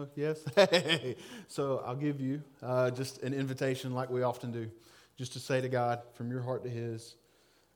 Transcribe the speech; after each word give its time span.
No? 0.00 0.08
Yes? 0.16 0.44
so 1.48 1.82
I'll 1.84 1.96
give 1.96 2.20
you 2.20 2.42
uh, 2.62 2.90
just 2.90 3.22
an 3.22 3.34
invitation, 3.34 3.92
like 3.94 4.10
we 4.10 4.22
often 4.22 4.50
do, 4.50 4.70
just 5.16 5.32
to 5.34 5.38
say 5.38 5.60
to 5.60 5.68
God 5.68 6.00
from 6.14 6.30
your 6.30 6.40
heart 6.40 6.64
to 6.64 6.70
His, 6.70 7.16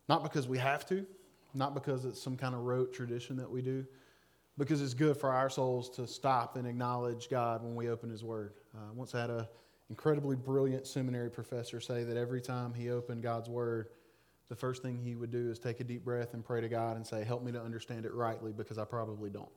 not 0.09 0.23
because 0.23 0.49
we 0.49 0.59
have 0.59 0.87
to, 0.87 1.05
not 1.53 1.75
because 1.75 2.05
it's 2.05 2.21
some 2.21 2.37
kind 2.37 2.55
of 2.55 2.63
rote 2.63 2.95
tradition 2.95 3.37
that 3.37 3.51
we 3.51 3.61
do, 3.61 3.85
because 4.57 4.81
it's 4.81 4.95
good 4.95 5.17
for 5.17 5.31
our 5.31 5.51
souls 5.51 5.91
to 5.91 6.07
stop 6.07 6.57
and 6.57 6.67
acknowledge 6.67 7.29
God 7.29 7.63
when 7.63 7.75
we 7.75 7.89
open 7.91 8.09
His 8.09 8.25
Word. 8.25 8.55
Uh, 8.75 8.91
I 8.91 8.93
once 8.93 9.13
had 9.13 9.29
an 9.29 9.47
incredibly 9.91 10.37
brilliant 10.37 10.87
seminary 10.87 11.31
professor 11.31 11.81
say 11.81 12.05
that 12.05 12.17
every 12.17 12.41
time 12.41 12.73
he 12.73 12.91
opened 12.91 13.23
God's 13.23 13.51
Word, 13.51 13.89
the 14.49 14.57
first 14.57 14.83
thing 14.83 14.99
he 14.99 15.15
would 15.15 15.31
do 15.31 15.51
is 15.51 15.59
take 15.59 15.81
a 15.81 15.85
deep 15.85 16.05
breath 16.05 16.33
and 16.33 16.45
pray 16.45 16.61
to 16.61 16.69
God 16.69 16.97
and 16.97 17.07
say, 17.07 17.23
Help 17.23 17.43
me 17.43 17.53
to 17.53 17.61
understand 17.61 18.07
it 18.07 18.15
rightly 18.15 18.53
because 18.53 18.79
I 18.79 18.85
probably 18.85 19.29
don't. 19.29 19.51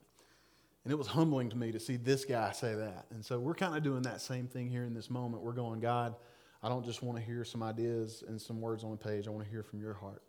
And 0.88 0.94
it 0.94 0.98
was 0.98 1.08
humbling 1.08 1.50
to 1.50 1.58
me 1.58 1.74
to 1.74 1.82
see 1.82 1.98
this 1.98 2.24
guy 2.24 2.54
say 2.54 2.74
that. 2.74 3.08
And 3.12 3.26
so 3.26 3.40
we're 3.40 3.56
kind 3.56 3.76
of 3.76 3.84
doing 3.84 4.04
that 4.04 4.22
same 4.22 4.48
thing 4.48 4.70
here 4.70 4.86
in 4.86 4.94
this 4.94 5.10
moment. 5.10 5.44
We're 5.44 5.52
going, 5.52 5.82
God, 5.82 6.16
I 6.64 6.70
don't 6.70 6.86
just 6.86 7.04
want 7.04 7.20
to 7.20 7.26
hear 7.26 7.44
some 7.44 7.62
ideas 7.62 8.24
and 8.26 8.42
some 8.42 8.62
words 8.62 8.86
on 8.86 8.94
a 8.94 8.96
page. 8.96 9.28
I 9.28 9.32
want 9.32 9.44
to 9.44 9.52
hear 9.52 9.64
from 9.64 9.82
your 9.82 9.94
heart. 9.94 10.24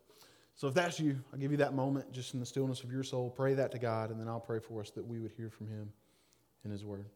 So 0.56 0.66
if 0.66 0.74
that's 0.74 0.98
you, 0.98 1.16
I'll 1.32 1.38
give 1.38 1.52
you 1.52 1.58
that 1.58 1.74
moment 1.74 2.10
just 2.10 2.34
in 2.34 2.40
the 2.40 2.46
stillness 2.46 2.82
of 2.82 2.90
your 2.90 3.04
soul. 3.04 3.30
Pray 3.30 3.54
that 3.54 3.70
to 3.70 3.78
God, 3.78 4.10
and 4.10 4.18
then 4.18 4.26
I'll 4.26 4.40
pray 4.40 4.58
for 4.58 4.80
us 4.80 4.90
that 4.90 5.06
we 5.06 5.20
would 5.20 5.30
hear 5.30 5.48
from 5.48 5.68
him 5.68 5.92
in 6.64 6.72
his 6.72 6.84
word. 6.84 7.06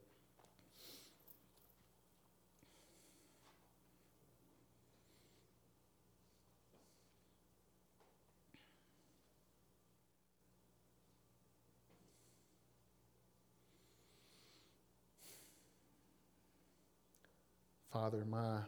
Father, 18.03 18.25
my 18.29 18.59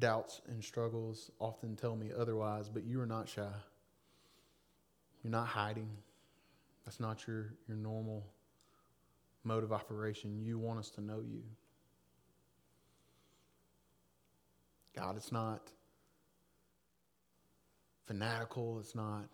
doubts 0.00 0.40
and 0.48 0.64
struggles 0.64 1.30
often 1.38 1.76
tell 1.76 1.94
me 1.94 2.10
otherwise, 2.18 2.68
but 2.68 2.82
you 2.82 3.00
are 3.00 3.06
not 3.06 3.28
shy. 3.28 3.52
You're 5.22 5.30
not 5.30 5.46
hiding. 5.46 5.88
That's 6.84 6.98
not 6.98 7.24
your, 7.24 7.52
your 7.68 7.76
normal 7.76 8.26
mode 9.44 9.62
of 9.62 9.72
operation. 9.72 10.40
You 10.42 10.58
want 10.58 10.80
us 10.80 10.90
to 10.90 11.00
know 11.00 11.20
you. 11.20 11.44
God, 14.96 15.16
it's 15.16 15.30
not 15.30 15.70
fanatical, 18.08 18.80
it's 18.80 18.96
not 18.96 19.28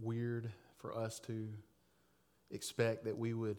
weird 0.00 0.48
for 0.76 0.96
us 0.96 1.18
to 1.26 1.48
expect 2.52 3.06
that 3.06 3.18
we 3.18 3.34
would 3.34 3.56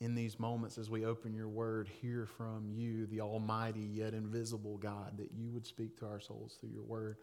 in 0.00 0.14
these 0.14 0.38
moments 0.38 0.76
as 0.78 0.90
we 0.90 1.04
open 1.04 1.32
your 1.32 1.48
word, 1.48 1.88
hear 1.88 2.26
from 2.26 2.70
you, 2.70 3.06
the 3.06 3.20
Almighty 3.20 3.80
yet 3.80 4.12
invisible 4.12 4.76
God, 4.76 5.16
that 5.16 5.30
you 5.32 5.50
would 5.50 5.66
speak 5.66 5.98
to 5.98 6.06
our 6.06 6.20
souls 6.20 6.56
through 6.60 6.70
your 6.70 6.82
word. 6.82 7.16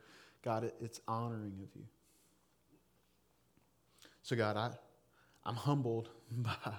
God, 0.43 0.71
it's 0.81 0.99
honoring 1.07 1.59
of 1.61 1.69
you. 1.75 1.85
So, 4.23 4.35
God, 4.35 4.57
I, 4.57 4.71
I'm 5.45 5.55
humbled 5.55 6.09
by 6.31 6.73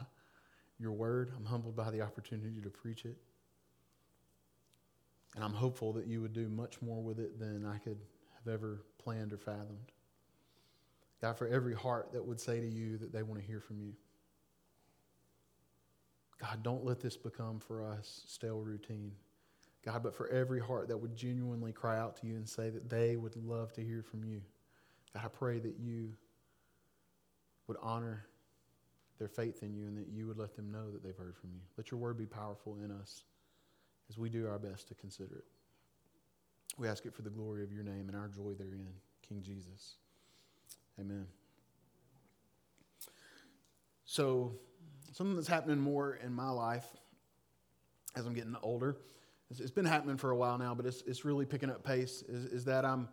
your 0.78 0.92
word. 0.92 1.31
I'm 1.36 1.45
humbled 1.45 1.77
by 1.77 1.91
the 1.91 2.01
opportunity 2.01 2.61
to 2.61 2.70
preach 2.70 3.05
it. 3.05 3.17
And 5.34 5.45
I'm 5.45 5.53
hopeful 5.53 5.92
that 5.95 6.06
you 6.06 6.20
would 6.23 6.33
do 6.33 6.48
much 6.48 6.81
more 6.81 7.03
with 7.03 7.19
it 7.19 7.39
than 7.39 7.67
I 7.67 7.79
could 7.79 7.98
have 8.45 8.53
ever 8.53 8.83
planned 9.03 9.33
or 9.33 9.39
fathomed. 9.39 9.92
God, 11.20 11.39
for 11.39 11.47
every 11.47 11.75
heart 11.75 12.12
that 12.12 12.25
would 12.25 12.41
say 12.41 12.61
to 12.61 12.67
you 12.67 12.98
that 12.98 13.12
they 13.12 13.23
want 13.23 13.41
to 13.41 13.47
hear 13.47 13.61
from 13.61 13.81
you. 13.81 13.92
God, 16.41 16.63
don't 16.63 16.85
let 16.85 17.01
this 17.01 17.17
become 17.17 17.61
for 17.61 17.83
us 17.83 18.23
stale 18.27 18.61
routine. 18.61 19.13
God, 19.85 20.03
but 20.03 20.15
for 20.15 20.29
every 20.29 20.61
heart 20.61 20.89
that 20.89 20.97
would 20.97 21.14
genuinely 21.14 21.73
cry 21.73 21.98
out 21.98 22.17
to 22.20 22.27
you 22.27 22.36
and 22.36 22.48
say 22.48 22.70
that 22.70 22.89
they 22.89 23.17
would 23.17 23.36
love 23.36 23.73
to 23.75 23.85
hear 23.85 24.03
from 24.03 24.25
you. 24.25 24.41
God, 25.13 25.25
I 25.25 25.29
pray 25.29 25.58
that 25.61 25.77
you 25.79 26.14
would 27.67 27.77
honor 27.83 28.27
their 29.19 29.29
faith 29.29 29.63
in 29.63 29.75
you 29.75 29.86
and 29.86 29.97
that 29.97 30.08
you 30.08 30.27
would 30.27 30.39
let 30.39 30.57
them 30.57 30.70
know 30.70 30.91
that 30.91 31.03
they've 31.03 31.17
heard 31.17 31.36
from 31.36 31.51
you. 31.53 31.61
Let 31.77 31.91
your 31.91 32.01
word 32.01 32.17
be 32.17 32.27
powerful 32.27 32.77
in 32.83 32.91
us 32.91 33.25
as 34.08 34.19
we 34.19 34.29
do 34.29 34.47
our 34.48 34.58
best 34.58 34.89
to 34.89 34.95
consider 34.95 35.37
it. 35.37 35.45
We 36.77 36.89
ask 36.89 37.07
it 37.07 37.14
for 37.14 37.23
the 37.23 37.31
glory 37.31 37.63
of 37.63 37.73
your 37.73 37.85
name 37.85 38.08
and 38.08 38.17
our 38.17 38.29
joy 38.29 38.55
therein, 38.58 38.92
King 39.27 39.42
Jesus. 39.42 39.97
Amen. 40.98 41.27
So, 44.05 44.53
something 45.14 45.36
that's 45.36 45.48
happening 45.48 45.79
more 45.79 46.19
in 46.25 46.33
my 46.35 46.51
life 46.51 46.85
as 48.17 48.27
I'm 48.27 48.35
getting 48.35 48.57
older. 48.63 48.97
It's, 49.51 49.61
it's 49.61 49.70
been 49.70 49.85
happening 49.85 50.17
for 50.17 50.30
a 50.30 50.36
while 50.36 50.58
now, 50.58 50.75
but 50.75 50.86
it's, 50.86 51.02
it's 51.02 51.25
really 51.25 51.47
picking 51.47 51.70
up 51.70 51.85
pace. 51.85 52.25
Is, 52.29 52.47
is 52.47 52.64
that 52.64 52.85
I'm 52.85 53.08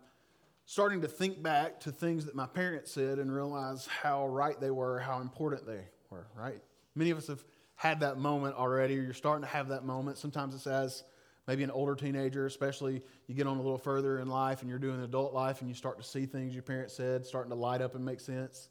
starting 0.66 1.00
to 1.02 1.08
think 1.08 1.42
back 1.42 1.78
to 1.80 1.92
things 1.92 2.26
that 2.26 2.34
my 2.34 2.46
parents 2.46 2.90
said 2.90 3.18
and 3.18 3.32
realize 3.32 3.86
how 3.86 4.26
right 4.26 4.60
they 4.60 4.70
were, 4.70 4.98
how 4.98 5.20
important 5.20 5.64
they 5.64 5.82
were, 6.10 6.26
right? 6.36 6.60
Many 6.96 7.10
of 7.10 7.18
us 7.18 7.28
have 7.28 7.44
had 7.76 8.00
that 8.00 8.18
moment 8.18 8.56
already, 8.56 8.98
or 8.98 9.02
you're 9.02 9.14
starting 9.14 9.42
to 9.42 9.50
have 9.50 9.68
that 9.68 9.84
moment. 9.84 10.18
Sometimes 10.18 10.56
it's 10.56 10.66
as 10.66 11.04
maybe 11.46 11.62
an 11.62 11.70
older 11.70 11.94
teenager, 11.94 12.46
especially 12.46 13.02
you 13.28 13.34
get 13.34 13.46
on 13.46 13.58
a 13.58 13.62
little 13.62 13.78
further 13.78 14.18
in 14.18 14.28
life 14.28 14.60
and 14.62 14.68
you're 14.68 14.78
doing 14.80 15.00
adult 15.02 15.32
life 15.32 15.60
and 15.60 15.68
you 15.68 15.74
start 15.74 15.98
to 15.98 16.04
see 16.04 16.26
things 16.26 16.52
your 16.52 16.64
parents 16.64 16.94
said 16.94 17.24
starting 17.24 17.50
to 17.50 17.56
light 17.56 17.80
up 17.80 17.94
and 17.94 18.04
make 18.04 18.18
sense. 18.18 18.68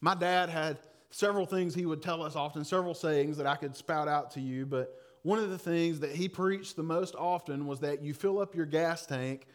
My 0.00 0.16
dad 0.16 0.48
had 0.48 0.78
several 1.12 1.46
things 1.46 1.74
he 1.74 1.86
would 1.86 2.02
tell 2.02 2.22
us 2.22 2.34
often, 2.34 2.64
several 2.64 2.94
sayings 2.94 3.36
that 3.36 3.46
I 3.46 3.54
could 3.54 3.76
spout 3.76 4.08
out 4.08 4.32
to 4.32 4.40
you, 4.40 4.66
but 4.66 4.98
one 5.22 5.38
of 5.38 5.50
the 5.50 5.58
things 5.58 6.00
that 6.00 6.10
he 6.10 6.28
preached 6.28 6.74
the 6.74 6.82
most 6.82 7.14
often 7.14 7.66
was 7.66 7.80
that 7.80 8.02
you 8.02 8.14
fill 8.14 8.40
up 8.40 8.56
your 8.56 8.66
gas 8.66 9.06
tank 9.06 9.46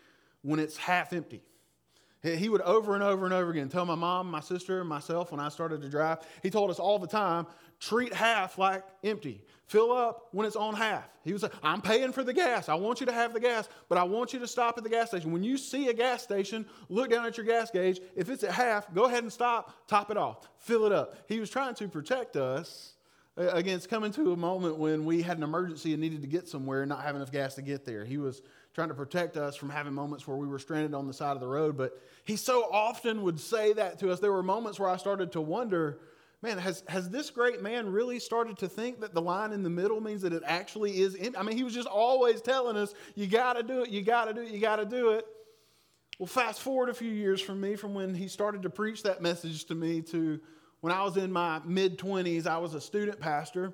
when 0.43 0.59
it's 0.59 0.77
half 0.77 1.11
empty. 1.11 1.41
He 2.23 2.49
would 2.49 2.61
over 2.61 2.95
and 2.95 3.03
over 3.03 3.25
and 3.25 3.33
over 3.33 3.51
again 3.51 3.69
tell 3.69 3.85
my 3.85 3.95
mom, 3.95 4.29
my 4.31 4.39
sister, 4.39 4.83
myself 4.83 5.31
when 5.31 5.39
I 5.39 5.49
started 5.49 5.81
to 5.81 5.89
drive. 5.89 6.19
He 6.41 6.49
told 6.49 6.71
us 6.71 6.79
all 6.79 6.99
the 6.99 7.07
time 7.07 7.45
treat 7.79 8.13
half 8.13 8.57
like 8.57 8.83
empty. 9.03 9.41
Fill 9.65 9.91
up 9.91 10.29
when 10.31 10.47
it's 10.47 10.55
on 10.55 10.73
half. 10.73 11.09
He 11.23 11.33
was 11.33 11.43
like, 11.43 11.51
I'm 11.61 11.81
paying 11.81 12.13
for 12.13 12.23
the 12.23 12.33
gas. 12.33 12.69
I 12.69 12.75
want 12.75 13.01
you 13.01 13.05
to 13.05 13.11
have 13.11 13.33
the 13.33 13.39
gas, 13.39 13.67
but 13.89 13.97
I 13.97 14.03
want 14.03 14.31
you 14.31 14.39
to 14.39 14.47
stop 14.47 14.77
at 14.77 14.83
the 14.83 14.89
gas 14.89 15.09
station. 15.09 15.31
When 15.31 15.43
you 15.43 15.57
see 15.57 15.89
a 15.89 15.93
gas 15.93 16.23
station, 16.23 16.65
look 16.87 17.09
down 17.09 17.25
at 17.25 17.35
your 17.35 17.45
gas 17.45 17.69
gauge. 17.69 17.99
If 18.15 18.29
it's 18.29 18.43
at 18.43 18.51
half, 18.51 18.93
go 18.93 19.05
ahead 19.05 19.23
and 19.23 19.31
stop, 19.31 19.87
top 19.87 20.09
it 20.09 20.17
off, 20.17 20.47
fill 20.57 20.85
it 20.85 20.93
up. 20.93 21.17
He 21.27 21.39
was 21.39 21.49
trying 21.49 21.75
to 21.75 21.87
protect 21.89 22.37
us 22.37 22.93
uh, 23.37 23.49
against 23.49 23.89
coming 23.89 24.11
to 24.13 24.31
a 24.31 24.37
moment 24.37 24.77
when 24.77 25.03
we 25.03 25.21
had 25.21 25.37
an 25.37 25.43
emergency 25.43 25.91
and 25.91 26.01
needed 26.01 26.21
to 26.21 26.27
get 26.27 26.47
somewhere 26.47 26.81
and 26.83 26.89
not 26.89 27.03
have 27.03 27.15
enough 27.15 27.31
gas 27.31 27.55
to 27.55 27.61
get 27.61 27.85
there. 27.85 28.05
He 28.05 28.17
was 28.17 28.41
trying 28.77 28.89
to 28.89 28.93
protect 28.93 29.37
us 29.37 29.55
from 29.55 29.71
having 29.71 29.91
moments 29.91 30.27
where 30.27 30.37
we 30.37 30.45
were 30.45 30.59
stranded 30.59 30.93
on 30.93 31.07
the 31.07 31.13
side 31.13 31.31
of 31.31 31.39
the 31.39 31.47
road, 31.47 31.75
but 31.75 31.99
he 32.25 32.35
so 32.35 32.69
often 32.71 33.23
would 33.23 33.39
say 33.39 33.73
that 33.73 33.97
to 33.97 34.11
us. 34.11 34.19
There 34.19 34.31
were 34.31 34.43
moments 34.43 34.79
where 34.79 34.87
I 34.87 34.97
started 34.97 35.31
to 35.31 35.41
wonder 35.41 35.97
man, 36.43 36.59
has, 36.59 36.83
has 36.87 37.09
this 37.09 37.31
great 37.31 37.63
man 37.63 37.91
really 37.91 38.19
started 38.19 38.55
to 38.59 38.69
think 38.69 38.99
that 38.99 39.15
the 39.15 39.21
line 39.21 39.51
in 39.51 39.63
the 39.63 39.69
middle 39.71 39.99
means 39.99 40.21
that 40.21 40.31
it 40.31 40.43
actually 40.45 41.01
is? 41.01 41.15
In, 41.15 41.35
I 41.35 41.41
mean, 41.41 41.57
he 41.57 41.63
was 41.63 41.73
just 41.73 41.87
always 41.87 42.39
telling 42.39 42.77
us, 42.77 42.93
you 43.15 43.25
got 43.25 43.53
to 43.53 43.63
do 43.63 43.81
it, 43.81 43.89
you 43.89 44.03
got 44.03 44.25
to 44.25 44.33
do 44.35 44.41
it, 44.41 44.51
you 44.51 44.59
got 44.59 44.75
to 44.75 44.85
do 44.85 45.09
it. 45.13 45.25
Well, 46.19 46.27
fast 46.27 46.61
forward 46.61 46.89
a 46.89 46.93
few 46.93 47.09
years 47.09 47.41
from 47.41 47.59
me, 47.59 47.75
from 47.75 47.95
when 47.95 48.13
he 48.13 48.27
started 48.27 48.61
to 48.61 48.69
preach 48.69 49.01
that 49.01 49.19
message 49.19 49.65
to 49.65 49.73
me, 49.73 50.03
to 50.03 50.39
when 50.81 50.93
I 50.93 51.01
was 51.01 51.17
in 51.17 51.31
my 51.31 51.59
mid 51.65 51.97
20s, 51.97 52.45
I 52.45 52.59
was 52.59 52.75
a 52.75 52.81
student 52.81 53.19
pastor. 53.19 53.73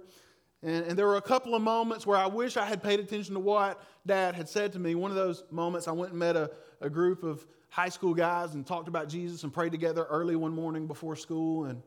And, 0.63 0.85
and, 0.85 0.97
there 0.97 1.07
were 1.07 1.17
a 1.17 1.21
couple 1.21 1.55
of 1.55 1.61
moments 1.61 2.07
where 2.07 2.17
I 2.17 2.25
wish 2.25 2.55
I 2.55 2.65
had 2.65 2.81
paid 2.81 2.99
attention 3.01 3.33
to 3.33 3.39
what 3.39 3.83
dad 4.05 4.33
had 4.33 4.47
said 4.47 4.71
to 4.73 4.79
me. 4.79 4.95
One 4.95 5.11
of 5.11 5.17
those 5.17 5.43
moments, 5.51 5.89
I 5.89 5.91
went 5.91 6.11
and 6.11 6.19
met 6.19 6.37
a, 6.37 6.49
a 6.79 6.89
group 6.89 7.23
of 7.23 7.45
high 7.69 7.89
school 7.89 8.13
guys 8.13 8.53
and 8.53 8.65
talked 8.65 8.87
about 8.87 9.09
Jesus 9.09 9.43
and 9.43 9.53
prayed 9.53 9.73
together 9.73 10.05
early 10.05 10.37
one 10.37 10.53
morning 10.53 10.87
before 10.87 11.17
school. 11.17 11.65
And 11.65 11.81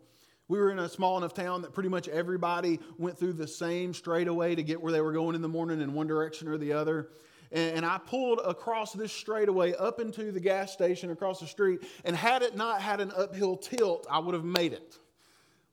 we 0.48 0.58
were 0.58 0.70
in 0.70 0.78
a 0.78 0.88
small 0.88 1.16
enough 1.16 1.32
town 1.32 1.62
that 1.62 1.72
pretty 1.72 1.88
much 1.88 2.06
everybody 2.08 2.78
went 2.98 3.18
through 3.18 3.32
the 3.32 3.48
same 3.48 3.94
straightaway 3.94 4.54
to 4.54 4.62
get 4.62 4.80
where 4.80 4.92
they 4.92 5.00
were 5.00 5.12
going 5.12 5.34
in 5.34 5.42
the 5.42 5.48
morning 5.48 5.80
in 5.80 5.94
one 5.94 6.06
direction 6.06 6.46
or 6.46 6.58
the 6.58 6.72
other. 6.72 7.08
And, 7.52 7.78
and 7.78 7.86
I 7.86 7.98
pulled 7.98 8.40
across 8.44 8.92
this 8.92 9.12
straightaway 9.12 9.74
up 9.74 10.00
into 10.00 10.32
the 10.32 10.40
gas 10.40 10.72
station 10.72 11.10
across 11.10 11.40
the 11.40 11.46
street. 11.46 11.80
And 12.04 12.14
had 12.14 12.42
it 12.42 12.56
not 12.56 12.82
had 12.82 13.00
an 13.00 13.10
uphill 13.16 13.56
tilt, 13.56 14.06
I 14.10 14.18
would 14.18 14.34
have 14.34 14.44
made 14.44 14.74
it 14.74 14.98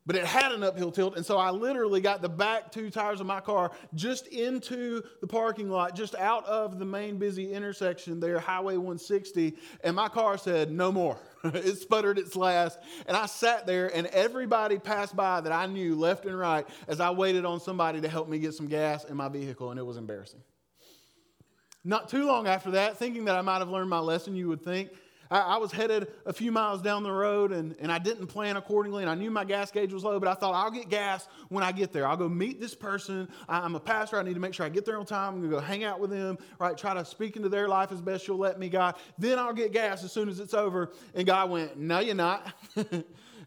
but 0.05 0.15
it 0.15 0.25
had 0.25 0.51
an 0.51 0.63
uphill 0.63 0.91
tilt. 0.91 1.15
And 1.15 1.25
so 1.25 1.37
I 1.37 1.51
literally 1.51 2.01
got 2.01 2.21
the 2.21 2.29
back 2.29 2.71
two 2.71 2.89
tires 2.89 3.21
of 3.21 3.27
my 3.27 3.39
car 3.39 3.71
just 3.93 4.27
into 4.27 5.01
the 5.21 5.27
parking 5.27 5.69
lot, 5.69 5.95
just 5.95 6.15
out 6.15 6.45
of 6.45 6.79
the 6.79 6.85
main 6.85 7.17
busy 7.17 7.53
intersection 7.53 8.19
there, 8.19 8.39
Highway 8.39 8.75
160. 8.75 9.55
And 9.83 9.95
my 9.95 10.09
car 10.09 10.37
said, 10.37 10.71
no 10.71 10.91
more. 10.91 11.17
it 11.43 11.77
sputtered 11.77 12.17
its 12.17 12.35
last. 12.35 12.79
And 13.05 13.15
I 13.15 13.25
sat 13.25 13.65
there, 13.65 13.93
and 13.95 14.07
everybody 14.07 14.77
passed 14.77 15.15
by 15.15 15.41
that 15.41 15.51
I 15.51 15.65
knew 15.65 15.95
left 15.95 16.25
and 16.25 16.37
right 16.37 16.67
as 16.87 16.99
I 16.99 17.11
waited 17.11 17.45
on 17.45 17.59
somebody 17.59 18.01
to 18.01 18.07
help 18.07 18.27
me 18.27 18.39
get 18.39 18.53
some 18.53 18.67
gas 18.67 19.05
in 19.05 19.15
my 19.15 19.29
vehicle. 19.29 19.71
And 19.71 19.79
it 19.79 19.83
was 19.83 19.97
embarrassing. 19.97 20.41
Not 21.85 22.07
too 22.07 22.25
long 22.25 22.47
after 22.47 22.71
that, 22.71 22.97
thinking 22.97 23.25
that 23.25 23.35
I 23.35 23.41
might 23.41 23.59
have 23.59 23.69
learned 23.69 23.89
my 23.89 23.99
lesson, 23.99 24.37
you 24.37 24.47
would 24.47 24.63
think, 24.63 24.89
I, 25.33 25.55
I, 25.55 25.57
was 25.57 25.71
headed 25.71 26.09
a 26.27 26.31
few 26.31 26.51
miles 26.51 26.83
down 26.83 27.01
the 27.01 27.11
road 27.11 27.51
and, 27.51 27.75
and 27.79 27.91
I 27.91 27.97
didn't 27.97 28.27
plan 28.27 28.55
accordingly. 28.55 29.01
And 29.01 29.09
I 29.09 29.15
knew 29.15 29.31
my 29.31 29.43
gas 29.43 29.71
gauge 29.71 29.91
was 29.91 30.03
low, 30.03 30.19
but 30.19 30.29
I 30.29 30.35
thought 30.35 30.53
I'll 30.53 30.69
get 30.69 30.89
gas 30.89 31.27
when 31.49 31.63
I 31.63 31.71
get 31.71 31.91
there. 31.91 32.07
I'll 32.07 32.15
go 32.15 32.29
meet 32.29 32.61
this 32.61 32.75
person. 32.75 33.27
I, 33.49 33.65
am 33.65 33.73
a 33.73 33.79
pastor. 33.79 34.19
I 34.19 34.23
need 34.23 34.35
to 34.35 34.39
make 34.39 34.53
sure 34.53 34.63
I 34.63 34.69
get 34.69 34.85
there 34.85 34.99
on 34.99 35.07
time. 35.07 35.33
I'm 35.33 35.39
going 35.39 35.49
to 35.49 35.55
go 35.57 35.59
hang 35.59 35.83
out 35.83 35.99
with 35.99 36.11
them, 36.11 36.37
right? 36.59 36.77
Try 36.77 36.93
to 36.93 37.03
speak 37.03 37.35
into 37.35 37.49
their 37.49 37.67
life 37.67 37.91
as 37.91 37.99
best 37.99 38.27
you'll 38.27 38.37
let 38.37 38.59
me, 38.59 38.69
God. 38.69 38.95
Then 39.17 39.39
I'll 39.39 39.53
get 39.53 39.71
gas 39.71 40.03
as 40.03 40.11
soon 40.11 40.29
as 40.29 40.39
it's 40.39 40.53
over. 40.53 40.91
And 41.15 41.25
God 41.25 41.49
went, 41.49 41.79
No, 41.79 41.97
you're 41.99 42.13
not. 42.13 42.53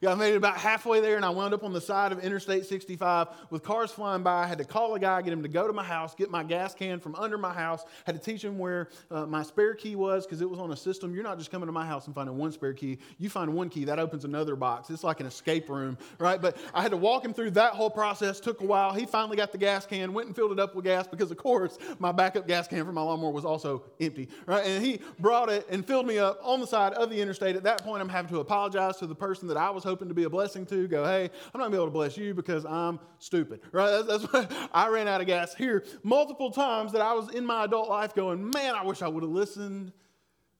Yeah, 0.02 0.12
I 0.12 0.14
made 0.14 0.34
it 0.34 0.37
about 0.37 0.58
halfway 0.58 1.00
there 1.00 1.16
and 1.16 1.25
I 1.25 1.31
wound 1.31 1.54
up 1.54 1.64
on 1.64 1.72
the 1.72 1.81
side 1.81 2.12
of 2.12 2.19
Interstate 2.19 2.66
65 2.66 3.28
with 3.48 3.62
cars 3.62 3.90
flying 3.90 4.22
by. 4.22 4.44
I 4.44 4.46
had 4.46 4.58
to 4.58 4.64
call 4.64 4.94
a 4.94 5.00
guy, 5.00 5.22
get 5.22 5.32
him 5.32 5.43
to 5.43 5.48
go 5.48 5.66
to 5.66 5.72
my 5.72 5.82
house, 5.82 6.14
get 6.14 6.31
my 6.31 6.43
gas 6.43 6.75
can 6.75 7.00
from 7.00 7.14
under 7.14 7.38
my 7.38 7.52
house. 7.52 7.82
Had 8.04 8.14
to 8.14 8.20
teach 8.20 8.44
him 8.44 8.58
where 8.58 8.88
uh, 9.10 9.25
my 9.25 9.43
spare 9.43 9.75
key 9.75 9.96
was 9.96 10.26
because 10.26 10.43
it 10.43 10.50
was 10.50 10.58
on 10.58 10.70
a 10.72 10.76
system. 10.76 11.14
You're 11.14 11.25
not 11.25 11.38
just 11.38 11.50
coming 11.50 11.66
to 11.66 11.72
my 11.72 11.87
house 11.87 12.06
and 12.06 12.14
finding 12.14 12.37
one 12.37 12.52
spare 12.52 12.75
key. 12.75 12.98
You 13.19 13.31
find 13.31 13.54
one 13.54 13.70
key, 13.70 13.84
that 13.84 13.98
opens 13.98 14.26
another 14.26 14.54
box. 14.54 14.90
It's 14.90 15.02
like 15.02 15.20
an 15.20 15.26
escape 15.26 15.70
room, 15.70 15.96
right? 16.19 16.43
But 16.43 16.58
I 16.75 16.82
had 16.82 16.90
to 16.90 16.98
walk 16.98 17.25
him 17.25 17.32
through 17.32 17.52
that 17.52 17.72
whole 17.72 17.90
process. 17.90 18.38
Took 18.38 18.60
a 18.60 18.66
while. 18.66 18.93
He 18.93 19.06
finally 19.06 19.38
got 19.38 19.50
the 19.50 19.58
gas 19.58 19.87
can, 19.87 20.12
went 20.12 20.26
and 20.26 20.37
filled 20.37 20.52
it 20.52 20.60
up 20.60 20.75
with 20.75 20.84
gas 20.84 21.06
because, 21.06 21.31
of 21.31 21.38
course, 21.38 21.78
my 21.98 22.12
backup 22.12 22.46
gas 22.46 22.69
can 22.69 22.84
for 22.84 22.93
my 22.93 23.02
lawnmower 23.02 23.31
was 23.31 23.46
also 23.46 23.82
empty, 23.98 24.28
right? 24.44 24.66
And 24.66 24.84
he 24.84 25.00
brought 25.19 25.48
it 25.48 25.66
and 25.70 25.87
filled 25.87 26.06
me 26.06 26.19
up 26.19 26.38
on 26.43 26.60
the 26.60 26.66
side 26.66 26.93
of 26.93 27.08
the 27.08 27.19
interstate. 27.19 27.56
At 27.56 27.62
that 27.62 27.82
point, 27.82 28.02
I'm 28.02 28.10
having 28.10 28.31
to 28.32 28.40
apologize 28.40 28.98
to 28.98 29.06
the 29.06 29.14
person 29.14 29.48
that 29.48 29.56
I 29.56 29.70
was 29.70 29.85
hoping 29.86 30.08
to 30.08 30.14
be 30.14 30.24
a 30.24 30.30
blessing 30.30 30.66
to, 30.66 30.86
go, 30.86 31.04
hey, 31.04 31.30
I'm 31.54 31.60
not 31.60 31.70
going 31.70 31.70
to 31.70 31.76
be 31.76 31.76
able 31.76 31.86
to 31.86 31.92
bless 31.92 32.18
you 32.18 32.34
because 32.34 32.66
I'm 32.66 33.00
stupid, 33.18 33.60
right? 33.72 33.90
That's, 33.90 34.06
that's 34.06 34.32
what 34.32 34.70
I 34.74 34.88
ran 34.88 35.08
out 35.08 35.22
of 35.22 35.26
gas 35.26 35.54
here 35.54 35.84
multiple 36.02 36.50
times 36.50 36.92
that 36.92 37.00
I 37.00 37.14
was 37.14 37.30
in 37.30 37.46
my 37.46 37.64
adult 37.64 37.88
life 37.88 38.14
going, 38.14 38.50
man, 38.50 38.74
I 38.74 38.84
wish 38.84 39.00
I 39.00 39.08
would 39.08 39.22
have 39.22 39.32
listened 39.32 39.92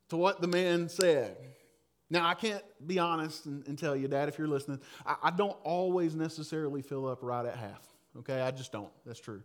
to 0.09 0.17
what 0.17 0.41
the 0.41 0.47
man 0.47 0.89
said. 0.89 1.37
Now, 2.09 2.27
I 2.27 2.35
can't 2.35 2.63
be 2.87 2.99
honest 2.99 3.47
and, 3.47 3.67
and 3.67 3.77
tell 3.77 3.97
you, 3.97 4.07
Dad, 4.09 4.29
if 4.29 4.39
you're 4.39 4.47
listening, 4.47 4.81
I, 5.05 5.17
I 5.25 5.31
don't 5.31 5.57
always 5.65 6.15
necessarily 6.15 6.81
fill 6.81 7.07
up 7.07 7.19
right 7.23 7.45
at 7.45 7.57
half, 7.57 7.85
okay? 8.19 8.41
I 8.41 8.53
just 8.53 8.71
don't. 8.71 8.93
That's 9.05 9.21
true. 9.21 9.43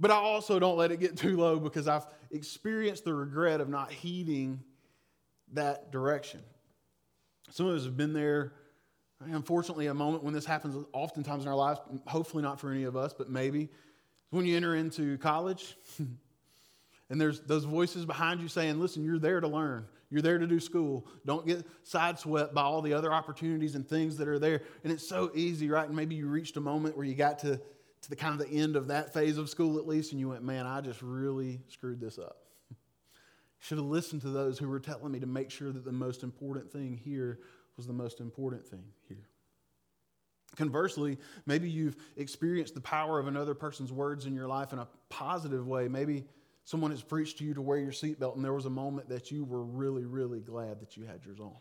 But 0.00 0.12
I 0.12 0.14
also 0.14 0.60
don't 0.60 0.76
let 0.76 0.92
it 0.92 1.00
get 1.00 1.16
too 1.16 1.36
low 1.36 1.58
because 1.58 1.88
I've 1.88 2.06
experienced 2.30 3.04
the 3.04 3.14
regret 3.14 3.60
of 3.60 3.68
not 3.68 3.90
heeding 3.90 4.62
that 5.54 5.90
direction. 5.90 6.40
Some 7.50 7.66
of 7.66 7.76
us 7.76 7.84
have 7.84 7.96
been 7.96 8.12
there 8.12 8.52
Unfortunately, 9.20 9.86
a 9.86 9.94
moment 9.94 10.22
when 10.22 10.32
this 10.32 10.44
happens 10.44 10.84
oftentimes 10.92 11.42
in 11.42 11.48
our 11.48 11.56
lives, 11.56 11.80
hopefully 12.06 12.42
not 12.42 12.60
for 12.60 12.70
any 12.70 12.84
of 12.84 12.96
us, 12.96 13.12
but 13.12 13.28
maybe, 13.28 13.68
when 14.30 14.44
you 14.44 14.56
enter 14.56 14.76
into 14.76 15.18
college 15.18 15.76
and 17.10 17.20
there's 17.20 17.40
those 17.40 17.64
voices 17.64 18.04
behind 18.04 18.40
you 18.40 18.48
saying, 18.48 18.78
listen, 18.78 19.04
you're 19.04 19.18
there 19.18 19.40
to 19.40 19.48
learn. 19.48 19.86
You're 20.10 20.22
there 20.22 20.38
to 20.38 20.46
do 20.46 20.60
school. 20.60 21.06
Don't 21.26 21.46
get 21.46 21.66
sideswept 21.84 22.54
by 22.54 22.62
all 22.62 22.80
the 22.80 22.94
other 22.94 23.12
opportunities 23.12 23.74
and 23.74 23.86
things 23.86 24.16
that 24.18 24.28
are 24.28 24.38
there. 24.38 24.62
And 24.84 24.92
it's 24.92 25.06
so 25.06 25.30
easy, 25.34 25.68
right? 25.68 25.86
And 25.86 25.96
maybe 25.96 26.14
you 26.14 26.28
reached 26.28 26.56
a 26.56 26.60
moment 26.60 26.96
where 26.96 27.04
you 27.04 27.14
got 27.14 27.40
to, 27.40 27.56
to 27.56 28.10
the 28.10 28.16
kind 28.16 28.40
of 28.40 28.46
the 28.46 28.54
end 28.54 28.76
of 28.76 28.88
that 28.88 29.12
phase 29.12 29.36
of 29.36 29.50
school 29.50 29.78
at 29.78 29.86
least, 29.86 30.12
and 30.12 30.20
you 30.20 30.28
went, 30.28 30.42
man, 30.42 30.66
I 30.66 30.80
just 30.80 31.02
really 31.02 31.60
screwed 31.68 32.00
this 32.00 32.18
up. 32.18 32.38
Should 33.58 33.78
have 33.78 33.86
listened 33.86 34.22
to 34.22 34.30
those 34.30 34.58
who 34.58 34.68
were 34.68 34.80
telling 34.80 35.12
me 35.12 35.20
to 35.20 35.26
make 35.26 35.50
sure 35.50 35.72
that 35.72 35.84
the 35.84 35.92
most 35.92 36.22
important 36.22 36.70
thing 36.70 36.98
here 37.02 37.40
was 37.78 37.86
the 37.86 37.94
most 37.94 38.20
important 38.20 38.66
thing 38.66 38.84
here. 39.08 39.26
Conversely, 40.56 41.18
maybe 41.46 41.70
you've 41.70 41.96
experienced 42.16 42.74
the 42.74 42.80
power 42.80 43.18
of 43.18 43.28
another 43.28 43.54
person's 43.54 43.92
words 43.92 44.26
in 44.26 44.34
your 44.34 44.48
life 44.48 44.72
in 44.72 44.78
a 44.78 44.88
positive 45.08 45.66
way. 45.66 45.88
Maybe 45.88 46.24
someone 46.64 46.90
has 46.90 47.02
preached 47.02 47.38
to 47.38 47.44
you 47.44 47.54
to 47.54 47.62
wear 47.62 47.78
your 47.78 47.92
seatbelt, 47.92 48.34
and 48.36 48.44
there 48.44 48.52
was 48.52 48.66
a 48.66 48.70
moment 48.70 49.08
that 49.08 49.30
you 49.30 49.44
were 49.44 49.62
really, 49.62 50.04
really 50.04 50.40
glad 50.40 50.80
that 50.80 50.96
you 50.96 51.06
had 51.06 51.24
yours 51.24 51.40
on. 51.40 51.54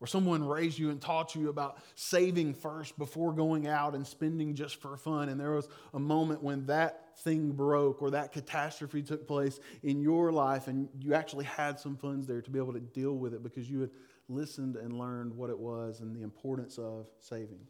Or 0.00 0.06
someone 0.06 0.46
raised 0.46 0.78
you 0.78 0.90
and 0.90 1.00
taught 1.00 1.34
you 1.34 1.48
about 1.48 1.78
saving 1.96 2.54
first 2.54 2.96
before 2.98 3.32
going 3.32 3.66
out 3.66 3.94
and 3.94 4.06
spending 4.06 4.54
just 4.54 4.80
for 4.80 4.96
fun. 4.96 5.28
And 5.28 5.40
there 5.40 5.50
was 5.50 5.68
a 5.92 5.98
moment 5.98 6.40
when 6.40 6.66
that 6.66 7.18
thing 7.18 7.50
broke 7.50 8.00
or 8.00 8.12
that 8.12 8.30
catastrophe 8.30 9.02
took 9.02 9.26
place 9.26 9.58
in 9.82 10.00
your 10.00 10.30
life, 10.30 10.68
and 10.68 10.88
you 11.00 11.14
actually 11.14 11.46
had 11.46 11.80
some 11.80 11.96
funds 11.96 12.28
there 12.28 12.40
to 12.40 12.50
be 12.50 12.60
able 12.60 12.74
to 12.74 12.80
deal 12.80 13.16
with 13.16 13.34
it 13.34 13.42
because 13.42 13.68
you 13.68 13.80
had 13.80 13.90
listened 14.28 14.76
and 14.76 14.98
learned 14.98 15.32
what 15.34 15.50
it 15.50 15.58
was 15.58 16.00
and 16.00 16.14
the 16.14 16.22
importance 16.22 16.78
of 16.78 17.08
saving. 17.18 17.60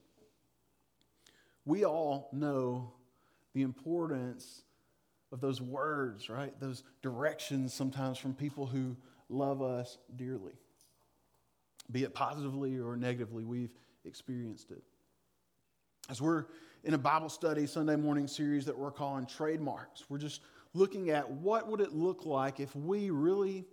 We 1.65 1.85
all 1.85 2.29
know 2.33 2.93
the 3.55 3.63
importance 3.63 4.63
of 5.33 5.41
those 5.41 5.61
words, 5.61 6.31
right? 6.31 6.59
Those 6.61 6.85
directions 7.03 7.75
sometimes 7.75 8.19
from 8.19 8.35
people 8.35 8.67
who 8.67 8.97
love 9.29 9.63
us 9.63 9.99
dearly. 10.17 10.55
Be 11.91 12.05
it 12.05 12.15
positively 12.15 12.79
or 12.79 12.97
negatively, 12.97 13.45
we've 13.45 13.75
experienced 14.05 14.71
it. 14.71 14.83
As 16.11 16.23
we're 16.23 16.47
in 16.85 16.95
a 16.95 16.99
Bible 16.99 17.29
study 17.29 17.67
Sunday 17.67 17.97
morning 17.97 18.27
series 18.27 18.65
that 18.65 18.79
we're 18.79 18.91
calling 18.91 19.27
Trademarks, 19.27 20.05
we're 20.09 20.19
just 20.19 20.41
looking 20.75 21.11
at 21.11 21.31
what 21.31 21.69
would 21.69 21.81
it 21.81 21.93
look 21.93 22.25
like 22.25 22.61
if 22.61 22.75
we 22.75 23.11
really 23.11 23.67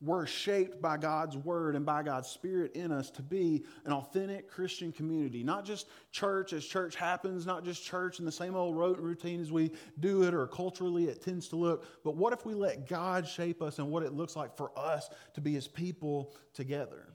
we're 0.00 0.26
shaped 0.26 0.82
by 0.82 0.96
God's 0.96 1.36
word 1.36 1.76
and 1.76 1.86
by 1.86 2.02
God's 2.02 2.28
spirit 2.28 2.74
in 2.74 2.92
us 2.92 3.10
to 3.12 3.22
be 3.22 3.64
an 3.84 3.92
authentic 3.92 4.50
Christian 4.50 4.92
community. 4.92 5.42
Not 5.42 5.64
just 5.64 5.86
church 6.10 6.52
as 6.52 6.64
church 6.64 6.94
happens, 6.94 7.46
not 7.46 7.64
just 7.64 7.82
church 7.82 8.18
in 8.18 8.24
the 8.24 8.32
same 8.32 8.54
old 8.54 8.76
routine 8.76 9.40
as 9.40 9.50
we 9.50 9.72
do 10.00 10.24
it 10.24 10.34
or 10.34 10.46
culturally 10.46 11.04
it 11.04 11.22
tends 11.22 11.48
to 11.48 11.56
look, 11.56 11.86
but 12.02 12.16
what 12.16 12.32
if 12.32 12.44
we 12.44 12.54
let 12.54 12.88
God 12.88 13.26
shape 13.26 13.62
us 13.62 13.78
and 13.78 13.90
what 13.90 14.02
it 14.02 14.12
looks 14.12 14.36
like 14.36 14.56
for 14.56 14.70
us 14.76 15.08
to 15.34 15.40
be 15.40 15.52
his 15.52 15.68
people 15.68 16.34
together? 16.52 17.08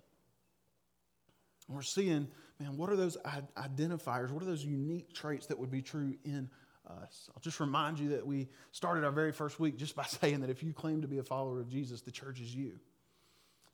And 1.68 1.76
we're 1.76 1.84
seeing, 1.84 2.28
man, 2.60 2.76
what 2.76 2.90
are 2.90 2.96
those 2.96 3.18
identifiers? 3.58 4.32
What 4.32 4.42
are 4.42 4.48
those 4.48 4.66
unique 4.66 5.14
traits 5.14 5.46
that 5.48 5.60
would 5.60 5.70
be 5.70 5.84
true 5.84 6.16
in 6.24 6.50
us. 6.90 7.30
I'll 7.36 7.42
just 7.42 7.60
remind 7.60 8.00
you 8.00 8.10
that 8.10 8.26
we 8.26 8.48
started 8.72 9.04
our 9.04 9.12
very 9.12 9.32
first 9.32 9.60
week 9.60 9.78
just 9.78 9.96
by 9.96 10.04
saying 10.08 10.42
that 10.42 10.50
if 10.50 10.64
you 10.64 10.74
claim 10.74 11.02
to 11.02 11.08
be 11.08 11.20
a 11.20 11.24
follower 11.24 11.60
of 11.60 11.70
Jesus, 11.70 12.02
the 12.02 12.12
church 12.12 12.40
is 12.40 12.54
you. 12.54 12.80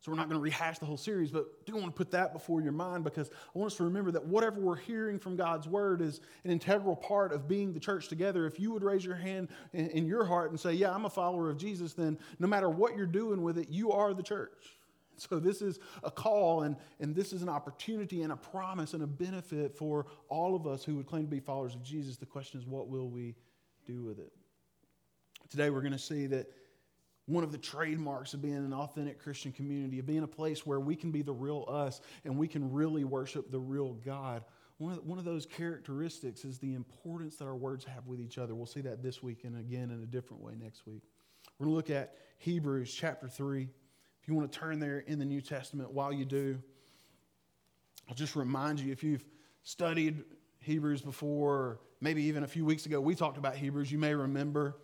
So 0.05 0.11
we're 0.11 0.17
not 0.17 0.29
going 0.29 0.39
to 0.39 0.43
rehash 0.43 0.77
the 0.77 0.85
whole 0.85 0.97
series, 0.97 1.31
but 1.31 1.45
I 1.45 1.63
do 1.65 1.73
want 1.73 1.87
to 1.87 1.91
put 1.91 2.11
that 2.11 2.31
before 2.31 2.61
your 2.61 2.73
mind 2.73 3.03
because 3.03 3.27
I 3.27 3.57
want 3.57 3.71
us 3.71 3.77
to 3.77 3.85
remember 3.85 4.11
that 4.11 4.23
whatever 4.23 4.59
we're 4.59 4.75
hearing 4.75 5.17
from 5.17 5.35
God's 5.35 5.67
word 5.67 5.99
is 5.99 6.21
an 6.43 6.51
integral 6.51 6.95
part 6.95 7.33
of 7.33 7.47
being 7.47 7.73
the 7.73 7.79
church 7.79 8.07
together. 8.07 8.45
If 8.45 8.59
you 8.59 8.71
would 8.71 8.83
raise 8.83 9.03
your 9.03 9.15
hand 9.15 9.47
in, 9.73 9.89
in 9.89 10.05
your 10.05 10.23
heart 10.23 10.51
and 10.51 10.59
say, 10.59 10.73
Yeah, 10.73 10.93
I'm 10.93 11.05
a 11.05 11.09
follower 11.09 11.49
of 11.49 11.57
Jesus, 11.57 11.93
then 11.93 12.19
no 12.37 12.45
matter 12.45 12.69
what 12.69 12.95
you're 12.95 13.07
doing 13.07 13.41
with 13.41 13.57
it, 13.57 13.69
you 13.69 13.93
are 13.93 14.13
the 14.13 14.21
church. 14.21 14.77
So, 15.17 15.39
this 15.39 15.61
is 15.61 15.79
a 16.03 16.11
call, 16.11 16.63
and, 16.63 16.75
and 16.99 17.15
this 17.15 17.33
is 17.33 17.41
an 17.41 17.49
opportunity 17.49 18.21
and 18.21 18.31
a 18.31 18.35
promise 18.35 18.93
and 18.93 19.03
a 19.03 19.07
benefit 19.07 19.77
for 19.77 20.05
all 20.29 20.55
of 20.55 20.67
us 20.67 20.83
who 20.83 20.95
would 20.95 21.05
claim 21.05 21.23
to 21.23 21.29
be 21.29 21.39
followers 21.39 21.75
of 21.75 21.83
Jesus. 21.83 22.17
The 22.17 22.25
question 22.25 22.59
is, 22.59 22.65
what 22.65 22.87
will 22.87 23.09
we 23.09 23.35
do 23.85 24.03
with 24.03 24.19
it? 24.19 24.31
Today, 25.49 25.69
we're 25.69 25.81
going 25.81 25.91
to 25.93 25.99
see 25.99 26.27
that 26.27 26.47
one 27.27 27.43
of 27.43 27.51
the 27.51 27.57
trademarks 27.57 28.33
of 28.33 28.41
being 28.41 28.55
an 28.55 28.73
authentic 28.73 29.19
Christian 29.21 29.51
community, 29.51 29.99
of 29.99 30.05
being 30.05 30.23
a 30.23 30.27
place 30.27 30.65
where 30.65 30.79
we 30.79 30.95
can 30.95 31.11
be 31.11 31.21
the 31.21 31.33
real 31.33 31.65
us 31.67 32.01
and 32.23 32.37
we 32.37 32.47
can 32.47 32.71
really 32.71 33.03
worship 33.03 33.51
the 33.51 33.59
real 33.59 33.93
God. 33.93 34.43
One 34.77 34.93
of, 34.93 35.05
one 35.05 35.17
of 35.17 35.25
those 35.25 35.45
characteristics 35.45 36.45
is 36.45 36.59
the 36.59 36.73
importance 36.73 37.37
that 37.37 37.45
our 37.45 37.55
words 37.55 37.85
have 37.85 38.05
with 38.05 38.19
each 38.19 38.37
other. 38.37 38.53
We'll 38.53 38.65
see 38.65 38.81
that 38.81 39.01
this 39.01 39.23
week 39.23 39.43
and 39.43 39.57
again 39.57 39.89
in 39.89 40.03
a 40.03 40.05
different 40.05 40.43
way 40.43 40.53
next 40.61 40.85
week. 40.85 41.01
We're 41.57 41.65
going 41.65 41.73
to 41.73 41.77
look 41.77 41.89
at 41.89 42.15
Hebrews 42.37 42.93
chapter 42.93 43.27
3. 43.27 43.69
You 44.25 44.33
want 44.33 44.51
to 44.51 44.57
turn 44.57 44.79
there 44.79 44.99
in 44.99 45.19
the 45.19 45.25
New 45.25 45.41
Testament 45.41 45.91
while 45.91 46.11
you 46.11 46.25
do, 46.25 46.61
I'll 48.07 48.15
just 48.15 48.35
remind 48.35 48.79
you 48.79 48.91
if 48.91 49.03
you've 49.03 49.25
studied 49.63 50.23
Hebrews 50.59 51.01
before, 51.01 51.79
maybe 52.01 52.23
even 52.23 52.43
a 52.43 52.47
few 52.47 52.65
weeks 52.65 52.85
ago, 52.85 52.99
we 52.99 53.15
talked 53.15 53.37
about 53.37 53.55
Hebrews, 53.55 53.91
you 53.91 53.97
may 53.97 54.13
remember. 54.13 54.77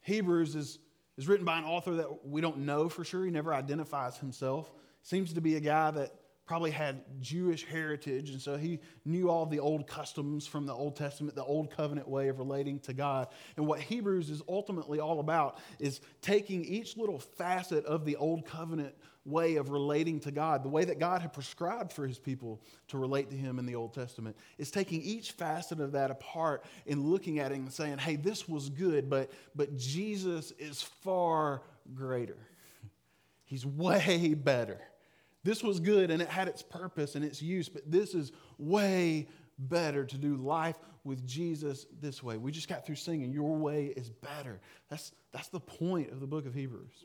Hebrews 0.00 0.54
is, 0.54 0.78
is 1.16 1.28
written 1.28 1.44
by 1.44 1.58
an 1.58 1.64
author 1.64 1.94
that 1.96 2.26
we 2.26 2.40
don't 2.40 2.58
know 2.58 2.88
for 2.88 3.04
sure. 3.04 3.24
He 3.24 3.30
never 3.30 3.52
identifies 3.54 4.18
himself. 4.18 4.70
Seems 5.02 5.32
to 5.34 5.40
be 5.40 5.56
a 5.56 5.60
guy 5.60 5.90
that 5.90 6.12
probably 6.46 6.70
had 6.70 7.02
Jewish 7.20 7.64
heritage, 7.64 8.30
and 8.30 8.40
so 8.40 8.56
he 8.56 8.78
knew 9.04 9.30
all 9.30 9.46
the 9.46 9.60
old 9.60 9.86
customs 9.86 10.46
from 10.46 10.66
the 10.66 10.74
Old 10.74 10.94
Testament, 10.94 11.34
the 11.34 11.44
Old 11.44 11.70
Covenant 11.70 12.06
way 12.06 12.28
of 12.28 12.38
relating 12.38 12.78
to 12.80 12.92
God. 12.92 13.28
And 13.56 13.66
what 13.66 13.80
Hebrews 13.80 14.28
is 14.28 14.42
ultimately 14.48 15.00
all 15.00 15.20
about 15.20 15.58
is 15.78 16.00
taking 16.20 16.64
each 16.64 16.96
little 16.96 17.18
facet 17.18 17.86
of 17.86 18.04
the 18.04 18.16
Old 18.16 18.44
Covenant 18.44 18.94
way 19.24 19.56
of 19.56 19.70
relating 19.70 20.20
to 20.20 20.30
God, 20.30 20.62
the 20.62 20.68
way 20.68 20.84
that 20.84 20.98
God 20.98 21.22
had 21.22 21.32
prescribed 21.32 21.92
for 21.92 22.06
his 22.06 22.18
people 22.18 22.60
to 22.88 22.98
relate 22.98 23.30
to 23.30 23.36
him 23.36 23.58
in 23.58 23.64
the 23.64 23.74
Old 23.74 23.94
Testament, 23.94 24.36
is 24.58 24.70
taking 24.70 25.00
each 25.00 25.32
facet 25.32 25.80
of 25.80 25.92
that 25.92 26.10
apart 26.10 26.62
and 26.86 27.06
looking 27.08 27.38
at 27.38 27.52
it 27.52 27.54
and 27.54 27.72
saying, 27.72 27.96
hey, 27.96 28.16
this 28.16 28.46
was 28.46 28.68
good, 28.68 29.08
but, 29.08 29.30
but 29.54 29.74
Jesus 29.78 30.52
is 30.58 30.82
far 30.82 31.62
greater. 31.94 32.36
He's 33.44 33.64
way 33.64 34.34
better. 34.34 34.80
This 35.44 35.62
was 35.62 35.78
good 35.78 36.10
and 36.10 36.20
it 36.20 36.28
had 36.28 36.48
its 36.48 36.62
purpose 36.62 37.14
and 37.14 37.24
its 37.24 37.40
use, 37.40 37.68
but 37.68 37.90
this 37.90 38.14
is 38.14 38.32
way 38.58 39.28
better 39.58 40.04
to 40.04 40.18
do 40.18 40.36
life 40.36 40.76
with 41.04 41.26
Jesus 41.26 41.86
this 42.00 42.22
way. 42.22 42.38
We 42.38 42.50
just 42.50 42.68
got 42.68 42.84
through 42.86 42.96
singing, 42.96 43.32
Your 43.32 43.56
way 43.56 43.92
is 43.96 44.08
better. 44.08 44.60
That's, 44.88 45.12
that's 45.32 45.48
the 45.48 45.60
point 45.60 46.10
of 46.10 46.20
the 46.20 46.26
book 46.26 46.46
of 46.46 46.54
Hebrews. 46.54 47.04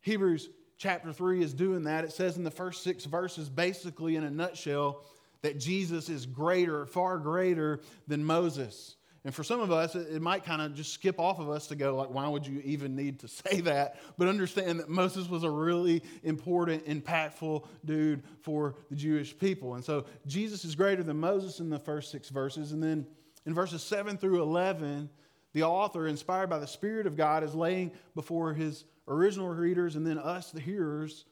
Hebrews 0.00 0.50
chapter 0.76 1.12
3 1.12 1.42
is 1.42 1.54
doing 1.54 1.84
that. 1.84 2.04
It 2.04 2.12
says 2.12 2.36
in 2.36 2.44
the 2.44 2.50
first 2.50 2.82
six 2.82 3.04
verses, 3.04 3.48
basically 3.48 4.16
in 4.16 4.24
a 4.24 4.30
nutshell, 4.30 5.04
that 5.42 5.58
Jesus 5.58 6.08
is 6.08 6.26
greater, 6.26 6.84
far 6.86 7.18
greater 7.18 7.80
than 8.08 8.24
Moses. 8.24 8.96
And 9.24 9.34
for 9.34 9.44
some 9.44 9.60
of 9.60 9.70
us, 9.70 9.94
it 9.94 10.22
might 10.22 10.44
kind 10.44 10.62
of 10.62 10.74
just 10.74 10.94
skip 10.94 11.20
off 11.20 11.38
of 11.38 11.50
us 11.50 11.66
to 11.66 11.76
go, 11.76 11.94
like, 11.94 12.08
why 12.08 12.26
would 12.26 12.46
you 12.46 12.60
even 12.64 12.96
need 12.96 13.20
to 13.20 13.28
say 13.28 13.60
that? 13.62 14.00
But 14.16 14.28
understand 14.28 14.80
that 14.80 14.88
Moses 14.88 15.28
was 15.28 15.44
a 15.44 15.50
really 15.50 16.02
important, 16.22 16.86
impactful 16.86 17.66
dude 17.84 18.22
for 18.40 18.76
the 18.88 18.96
Jewish 18.96 19.36
people. 19.36 19.74
And 19.74 19.84
so 19.84 20.06
Jesus 20.26 20.64
is 20.64 20.74
greater 20.74 21.02
than 21.02 21.18
Moses 21.18 21.60
in 21.60 21.68
the 21.68 21.78
first 21.78 22.10
six 22.10 22.30
verses. 22.30 22.72
And 22.72 22.82
then 22.82 23.06
in 23.44 23.54
verses 23.54 23.82
7 23.82 24.16
through 24.16 24.40
11, 24.42 25.10
the 25.52 25.64
author, 25.64 26.06
inspired 26.06 26.48
by 26.48 26.58
the 26.58 26.66
Spirit 26.66 27.06
of 27.06 27.16
God, 27.16 27.44
is 27.44 27.54
laying 27.54 27.90
before 28.14 28.54
his 28.54 28.84
original 29.06 29.48
readers 29.48 29.96
and 29.96 30.06
then 30.06 30.18
us, 30.18 30.50
the 30.50 30.60
hearers, 30.60 31.24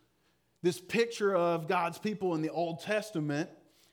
this 0.62 0.80
picture 0.80 1.34
of 1.34 1.68
God's 1.68 1.98
people 1.98 2.34
in 2.34 2.42
the 2.42 2.50
Old 2.50 2.80
Testament 2.80 3.48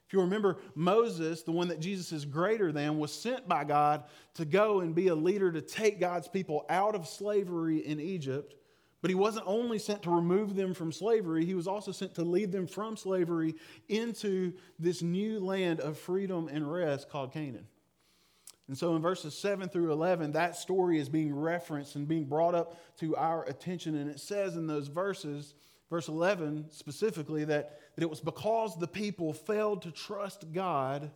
if 0.07 0.13
you 0.13 0.21
remember, 0.21 0.57
Moses, 0.75 1.41
the 1.41 1.51
one 1.51 1.67
that 1.69 1.79
Jesus 1.79 2.11
is 2.11 2.25
greater 2.25 2.71
than, 2.71 2.99
was 2.99 3.11
sent 3.11 3.47
by 3.47 3.63
God 3.63 4.03
to 4.35 4.45
go 4.45 4.81
and 4.81 4.93
be 4.93 5.07
a 5.07 5.15
leader 5.15 5.51
to 5.51 5.61
take 5.61 5.99
God's 5.99 6.27
people 6.27 6.65
out 6.69 6.93
of 6.93 7.07
slavery 7.07 7.79
in 7.79 7.99
Egypt. 7.99 8.53
But 9.01 9.09
he 9.09 9.15
wasn't 9.15 9.47
only 9.47 9.79
sent 9.79 10.03
to 10.03 10.11
remove 10.11 10.55
them 10.55 10.73
from 10.73 10.91
slavery, 10.91 11.45
he 11.45 11.53
was 11.53 11.67
also 11.67 11.91
sent 11.91 12.15
to 12.15 12.23
lead 12.23 12.51
them 12.51 12.67
from 12.67 12.97
slavery 12.97 13.55
into 13.87 14.53
this 14.79 15.01
new 15.01 15.39
land 15.39 15.79
of 15.79 15.97
freedom 15.97 16.49
and 16.51 16.71
rest 16.71 17.09
called 17.09 17.31
Canaan. 17.31 17.67
And 18.67 18.77
so 18.77 18.95
in 18.95 19.01
verses 19.01 19.37
7 19.37 19.69
through 19.69 19.91
11, 19.91 20.31
that 20.31 20.55
story 20.55 20.99
is 20.99 21.07
being 21.07 21.35
referenced 21.35 21.95
and 21.95 22.07
being 22.07 22.25
brought 22.25 22.55
up 22.55 22.79
to 22.97 23.15
our 23.15 23.43
attention. 23.43 23.95
And 23.95 24.09
it 24.09 24.19
says 24.19 24.55
in 24.55 24.65
those 24.65 24.87
verses, 24.87 25.53
verse 25.89 26.07
11 26.07 26.65
specifically, 26.69 27.45
that 27.45 27.79
that 27.95 28.03
it 28.03 28.09
was 28.09 28.19
because 28.19 28.77
the 28.77 28.87
people 28.87 29.33
failed 29.33 29.83
to 29.83 29.91
trust 29.91 30.51
God. 30.51 31.11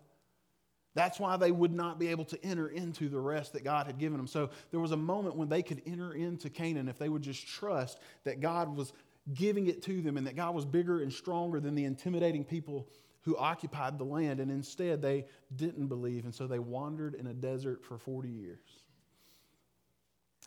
That's 0.95 1.19
why 1.19 1.37
they 1.37 1.51
would 1.51 1.73
not 1.73 1.99
be 1.99 2.07
able 2.07 2.25
to 2.25 2.43
enter 2.43 2.67
into 2.67 3.09
the 3.09 3.19
rest 3.19 3.53
that 3.53 3.63
God 3.63 3.85
had 3.85 3.99
given 3.99 4.17
them. 4.17 4.27
So 4.27 4.49
there 4.71 4.79
was 4.79 4.91
a 4.91 4.97
moment 4.97 5.35
when 5.35 5.49
they 5.49 5.61
could 5.61 5.81
enter 5.85 6.13
into 6.13 6.49
Canaan 6.49 6.87
if 6.87 6.97
they 6.97 7.09
would 7.09 7.21
just 7.21 7.45
trust 7.47 7.99
that 8.23 8.39
God 8.39 8.75
was 8.75 8.93
giving 9.33 9.67
it 9.67 9.83
to 9.83 10.01
them 10.01 10.17
and 10.17 10.25
that 10.25 10.35
God 10.35 10.55
was 10.55 10.65
bigger 10.65 11.01
and 11.01 11.13
stronger 11.13 11.59
than 11.59 11.75
the 11.75 11.85
intimidating 11.85 12.43
people 12.43 12.87
who 13.21 13.37
occupied 13.37 13.97
the 13.97 14.05
land. 14.05 14.39
And 14.39 14.49
instead, 14.49 15.01
they 15.01 15.25
didn't 15.55 15.87
believe. 15.87 16.25
And 16.25 16.33
so 16.33 16.47
they 16.47 16.59
wandered 16.59 17.13
in 17.13 17.27
a 17.27 17.33
desert 17.33 17.83
for 17.83 17.97
40 17.97 18.29
years. 18.29 18.78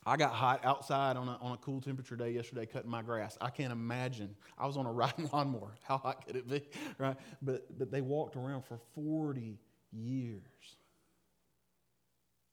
I 0.05 0.17
got 0.17 0.33
hot 0.33 0.65
outside 0.65 1.17
on 1.17 1.29
a, 1.29 1.39
on 1.41 1.53
a 1.53 1.57
cool 1.59 1.81
temperature 1.81 2.17
day 2.17 2.33
yesterday 2.33 2.67
cutting 2.67 2.91
my 2.91 3.03
grass. 3.03 3.39
I 3.41 3.51
can't 3.51 3.73
imagine. 3.73 4.35
I 4.59 4.67
was 4.67 4.77
on 4.77 4.87
a 4.87 4.93
riding 4.93 5.29
lawnmower. 5.33 5.75
How 5.85 5.99
hot 5.99 6.27
could 6.27 6.37
it 6.37 6.49
be? 6.49 6.63
Right? 6.99 7.17
But, 7.41 7.79
but 7.79 7.91
they 7.91 8.01
walked 8.01 8.37
around 8.37 8.63
for 8.63 8.79
40 8.95 9.59
years. 9.93 10.43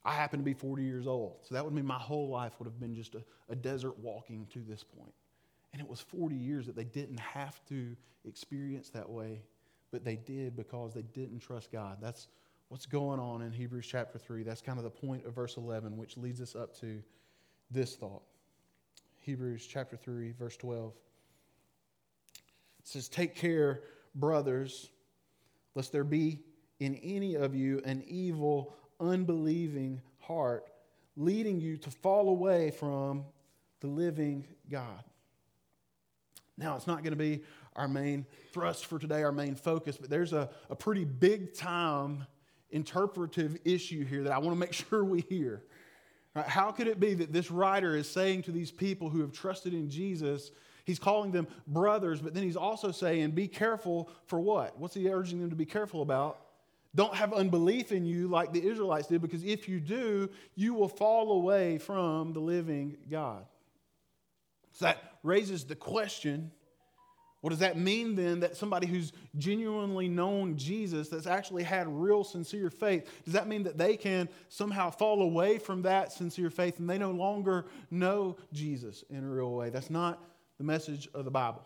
I 0.06 0.14
happen 0.14 0.40
to 0.40 0.46
be 0.46 0.54
40 0.54 0.84
years 0.84 1.08
old. 1.08 1.38
So 1.44 1.56
that 1.56 1.66
would 1.66 1.74
mean 1.74 1.86
my 1.86 1.96
whole 1.96 2.30
life 2.30 2.54
would 2.60 2.66
have 2.66 2.80
been 2.80 2.96
just 2.96 3.16
a, 3.16 3.24
a 3.50 3.56
desert 3.56 3.98
walking 4.00 4.48
to 4.54 4.60
this 4.60 4.84
point. 4.84 5.14
And 5.74 5.82
it 5.82 5.88
was 5.88 6.00
40 6.00 6.36
years 6.36 6.66
that 6.68 6.76
they 6.76 6.84
didn't 6.84 7.20
have 7.20 7.64
to 7.70 7.96
experience 8.28 8.90
that 8.92 9.10
way, 9.10 9.42
but 9.92 10.04
they 10.04 10.16
did 10.16 10.56
because 10.56 10.94
they 10.94 11.02
didn't 11.02 11.40
trust 11.40 11.72
God. 11.72 11.98
That's 12.02 12.28
what's 12.70 12.86
going 12.86 13.20
on 13.20 13.42
in 13.42 13.52
Hebrews 13.52 13.88
chapter 13.88 14.18
3. 14.18 14.44
That's 14.44 14.62
kind 14.62 14.78
of 14.78 14.84
the 14.84 14.90
point 14.90 15.26
of 15.26 15.36
verse 15.36 15.58
11, 15.58 15.98
which 15.98 16.18
leads 16.18 16.42
us 16.42 16.56
up 16.56 16.80
to 16.80 17.04
this 17.72 17.96
thought. 17.96 18.24
Hebrews 19.20 19.68
chapter 19.68 19.96
3, 19.96 20.32
verse 20.32 20.58
12. 20.58 20.94
It 22.80 22.88
says, 22.88 23.08
Take 23.08 23.36
care, 23.36 23.82
brothers, 24.16 24.90
lest 25.76 25.92
there 25.92 26.04
be 26.04 26.40
in 26.80 26.96
any 26.96 27.36
of 27.36 27.56
you 27.56 27.82
an 27.86 28.04
evil, 28.08 28.74
unbelieving 29.00 30.02
heart, 30.20 30.66
leading 31.16 31.60
you 31.60 31.78
to 31.78 31.92
fall 31.92 32.30
away 32.30 32.72
from 32.72 33.26
the 33.82 33.88
living 33.88 34.46
God. 34.70 35.04
Now, 36.58 36.76
it's 36.76 36.88
not 36.88 37.04
going 37.04 37.12
to 37.12 37.18
be 37.18 37.42
our 37.76 37.88
main 37.88 38.26
thrust 38.52 38.86
for 38.86 39.00
today, 39.00 39.24
our 39.24 39.32
main 39.32 39.56
focus, 39.56 39.98
but 39.98 40.10
there's 40.10 40.34
a, 40.34 40.50
a 40.70 40.76
pretty 40.76 41.06
big 41.06 41.54
time 41.54 42.26
interpretive 42.72 43.58
issue 43.64 44.06
here 44.06 44.24
that 44.24 44.34
I 44.34 44.38
want 44.40 44.56
to 44.56 44.60
make 44.60 44.74
sure 44.90 45.04
we 45.04 45.22
hear. 45.22 45.64
How 46.36 46.72
could 46.72 46.88
it 46.88 47.00
be 47.00 47.16
that 47.16 47.34
this 47.34 47.50
writer 47.50 47.96
is 47.96 48.10
saying 48.10 48.44
to 48.44 48.52
these 48.52 48.72
people 48.72 49.10
who 49.10 49.22
have 49.22 49.32
trusted 49.32 49.74
in 49.74 49.90
Jesus, 49.90 50.52
he's 50.86 51.00
calling 51.00 51.32
them 51.32 51.48
brothers, 51.68 52.22
but 52.22 52.34
then 52.34 52.44
he's 52.44 52.56
also 52.56 52.92
saying, 52.92 53.32
be 53.32 53.48
careful 53.48 54.10
for 54.26 54.40
what? 54.40 54.78
What's 54.80 54.94
he 54.94 55.10
urging 55.10 55.40
them 55.40 55.50
to 55.50 55.56
be 55.56 55.66
careful 55.66 56.02
about? 56.02 56.40
Don't 56.96 57.14
have 57.14 57.34
unbelief 57.34 57.92
in 57.92 58.06
you 58.06 58.28
like 58.28 58.54
the 58.54 58.66
Israelites 58.66 59.08
did, 59.08 59.22
because 59.22 59.44
if 59.44 59.68
you 59.68 59.80
do, 59.80 60.30
you 60.56 60.74
will 60.74 60.88
fall 60.88 61.34
away 61.34 61.78
from 61.78 62.34
the 62.34 62.40
living 62.40 62.98
God. 63.10 63.46
So 64.74 64.86
that 64.86 64.98
raises 65.24 65.66
the 65.66 65.76
question 65.76 66.52
what 67.42 67.52
does 67.52 67.60
that 67.60 67.78
mean 67.78 68.16
then 68.16 68.42
that 68.42 68.58
somebody 68.58 68.86
who's 68.86 69.14
genuinely 69.38 70.10
known 70.10 70.58
Jesus, 70.58 71.08
that's 71.08 71.28
actually 71.28 71.64
had 71.64 71.88
real 71.88 72.24
sincere 72.24 72.70
faith, 72.70 73.10
does 73.24 73.34
that 73.34 73.48
mean 73.48 73.64
that 73.64 73.78
they 73.78 73.96
can 73.96 74.28
somehow 74.50 74.90
fall 74.90 75.22
away 75.22 75.58
from 75.58 75.84
that 75.84 76.12
sincere 76.12 76.50
faith 76.50 76.80
and 76.80 76.90
they 76.90 76.98
no 76.98 77.12
longer 77.12 77.66
know 77.92 78.36
Jesus 78.52 79.04
in 79.10 79.24
a 79.24 79.28
real 79.28 79.52
way? 79.52 79.70
That's 79.70 79.90
not 79.90 80.22
the 80.58 80.66
message 80.66 81.08
of 81.14 81.24
the 81.24 81.32
Bible. 81.32 81.64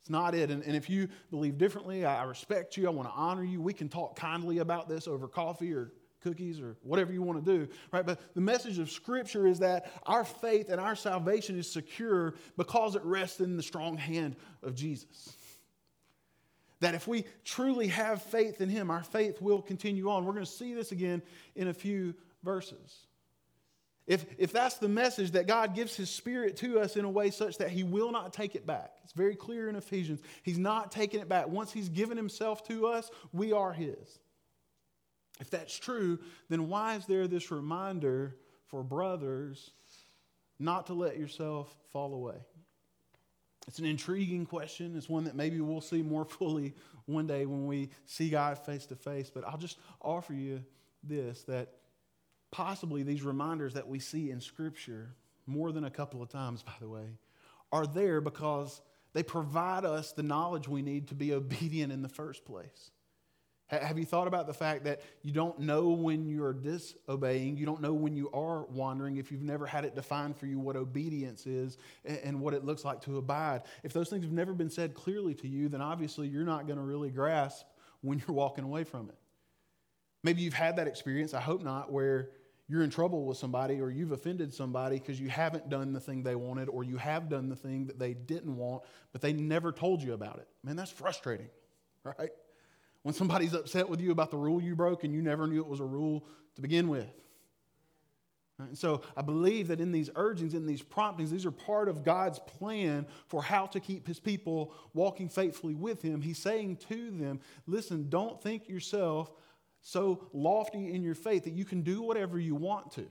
It's 0.00 0.10
not 0.10 0.34
it. 0.34 0.50
And, 0.50 0.64
and 0.64 0.74
if 0.74 0.90
you 0.90 1.08
believe 1.30 1.56
differently, 1.56 2.04
I 2.04 2.24
respect 2.24 2.76
you. 2.76 2.86
I 2.86 2.90
want 2.90 3.08
to 3.08 3.14
honor 3.14 3.44
you. 3.44 3.60
We 3.60 3.72
can 3.72 3.88
talk 3.88 4.16
kindly 4.16 4.58
about 4.58 4.88
this 4.88 5.06
over 5.06 5.28
coffee 5.28 5.72
or 5.72 5.92
cookies 6.22 6.60
or 6.60 6.76
whatever 6.82 7.12
you 7.12 7.22
want 7.22 7.44
to 7.44 7.58
do, 7.58 7.68
right? 7.92 8.04
But 8.04 8.34
the 8.34 8.40
message 8.40 8.78
of 8.78 8.90
Scripture 8.90 9.46
is 9.46 9.60
that 9.60 9.92
our 10.06 10.24
faith 10.24 10.68
and 10.68 10.80
our 10.80 10.96
salvation 10.96 11.58
is 11.58 11.70
secure 11.70 12.34
because 12.56 12.96
it 12.96 13.04
rests 13.04 13.40
in 13.40 13.56
the 13.56 13.62
strong 13.62 13.96
hand 13.96 14.36
of 14.62 14.74
Jesus. 14.74 15.36
That 16.80 16.94
if 16.94 17.08
we 17.08 17.24
truly 17.44 17.88
have 17.88 18.22
faith 18.22 18.60
in 18.60 18.68
Him, 18.68 18.90
our 18.90 19.02
faith 19.02 19.40
will 19.40 19.62
continue 19.62 20.10
on. 20.10 20.24
We're 20.24 20.32
going 20.32 20.44
to 20.44 20.50
see 20.50 20.74
this 20.74 20.92
again 20.92 21.22
in 21.56 21.68
a 21.68 21.74
few 21.74 22.14
verses. 22.42 23.06
If, 24.06 24.24
if 24.38 24.52
that's 24.52 24.76
the 24.78 24.88
message 24.88 25.32
that 25.32 25.46
God 25.46 25.74
gives 25.74 25.94
His 25.94 26.08
Spirit 26.08 26.56
to 26.58 26.80
us 26.80 26.96
in 26.96 27.04
a 27.04 27.10
way 27.10 27.30
such 27.30 27.58
that 27.58 27.70
He 27.70 27.82
will 27.82 28.10
not 28.10 28.32
take 28.32 28.54
it 28.54 28.66
back, 28.66 28.92
it's 29.04 29.12
very 29.12 29.36
clear 29.36 29.68
in 29.68 29.76
Ephesians. 29.76 30.20
He's 30.42 30.58
not 30.58 30.90
taking 30.90 31.20
it 31.20 31.28
back. 31.28 31.48
Once 31.48 31.72
He's 31.72 31.90
given 31.90 32.16
Himself 32.16 32.66
to 32.68 32.86
us, 32.86 33.10
we 33.32 33.52
are 33.52 33.72
His. 33.72 34.18
If 35.40 35.50
that's 35.50 35.78
true, 35.78 36.18
then 36.48 36.68
why 36.68 36.96
is 36.96 37.06
there 37.06 37.28
this 37.28 37.50
reminder 37.50 38.36
for 38.66 38.82
brothers 38.82 39.70
not 40.58 40.86
to 40.86 40.94
let 40.94 41.18
yourself 41.18 41.74
fall 41.92 42.14
away? 42.14 42.36
It's 43.68 43.78
an 43.78 43.84
intriguing 43.84 44.46
question. 44.46 44.96
It's 44.96 45.08
one 45.08 45.24
that 45.24 45.36
maybe 45.36 45.60
we'll 45.60 45.80
see 45.80 46.02
more 46.02 46.24
fully 46.38 46.74
one 47.06 47.26
day 47.26 47.46
when 47.46 47.66
we 47.66 47.90
see 48.06 48.30
God 48.30 48.58
face 48.58 48.86
to 48.86 48.96
face. 48.96 49.30
But 49.32 49.46
I'll 49.46 49.58
just 49.58 49.78
offer 50.00 50.32
you 50.32 50.64
this 51.04 51.44
that 51.44 51.74
possibly 52.50 53.02
these 53.02 53.22
reminders 53.22 53.74
that 53.74 53.86
we 53.86 53.98
see 53.98 54.30
in 54.30 54.40
Scripture, 54.40 55.14
more 55.46 55.70
than 55.70 55.84
a 55.84 55.90
couple 55.90 56.22
of 56.22 56.30
times, 56.30 56.62
by 56.62 56.72
the 56.80 56.88
way, 56.88 57.18
are 57.70 57.86
there 57.86 58.20
because 58.20 58.80
they 59.12 59.22
provide 59.22 59.84
us 59.84 60.12
the 60.12 60.22
knowledge 60.22 60.66
we 60.66 60.82
need 60.82 61.08
to 61.08 61.14
be 61.14 61.32
obedient 61.32 61.92
in 61.92 62.02
the 62.02 62.08
first 62.08 62.44
place. 62.44 62.90
Have 63.68 63.98
you 63.98 64.06
thought 64.06 64.26
about 64.26 64.46
the 64.46 64.54
fact 64.54 64.84
that 64.84 65.02
you 65.22 65.30
don't 65.30 65.58
know 65.60 65.90
when 65.90 66.26
you're 66.26 66.54
disobeying? 66.54 67.58
You 67.58 67.66
don't 67.66 67.82
know 67.82 67.92
when 67.92 68.16
you 68.16 68.30
are 68.32 68.64
wandering 68.64 69.18
if 69.18 69.30
you've 69.30 69.42
never 69.42 69.66
had 69.66 69.84
it 69.84 69.94
defined 69.94 70.38
for 70.38 70.46
you 70.46 70.58
what 70.58 70.74
obedience 70.74 71.46
is 71.46 71.76
and 72.04 72.40
what 72.40 72.54
it 72.54 72.64
looks 72.64 72.82
like 72.82 73.02
to 73.02 73.18
abide. 73.18 73.62
If 73.82 73.92
those 73.92 74.08
things 74.08 74.24
have 74.24 74.32
never 74.32 74.54
been 74.54 74.70
said 74.70 74.94
clearly 74.94 75.34
to 75.34 75.48
you, 75.48 75.68
then 75.68 75.82
obviously 75.82 76.28
you're 76.28 76.46
not 76.46 76.66
going 76.66 76.78
to 76.78 76.84
really 76.84 77.10
grasp 77.10 77.66
when 78.00 78.22
you're 78.26 78.34
walking 78.34 78.64
away 78.64 78.84
from 78.84 79.10
it. 79.10 79.18
Maybe 80.24 80.40
you've 80.40 80.54
had 80.54 80.76
that 80.76 80.88
experience, 80.88 81.34
I 81.34 81.40
hope 81.40 81.62
not, 81.62 81.92
where 81.92 82.30
you're 82.68 82.82
in 82.82 82.90
trouble 82.90 83.26
with 83.26 83.36
somebody 83.36 83.80
or 83.80 83.90
you've 83.90 84.12
offended 84.12 84.52
somebody 84.52 84.98
because 84.98 85.20
you 85.20 85.28
haven't 85.28 85.68
done 85.68 85.92
the 85.92 86.00
thing 86.00 86.22
they 86.22 86.34
wanted 86.34 86.70
or 86.70 86.84
you 86.84 86.96
have 86.96 87.28
done 87.28 87.50
the 87.50 87.56
thing 87.56 87.86
that 87.86 87.98
they 87.98 88.14
didn't 88.14 88.56
want, 88.56 88.82
but 89.12 89.20
they 89.20 89.34
never 89.34 89.72
told 89.72 90.02
you 90.02 90.14
about 90.14 90.38
it. 90.38 90.48
Man, 90.64 90.74
that's 90.74 90.90
frustrating, 90.90 91.48
right? 92.04 92.30
When 93.02 93.14
somebody's 93.14 93.54
upset 93.54 93.88
with 93.88 94.00
you 94.00 94.10
about 94.10 94.30
the 94.30 94.36
rule 94.36 94.60
you 94.60 94.74
broke 94.74 95.04
and 95.04 95.14
you 95.14 95.22
never 95.22 95.46
knew 95.46 95.60
it 95.60 95.68
was 95.68 95.80
a 95.80 95.84
rule 95.84 96.26
to 96.56 96.62
begin 96.62 96.88
with. 96.88 97.06
And 98.58 98.76
so 98.76 99.02
I 99.16 99.22
believe 99.22 99.68
that 99.68 99.80
in 99.80 99.92
these 99.92 100.10
urgings, 100.16 100.52
in 100.52 100.66
these 100.66 100.82
promptings, 100.82 101.30
these 101.30 101.46
are 101.46 101.52
part 101.52 101.88
of 101.88 102.02
God's 102.02 102.40
plan 102.40 103.06
for 103.28 103.40
how 103.42 103.66
to 103.66 103.78
keep 103.78 104.06
his 104.06 104.18
people 104.18 104.74
walking 104.94 105.28
faithfully 105.28 105.74
with 105.74 106.02
him. 106.02 106.20
He's 106.20 106.38
saying 106.38 106.78
to 106.88 107.10
them, 107.12 107.40
listen, 107.66 108.08
don't 108.08 108.42
think 108.42 108.68
yourself 108.68 109.30
so 109.80 110.26
lofty 110.32 110.92
in 110.92 111.04
your 111.04 111.14
faith 111.14 111.44
that 111.44 111.52
you 111.52 111.64
can 111.64 111.82
do 111.82 112.02
whatever 112.02 112.38
you 112.38 112.56
want 112.56 112.90
to. 112.92 113.06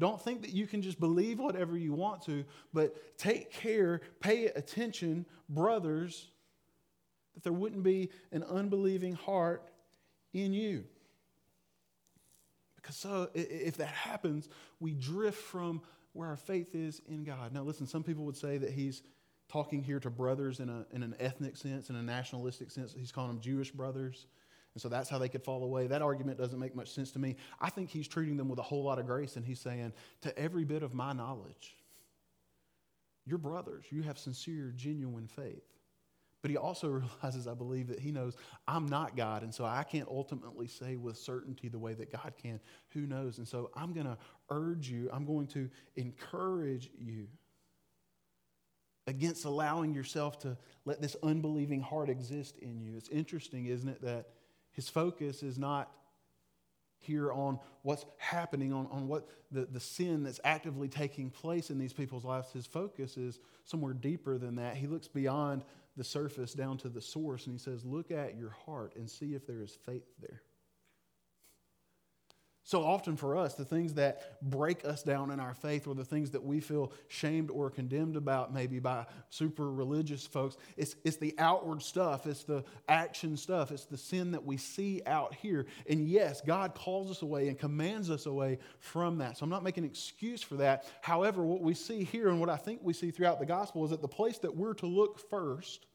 Don't 0.00 0.20
think 0.20 0.42
that 0.42 0.52
you 0.52 0.66
can 0.66 0.82
just 0.82 0.98
believe 0.98 1.38
whatever 1.38 1.76
you 1.76 1.92
want 1.92 2.22
to, 2.22 2.44
but 2.72 3.16
take 3.18 3.52
care, 3.52 4.00
pay 4.20 4.46
attention, 4.46 5.26
brothers, 5.48 6.28
that 7.38 7.44
there 7.44 7.52
wouldn't 7.52 7.84
be 7.84 8.10
an 8.32 8.42
unbelieving 8.42 9.14
heart 9.14 9.62
in 10.32 10.52
you. 10.52 10.82
Because 12.74 12.96
so 12.96 13.30
if 13.32 13.76
that 13.76 13.86
happens, 13.86 14.48
we 14.80 14.92
drift 14.92 15.40
from 15.40 15.80
where 16.14 16.28
our 16.28 16.36
faith 16.36 16.74
is 16.74 17.00
in 17.08 17.22
God. 17.22 17.54
Now, 17.54 17.62
listen, 17.62 17.86
some 17.86 18.02
people 18.02 18.24
would 18.24 18.36
say 18.36 18.58
that 18.58 18.72
he's 18.72 19.02
talking 19.48 19.84
here 19.84 20.00
to 20.00 20.10
brothers 20.10 20.58
in, 20.58 20.68
a, 20.68 20.84
in 20.92 21.04
an 21.04 21.14
ethnic 21.20 21.56
sense, 21.56 21.90
in 21.90 21.96
a 21.96 22.02
nationalistic 22.02 22.72
sense. 22.72 22.92
He's 22.92 23.12
calling 23.12 23.30
them 23.30 23.40
Jewish 23.40 23.70
brothers. 23.70 24.26
And 24.74 24.82
so 24.82 24.88
that's 24.88 25.08
how 25.08 25.18
they 25.18 25.28
could 25.28 25.44
fall 25.44 25.62
away. 25.62 25.86
That 25.86 26.02
argument 26.02 26.38
doesn't 26.38 26.58
make 26.58 26.74
much 26.74 26.90
sense 26.90 27.12
to 27.12 27.20
me. 27.20 27.36
I 27.60 27.70
think 27.70 27.88
he's 27.88 28.08
treating 28.08 28.36
them 28.36 28.48
with 28.48 28.58
a 28.58 28.62
whole 28.62 28.82
lot 28.82 28.98
of 28.98 29.06
grace, 29.06 29.36
and 29.36 29.44
he's 29.44 29.60
saying, 29.60 29.92
To 30.22 30.36
every 30.36 30.64
bit 30.64 30.82
of 30.82 30.92
my 30.92 31.12
knowledge, 31.12 31.76
you're 33.24 33.38
brothers. 33.38 33.84
You 33.90 34.02
have 34.02 34.18
sincere, 34.18 34.72
genuine 34.76 35.28
faith. 35.28 35.77
But 36.42 36.50
he 36.50 36.56
also 36.56 36.88
realizes, 37.22 37.46
I 37.46 37.54
believe, 37.54 37.88
that 37.88 37.98
he 37.98 38.12
knows 38.12 38.36
I'm 38.66 38.86
not 38.86 39.16
God, 39.16 39.42
and 39.42 39.54
so 39.54 39.64
I 39.64 39.82
can't 39.82 40.08
ultimately 40.08 40.68
say 40.68 40.96
with 40.96 41.16
certainty 41.16 41.68
the 41.68 41.78
way 41.78 41.94
that 41.94 42.12
God 42.12 42.34
can. 42.40 42.60
Who 42.90 43.06
knows? 43.06 43.38
And 43.38 43.46
so 43.46 43.70
I'm 43.74 43.92
going 43.92 44.06
to 44.06 44.18
urge 44.50 44.88
you, 44.88 45.08
I'm 45.12 45.26
going 45.26 45.46
to 45.48 45.68
encourage 45.96 46.90
you 46.98 47.26
against 49.06 49.46
allowing 49.46 49.94
yourself 49.94 50.38
to 50.40 50.56
let 50.84 51.00
this 51.00 51.16
unbelieving 51.22 51.80
heart 51.80 52.10
exist 52.10 52.58
in 52.58 52.78
you. 52.78 52.94
It's 52.94 53.08
interesting, 53.08 53.66
isn't 53.66 53.88
it, 53.88 54.02
that 54.02 54.26
his 54.70 54.88
focus 54.88 55.42
is 55.42 55.58
not 55.58 55.90
here 56.98 57.32
on 57.32 57.58
what's 57.82 58.04
happening, 58.18 58.72
on, 58.72 58.86
on 58.90 59.08
what 59.08 59.28
the, 59.50 59.64
the 59.64 59.80
sin 59.80 60.24
that's 60.24 60.40
actively 60.44 60.88
taking 60.88 61.30
place 61.30 61.70
in 61.70 61.78
these 61.78 61.92
people's 61.92 62.24
lives. 62.24 62.52
His 62.52 62.66
focus 62.66 63.16
is 63.16 63.40
somewhere 63.64 63.94
deeper 63.94 64.36
than 64.36 64.56
that. 64.56 64.76
He 64.76 64.86
looks 64.86 65.08
beyond 65.08 65.64
the 65.98 66.04
surface 66.04 66.54
down 66.54 66.78
to 66.78 66.88
the 66.88 67.02
source 67.02 67.46
and 67.46 67.54
he 67.54 67.58
says, 67.58 67.84
Look 67.84 68.10
at 68.10 68.38
your 68.38 68.56
heart 68.64 68.94
and 68.96 69.10
see 69.10 69.34
if 69.34 69.46
there 69.46 69.62
is 69.62 69.76
faith 69.84 70.06
there. 70.20 70.42
So 72.68 72.84
often 72.84 73.16
for 73.16 73.34
us, 73.34 73.54
the 73.54 73.64
things 73.64 73.94
that 73.94 74.42
break 74.42 74.84
us 74.84 75.02
down 75.02 75.30
in 75.30 75.40
our 75.40 75.54
faith 75.54 75.86
or 75.86 75.94
the 75.94 76.04
things 76.04 76.32
that 76.32 76.44
we 76.44 76.60
feel 76.60 76.92
shamed 77.08 77.50
or 77.50 77.70
condemned 77.70 78.14
about, 78.14 78.52
maybe 78.52 78.78
by 78.78 79.06
super 79.30 79.72
religious 79.72 80.26
folks, 80.26 80.58
it's, 80.76 80.94
it's 81.02 81.16
the 81.16 81.34
outward 81.38 81.80
stuff, 81.80 82.26
it's 82.26 82.44
the 82.44 82.62
action 82.86 83.38
stuff, 83.38 83.70
it's 83.70 83.86
the 83.86 83.96
sin 83.96 84.32
that 84.32 84.44
we 84.44 84.58
see 84.58 85.00
out 85.06 85.34
here. 85.34 85.64
And 85.88 86.06
yes, 86.06 86.42
God 86.42 86.74
calls 86.74 87.10
us 87.10 87.22
away 87.22 87.48
and 87.48 87.58
commands 87.58 88.10
us 88.10 88.26
away 88.26 88.58
from 88.80 89.16
that. 89.16 89.38
So 89.38 89.44
I'm 89.44 89.50
not 89.50 89.64
making 89.64 89.84
an 89.84 89.90
excuse 89.90 90.42
for 90.42 90.56
that. 90.56 90.84
However, 91.00 91.42
what 91.42 91.62
we 91.62 91.72
see 91.72 92.04
here 92.04 92.28
and 92.28 92.38
what 92.38 92.50
I 92.50 92.56
think 92.56 92.80
we 92.82 92.92
see 92.92 93.10
throughout 93.10 93.40
the 93.40 93.46
gospel 93.46 93.82
is 93.84 93.92
that 93.92 94.02
the 94.02 94.08
place 94.08 94.36
that 94.40 94.54
we're 94.54 94.74
to 94.74 94.86
look 94.86 95.18
first 95.30 95.86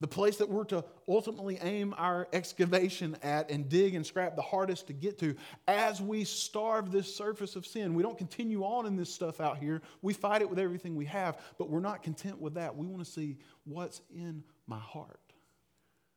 the 0.00 0.06
place 0.08 0.36
that 0.36 0.48
we're 0.48 0.64
to 0.64 0.84
ultimately 1.08 1.58
aim 1.60 1.92
our 1.98 2.28
excavation 2.32 3.16
at 3.22 3.50
and 3.50 3.68
dig 3.68 3.94
and 3.94 4.06
scrap 4.06 4.36
the 4.36 4.42
hardest 4.42 4.86
to 4.86 4.92
get 4.92 5.18
to 5.18 5.34
as 5.66 6.00
we 6.00 6.22
starve 6.24 6.92
this 6.92 7.12
surface 7.12 7.56
of 7.56 7.66
sin. 7.66 7.94
We 7.94 8.02
don't 8.02 8.18
continue 8.18 8.62
on 8.62 8.86
in 8.86 8.96
this 8.96 9.12
stuff 9.12 9.40
out 9.40 9.58
here. 9.58 9.82
We 10.02 10.12
fight 10.12 10.40
it 10.40 10.48
with 10.48 10.58
everything 10.58 10.94
we 10.94 11.06
have, 11.06 11.38
but 11.58 11.68
we're 11.68 11.80
not 11.80 12.02
content 12.02 12.40
with 12.40 12.54
that. 12.54 12.76
We 12.76 12.86
want 12.86 13.04
to 13.04 13.10
see 13.10 13.38
what's 13.64 14.00
in 14.14 14.44
my 14.66 14.78
heart. 14.78 15.20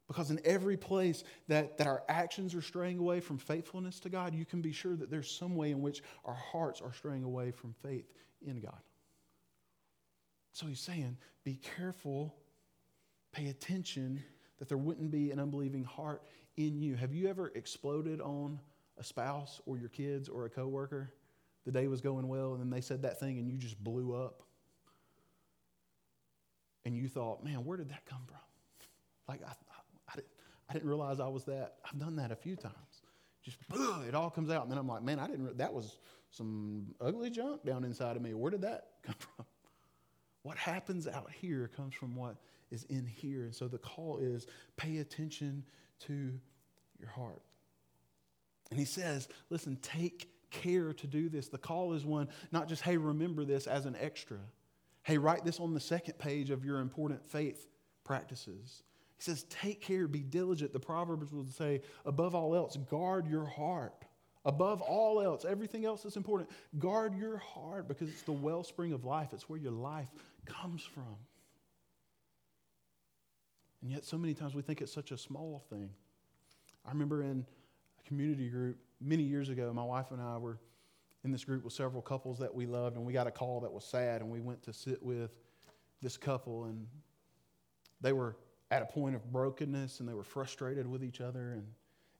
Because 0.07 0.29
in 0.29 0.41
every 0.43 0.75
place 0.75 1.23
that, 1.47 1.77
that 1.77 1.88
our 1.88 2.03
actions 2.09 2.53
are 2.53 2.61
straying 2.61 3.00
away 3.00 3.21
from 3.21 3.38
faithfulness 3.38 4.00
to 4.01 4.09
God, 4.09 4.35
you 4.35 4.45
can 4.45 4.61
be 4.61 4.73
sure 4.73 4.95
that 4.97 5.09
there's 5.09 5.31
some 5.31 5.55
way 5.55 5.71
in 5.71 5.81
which 5.81 6.03
our 6.25 6.35
hearts 6.35 6.81
are 6.81 6.93
straying 6.93 7.23
away 7.23 7.51
from 7.51 7.73
faith 7.81 8.11
in 8.45 8.59
God. 8.59 8.81
So 10.51 10.65
he's 10.67 10.81
saying, 10.81 11.17
be 11.45 11.55
careful 11.77 12.35
pay 13.31 13.47
attention 13.47 14.23
that 14.59 14.67
there 14.67 14.77
wouldn't 14.77 15.11
be 15.11 15.31
an 15.31 15.39
unbelieving 15.39 15.83
heart 15.83 16.23
in 16.57 16.79
you. 16.79 16.95
Have 16.95 17.13
you 17.13 17.27
ever 17.27 17.51
exploded 17.55 18.21
on 18.21 18.59
a 18.97 19.03
spouse 19.03 19.61
or 19.65 19.77
your 19.77 19.89
kids 19.89 20.29
or 20.29 20.45
a 20.45 20.50
coworker? 20.50 21.13
The 21.65 21.72
day 21.72 21.87
was 21.87 22.01
going 22.01 22.27
well, 22.27 22.53
and 22.53 22.61
then 22.61 22.70
they 22.70 22.81
said 22.81 23.03
that 23.03 23.20
thing, 23.20 23.37
and 23.37 23.48
you 23.48 23.57
just 23.57 23.81
blew 23.83 24.15
up. 24.15 24.44
And 26.85 26.96
you 26.96 27.07
thought, 27.07 27.44
man, 27.44 27.63
where 27.63 27.77
did 27.77 27.89
that 27.89 28.05
come 28.05 28.22
from? 28.25 28.37
Like, 29.27 29.41
I, 29.44 29.51
I, 30.09 30.15
didn't, 30.15 30.27
I 30.70 30.74
didn't 30.74 30.89
realize 30.89 31.20
I 31.20 31.27
was 31.27 31.46
that. 31.46 31.75
I've 31.85 32.00
done 32.00 32.15
that 32.15 32.31
a 32.31 32.35
few 32.35 32.55
times. 32.55 33.03
Just, 33.44 33.57
ugh, 33.72 34.03
it 34.07 34.15
all 34.15 34.29
comes 34.29 34.50
out. 34.50 34.63
And 34.63 34.72
then 34.72 34.77
I'm 34.77 34.87
like, 34.87 35.03
man, 35.03 35.20
I 35.20 35.27
didn't, 35.27 35.46
re- 35.46 35.53
that 35.57 35.74
was 35.74 35.98
some 36.31 36.87
ugly 37.00 37.29
junk 37.29 37.63
down 37.63 37.83
inside 37.83 38.15
of 38.15 38.22
me. 38.22 38.33
Where 38.33 38.51
did 38.51 38.61
that 38.61 38.87
come 39.03 39.15
from? 39.20 39.46
What 40.44 40.57
happens 40.57 41.07
out 41.07 41.29
here 41.31 41.70
comes 41.75 41.94
from 41.94 42.15
what 42.15 42.35
is 42.72 42.86
in 42.86 43.05
here. 43.05 43.44
And 43.44 43.53
so 43.53 43.68
the 43.68 43.77
call 43.77 44.18
is 44.20 44.48
pay 44.77 44.98
attention 44.98 45.64
to 46.07 46.31
your 47.00 47.10
heart. 47.10 47.42
And 48.70 48.79
he 48.79 48.86
says, 48.86 49.27
listen, 49.50 49.77
take 49.81 50.29
care 50.50 50.94
to 50.94 51.07
do 51.07 51.29
this. 51.29 51.50
The 51.50 51.57
call 51.57 51.94
is 51.94 52.05
one, 52.05 52.29
not 52.51 52.68
just, 52.68 52.81
hey, 52.81 52.98
remember 52.98 53.44
this 53.44 53.68
as 53.68 53.86
an 53.86 53.96
extra. 54.00 54.38
Hey, 55.03 55.18
write 55.18 55.44
this 55.44 55.60
on 55.60 55.74
the 55.74 55.79
second 55.79 56.18
page 56.18 56.51
of 56.51 56.64
your 56.64 56.79
important 56.79 57.25
faith 57.25 57.68
practices. 58.03 58.84
He 59.18 59.24
says, 59.24 59.44
take 59.50 59.81
care, 59.81 60.07
be 60.07 60.24
diligent. 60.24 60.74
The 60.74 60.79
Proverbs 60.79 61.31
will 61.31 61.46
say, 61.46 61.81
above 62.05 62.34
all 62.34 62.55
else, 62.55 62.77
guard 62.90 63.27
your 63.27 63.46
heart. 63.46 64.05
Above 64.44 64.81
all 64.81 65.22
else, 65.22 65.46
everything 65.46 65.86
else 65.86 66.01
that's 66.01 66.18
important, 66.18 66.50
guard 66.79 67.16
your 67.16 67.38
heart 67.38 67.88
because 67.88 68.10
it's 68.10 68.24
the 68.24 68.31
wellspring 68.31 68.92
of 68.92 69.05
life. 69.05 69.34
It's 69.34 69.48
where 69.48 69.60
your 69.60 69.72
life 69.72 70.10
comes 70.46 70.81
from. 70.81 71.16
And 73.81 73.91
yet, 73.91 74.05
so 74.05 74.17
many 74.17 74.33
times 74.33 74.53
we 74.53 74.61
think 74.61 74.81
it's 74.81 74.94
such 74.94 75.11
a 75.11 75.17
small 75.17 75.63
thing. 75.70 75.89
I 76.85 76.89
remember 76.89 77.24
in 77.24 77.46
a 78.00 78.07
community 78.07 78.48
group 78.50 78.77
many 79.00 79.24
years 79.24 79.50
ago, 79.50 79.72
my 79.74 79.83
wife 79.83 80.11
and 80.11 80.22
I 80.22 80.37
were 80.37 80.59
in 81.24 81.31
this 81.31 81.44
group 81.44 81.63
with 81.63 81.74
several 81.74 82.01
couples 82.01 82.39
that 82.39 82.53
we 82.53 82.65
loved, 82.65 82.96
and 82.96 83.05
we 83.05 83.13
got 83.13 83.27
a 83.27 83.31
call 83.31 83.59
that 83.61 83.72
was 83.72 83.83
sad, 83.83 84.22
and 84.22 84.29
we 84.29 84.39
went 84.39 84.61
to 84.63 84.74
sit 84.74 85.01
with 85.01 85.31
this 86.01 86.17
couple, 86.17 86.65
and 86.65 86.87
they 88.01 88.13
were 88.13 88.35
at 88.72 88.81
a 88.81 88.85
point 88.85 89.15
of 89.15 89.31
brokenness, 89.31 90.00
and 90.00 90.09
they 90.09 90.13
were 90.13 90.24
frustrated 90.24 90.87
with 90.87 91.03
each 91.03 91.22
other, 91.22 91.53
and 91.53 91.65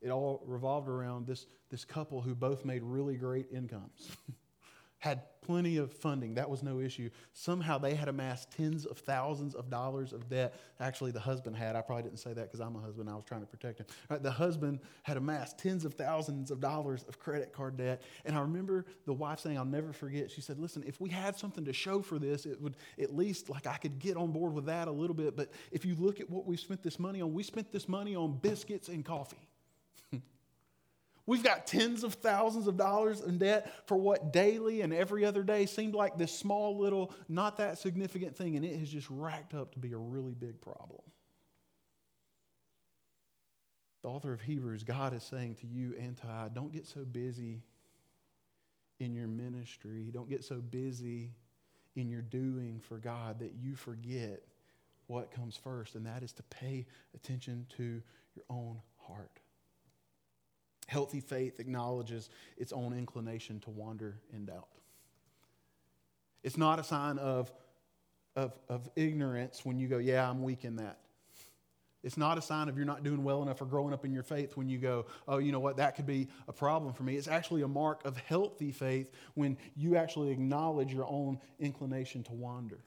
it 0.02 0.10
all 0.10 0.44
revolved 0.46 0.88
around 0.88 1.28
this, 1.28 1.46
this 1.70 1.86
couple 1.86 2.22
who 2.22 2.36
both 2.36 2.66
made 2.66 2.84
really 2.84 3.16
great 3.16 3.48
incomes. 3.52 4.12
had 5.00 5.24
plenty 5.52 5.76
of 5.76 5.92
funding. 5.92 6.36
That 6.36 6.50
was 6.50 6.64
no 6.64 6.80
issue. 6.80 7.10
Somehow 7.34 7.78
they 7.78 7.94
had 7.94 8.08
amassed 8.08 8.52
tens 8.52 8.86
of 8.86 8.98
thousands 9.00 9.54
of 9.54 9.70
dollars 9.70 10.14
of 10.14 10.30
debt. 10.30 10.56
Actually, 10.80 11.12
the 11.12 11.20
husband 11.20 11.58
had. 11.58 11.76
I 11.76 11.82
probably 11.82 12.04
didn't 12.04 12.20
say 12.20 12.32
that 12.32 12.44
because 12.44 12.62
I'm 12.62 12.74
a 12.78 12.80
husband. 12.80 13.10
I 13.10 13.16
was 13.16 13.26
trying 13.26 13.42
to 13.42 13.48
protect 13.48 13.80
him. 13.80 13.86
Right, 14.10 14.24
the 14.24 14.32
husband 14.32 14.80
had 15.04 15.18
amassed 15.18 15.60
tens 15.60 15.84
of 15.84 15.94
thousands 15.96 16.52
of 16.52 16.62
dollars 16.62 17.04
of 17.10 17.20
credit 17.20 17.52
card 17.52 17.76
debt. 17.76 18.02
And 18.24 18.38
I 18.38 18.40
remember 18.40 18.86
the 19.06 19.12
wife 19.12 19.42
saying, 19.42 19.58
I'll 19.58 19.66
never 19.66 19.92
forget, 19.92 20.32
she 20.32 20.40
said, 20.40 20.58
Listen, 20.58 20.86
if 20.88 21.02
we 21.02 21.10
had 21.10 21.36
something 21.36 21.66
to 21.66 21.74
show 21.74 22.02
for 22.02 22.18
this, 22.18 22.46
it 22.46 22.62
would 22.62 22.78
at 22.98 23.14
least, 23.14 23.50
like, 23.50 23.68
I 23.68 23.76
could 23.76 24.00
get 24.00 24.16
on 24.16 24.32
board 24.32 24.54
with 24.54 24.68
that 24.68 24.88
a 24.88 24.92
little 24.92 25.16
bit. 25.16 25.36
But 25.36 25.52
if 25.74 25.84
you 25.84 25.96
look 25.96 26.22
at 26.22 26.30
what 26.30 26.46
we 26.46 26.56
spent 26.56 26.82
this 26.82 26.98
money 26.98 27.22
on, 27.22 27.34
we 27.34 27.44
spent 27.44 27.74
this 27.74 27.90
money 27.90 28.16
on 28.16 28.40
biscuits 28.42 28.88
and 28.88 29.04
coffee. 29.04 29.50
We've 31.26 31.44
got 31.44 31.68
tens 31.68 32.04
of 32.04 32.16
thousands 32.16 32.68
of 32.68 32.78
dollars 32.78 33.22
in 33.22 33.38
debt 33.38 33.72
for 33.86 33.96
what 33.96 34.34
daily 34.34 34.82
and 34.82 34.94
every 34.94 35.24
other 35.24 35.44
day 35.44 35.66
seemed 35.66 35.94
like 35.94 36.18
this 36.18 36.32
small 36.38 36.78
little, 36.78 37.14
not 37.30 37.58
that 37.58 37.78
significant 37.78 38.36
thing, 38.36 38.56
and 38.56 38.66
it 38.66 38.78
has 38.80 38.90
just 38.90 39.08
racked 39.10 39.54
up 39.54 39.74
to 39.74 39.80
be 39.80 39.94
a 39.94 39.98
really 39.98 40.34
big 40.34 40.60
problem. 40.62 41.02
The 44.02 44.10
author 44.10 44.34
of 44.34 44.42
Hebrews, 44.42 44.84
God 44.84 45.14
is 45.14 45.24
saying 45.24 45.56
to 45.62 45.68
you 45.68 45.94
and 46.00 46.18
to 46.18 46.28
I, 46.28 46.50
don't 46.52 46.72
get 46.72 46.88
so 46.88 47.06
busy 47.06 47.62
in 49.00 49.14
your 49.14 49.28
ministry, 49.28 50.10
don't 50.12 50.30
get 50.30 50.44
so 50.44 50.56
busy 50.56 51.32
in 51.96 52.10
your 52.10 52.22
doing 52.22 52.82
for 52.88 52.98
God 52.98 53.40
that 53.40 53.54
you 53.60 53.76
forget 53.76 54.42
what 55.08 55.32
comes 55.32 55.58
first, 55.58 55.96
and 55.96 56.06
that 56.06 56.24
is 56.24 56.32
to 56.34 56.44
pay 56.44 56.86
attention 57.14 57.68
to 57.78 58.02
your 58.36 58.46
own 58.50 58.80
heart. 58.98 59.41
Healthy 60.88 61.22
faith 61.22 61.60
acknowledges 61.60 62.30
its 62.58 62.74
own 62.74 62.94
inclination 62.94 63.60
to 63.62 63.70
wander 63.70 64.18
in 64.34 64.46
doubt. 64.46 64.68
It's 66.44 66.58
not 66.58 66.80
a 66.80 66.84
sign 66.84 67.18
of, 67.18 67.52
of, 68.36 68.54
of 68.68 68.90
ignorance 68.96 69.64
when 69.64 69.78
you 69.78 69.88
go, 69.88 70.00
Yeah, 70.00 70.30
I'm 70.30 70.44
weak 70.44 70.66
in 70.66 70.78
that. 70.78 70.98
It's 72.04 72.18
not 72.18 72.38
a 72.38 72.42
sign 72.42 72.68
of 72.68 72.78
you're 72.78 72.86
not 72.86 73.04
doing 73.04 73.24
well 73.24 73.44
enough 73.44 73.62
or 73.62 73.66
growing 73.66 73.94
up 73.94 74.06
in 74.06 74.12
your 74.12 74.24
faith 74.24 74.58
when 74.58 74.68
you 74.68 74.80
go, 74.80 75.06
oh, 75.28 75.38
you 75.38 75.52
know 75.52 75.60
what, 75.60 75.78
that 75.78 75.96
could 75.96 76.08
be 76.08 76.30
a 76.48 76.54
problem 76.54 76.94
for 76.94 77.04
me. 77.04 77.16
It's 77.16 77.28
actually 77.28 77.62
a 77.62 77.68
mark 77.68 78.04
of 78.06 78.18
healthy 78.18 78.72
faith 78.72 79.12
when 79.36 79.56
you 79.76 79.96
actually 79.96 80.32
acknowledge 80.32 80.92
your 80.92 81.06
own 81.06 81.40
inclination 81.60 82.24
to 82.24 82.32
wander. 82.32 82.80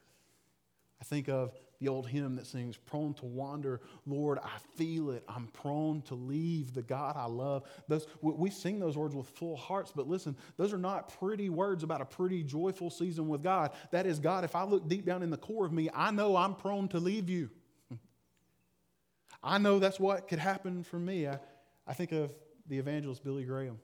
I 1.00 1.04
think 1.04 1.28
of 1.28 1.52
the 1.85 1.90
old 1.90 2.09
hymn 2.09 2.37
that 2.37 2.47
sings, 2.47 2.79
Prone 2.79 3.12
to 3.14 3.27
wander, 3.27 3.83
Lord, 4.07 4.38
I 4.42 4.57
feel 4.77 5.11
it. 5.11 5.23
I'm 5.29 5.49
prone 5.49 6.01
to 6.03 6.14
leave 6.14 6.73
the 6.73 6.83
God 6.83 7.14
I 7.16 7.27
love. 7.27 7.64
Those, 7.88 8.07
we 8.23 8.49
sing 8.49 8.79
those 8.79 8.97
words 8.97 9.14
with 9.14 9.29
full 9.29 9.57
hearts, 9.57 9.92
but 9.94 10.09
listen, 10.09 10.35
those 10.57 10.73
are 10.73 10.79
not 10.79 11.18
pretty 11.18 11.51
words 11.51 11.83
about 11.83 12.01
a 12.01 12.07
pretty 12.07 12.42
joyful 12.42 12.88
season 12.88 13.29
with 13.29 13.42
God. 13.42 13.73
That 13.90 14.07
is, 14.07 14.18
God, 14.18 14.44
if 14.44 14.57
I 14.57 14.64
look 14.64 14.88
deep 14.88 15.05
down 15.05 15.23
in 15.23 15.29
the 15.29 15.37
core 15.37 15.66
of 15.66 15.73
me, 15.73 15.90
I 15.94 16.11
know 16.11 16.37
I'm 16.37 16.55
prone 16.55 16.88
to 16.88 16.99
leave 16.99 17.29
you. 17.29 17.51
I 19.42 19.59
know 19.59 19.79
that's 19.79 20.01
what 20.01 20.27
could 20.27 20.38
happen 20.38 20.85
for 20.85 20.99
me. 20.99 21.29
I, 21.29 21.38
I 21.87 21.92
think 21.92 22.12
of 22.12 22.35
the 22.66 22.79
evangelist 22.79 23.23
Billy 23.23 23.44
Graham, 23.44 23.79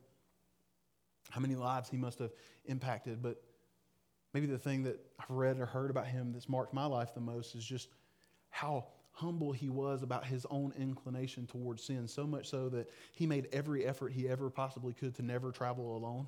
how 1.28 1.40
many 1.40 1.54
lives 1.54 1.90
he 1.90 1.98
must 1.98 2.18
have 2.18 2.32
impacted, 2.64 3.22
but 3.22 3.42
maybe 4.32 4.46
the 4.46 4.58
thing 4.58 4.82
that 4.84 5.00
I've 5.18 5.30
read 5.30 5.58
or 5.58 5.66
heard 5.66 5.90
about 5.90 6.06
him 6.06 6.32
that's 6.32 6.48
marked 6.48 6.74
my 6.74 6.86
life 6.86 7.14
the 7.14 7.20
most 7.20 7.54
is 7.54 7.64
just 7.64 7.88
how 8.50 8.86
humble 9.12 9.52
he 9.52 9.68
was 9.68 10.02
about 10.02 10.24
his 10.24 10.46
own 10.50 10.72
inclination 10.78 11.46
towards 11.46 11.84
sin, 11.84 12.08
so 12.08 12.26
much 12.26 12.48
so 12.48 12.68
that 12.70 12.88
he 13.12 13.26
made 13.26 13.48
every 13.52 13.84
effort 13.84 14.12
he 14.12 14.28
ever 14.28 14.48
possibly 14.50 14.94
could 14.94 15.14
to 15.16 15.22
never 15.22 15.50
travel 15.50 15.96
alone 15.96 16.26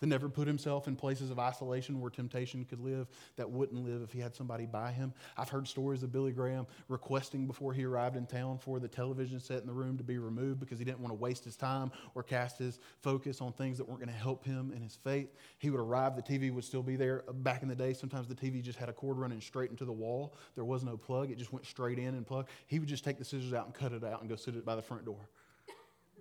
to 0.00 0.06
never 0.06 0.28
put 0.28 0.46
himself 0.46 0.88
in 0.88 0.96
places 0.96 1.30
of 1.30 1.38
isolation 1.38 2.00
where 2.00 2.10
temptation 2.10 2.64
could 2.64 2.80
live 2.80 3.08
that 3.36 3.50
wouldn't 3.50 3.84
live 3.84 4.02
if 4.02 4.12
he 4.12 4.20
had 4.20 4.34
somebody 4.34 4.66
by 4.66 4.92
him. 4.92 5.12
I've 5.36 5.48
heard 5.48 5.66
stories 5.66 6.02
of 6.02 6.12
Billy 6.12 6.32
Graham 6.32 6.66
requesting 6.88 7.46
before 7.46 7.72
he 7.72 7.84
arrived 7.84 8.16
in 8.16 8.26
town 8.26 8.58
for 8.58 8.78
the 8.78 8.88
television 8.88 9.40
set 9.40 9.60
in 9.60 9.66
the 9.66 9.72
room 9.72 9.96
to 9.98 10.04
be 10.04 10.18
removed 10.18 10.60
because 10.60 10.78
he 10.78 10.84
didn't 10.84 11.00
want 11.00 11.10
to 11.10 11.18
waste 11.18 11.44
his 11.44 11.56
time 11.56 11.90
or 12.14 12.22
cast 12.22 12.58
his 12.58 12.78
focus 13.00 13.40
on 13.40 13.52
things 13.52 13.78
that 13.78 13.88
weren't 13.88 14.00
going 14.00 14.12
to 14.12 14.18
help 14.18 14.44
him 14.44 14.72
in 14.74 14.82
his 14.82 14.96
faith. 14.96 15.34
He 15.58 15.70
would 15.70 15.80
arrive, 15.80 16.16
the 16.16 16.22
TV 16.22 16.52
would 16.52 16.64
still 16.64 16.82
be 16.82 16.96
there. 16.96 17.24
Back 17.32 17.62
in 17.62 17.68
the 17.68 17.74
day, 17.74 17.92
sometimes 17.92 18.28
the 18.28 18.34
TV 18.34 18.62
just 18.62 18.78
had 18.78 18.88
a 18.88 18.92
cord 18.92 19.18
running 19.18 19.40
straight 19.40 19.70
into 19.70 19.84
the 19.84 19.92
wall. 19.92 20.34
There 20.54 20.64
was 20.64 20.84
no 20.84 20.96
plug, 20.96 21.30
it 21.30 21.38
just 21.38 21.52
went 21.52 21.66
straight 21.66 21.98
in 21.98 22.08
and 22.08 22.26
plugged. 22.26 22.50
He 22.66 22.78
would 22.78 22.88
just 22.88 23.04
take 23.04 23.18
the 23.18 23.24
scissors 23.24 23.52
out 23.52 23.66
and 23.66 23.74
cut 23.74 23.92
it 23.92 24.04
out 24.04 24.20
and 24.20 24.28
go 24.28 24.36
sit 24.36 24.54
it 24.56 24.64
by 24.64 24.76
the 24.76 24.82
front 24.82 25.04
door. 25.04 25.28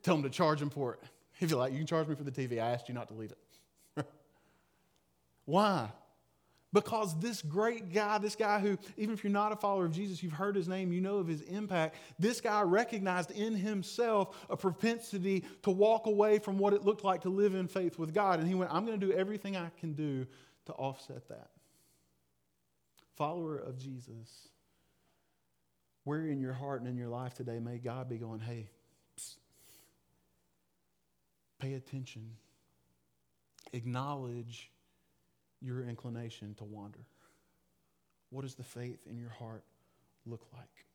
Tell 0.03 0.15
him 0.15 0.23
to 0.23 0.29
charge 0.29 0.61
him 0.61 0.69
for 0.69 0.93
it. 0.93 0.99
He'd 1.39 1.49
be 1.49 1.55
like, 1.55 1.71
You 1.73 1.79
can 1.79 1.87
charge 1.87 2.07
me 2.07 2.15
for 2.15 2.23
the 2.23 2.31
TV. 2.31 2.53
I 2.53 2.71
asked 2.71 2.87
you 2.87 2.93
not 2.93 3.07
to 3.09 3.13
leave 3.13 3.31
it. 3.31 3.37
Why? 5.45 5.89
Because 6.73 7.17
this 7.21 7.41
great 7.41 7.93
guy, 7.93 8.17
this 8.17 8.35
guy 8.35 8.59
who, 8.59 8.77
even 8.97 9.13
if 9.13 9.23
you're 9.23 9.31
not 9.31 9.53
a 9.53 9.55
follower 9.55 9.85
of 9.85 9.93
Jesus, 9.93 10.21
you've 10.21 10.33
heard 10.33 10.57
his 10.57 10.67
name, 10.67 10.91
you 10.91 10.99
know 10.99 11.19
of 11.19 11.27
his 11.27 11.39
impact. 11.43 11.95
This 12.19 12.41
guy 12.41 12.63
recognized 12.63 13.31
in 13.31 13.55
himself 13.55 14.45
a 14.49 14.57
propensity 14.57 15.45
to 15.63 15.71
walk 15.71 16.05
away 16.05 16.37
from 16.37 16.57
what 16.57 16.73
it 16.73 16.83
looked 16.83 17.05
like 17.05 17.21
to 17.21 17.29
live 17.29 17.55
in 17.55 17.69
faith 17.69 17.97
with 17.97 18.13
God. 18.13 18.39
And 18.39 18.47
he 18.47 18.55
went, 18.55 18.73
I'm 18.73 18.85
going 18.85 18.99
to 18.99 19.05
do 19.05 19.13
everything 19.13 19.55
I 19.55 19.69
can 19.79 19.93
do 19.93 20.27
to 20.65 20.73
offset 20.73 21.29
that. 21.29 21.49
Follower 23.15 23.55
of 23.55 23.77
Jesus, 23.77 24.49
where 26.03 26.25
in 26.27 26.41
your 26.41 26.51
heart 26.51 26.81
and 26.81 26.89
in 26.89 26.97
your 26.97 27.07
life 27.07 27.35
today 27.35 27.59
may 27.59 27.77
God 27.77 28.09
be 28.09 28.17
going, 28.17 28.41
hey, 28.41 28.67
psst, 29.17 29.35
pay 31.59 31.75
attention, 31.75 32.31
acknowledge 33.71 34.71
your 35.61 35.83
inclination 35.83 36.53
to 36.55 36.63
wander? 36.63 37.05
What 38.29 38.41
does 38.41 38.55
the 38.55 38.63
faith 38.63 38.99
in 39.09 39.17
your 39.17 39.29
heart 39.29 39.63
look 40.25 40.45
like? 40.53 40.85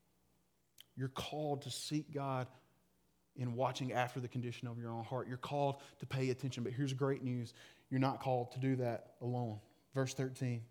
You're 0.97 1.09
called 1.09 1.63
to 1.63 1.71
seek 1.71 2.13
God 2.13 2.47
in 3.37 3.55
watching 3.55 3.93
after 3.93 4.21
the 4.21 4.29
condition 4.29 4.69
of 4.69 4.79
your 4.79 4.91
own 4.91 5.05
heart. 5.05 5.29
You're 5.29 5.37
called 5.39 5.83
to 6.01 6.07
pay 6.07 6.31
attention. 6.31 6.63
But 6.65 6.73
here's 6.73 6.93
great 6.93 7.23
news 7.23 7.55
you're 7.91 8.01
not 8.01 8.21
called 8.21 8.53
to 8.53 8.61
do 8.61 8.77
that 8.77 9.15
alone. 9.21 9.59
Verse 9.95 10.15
13 10.15 10.63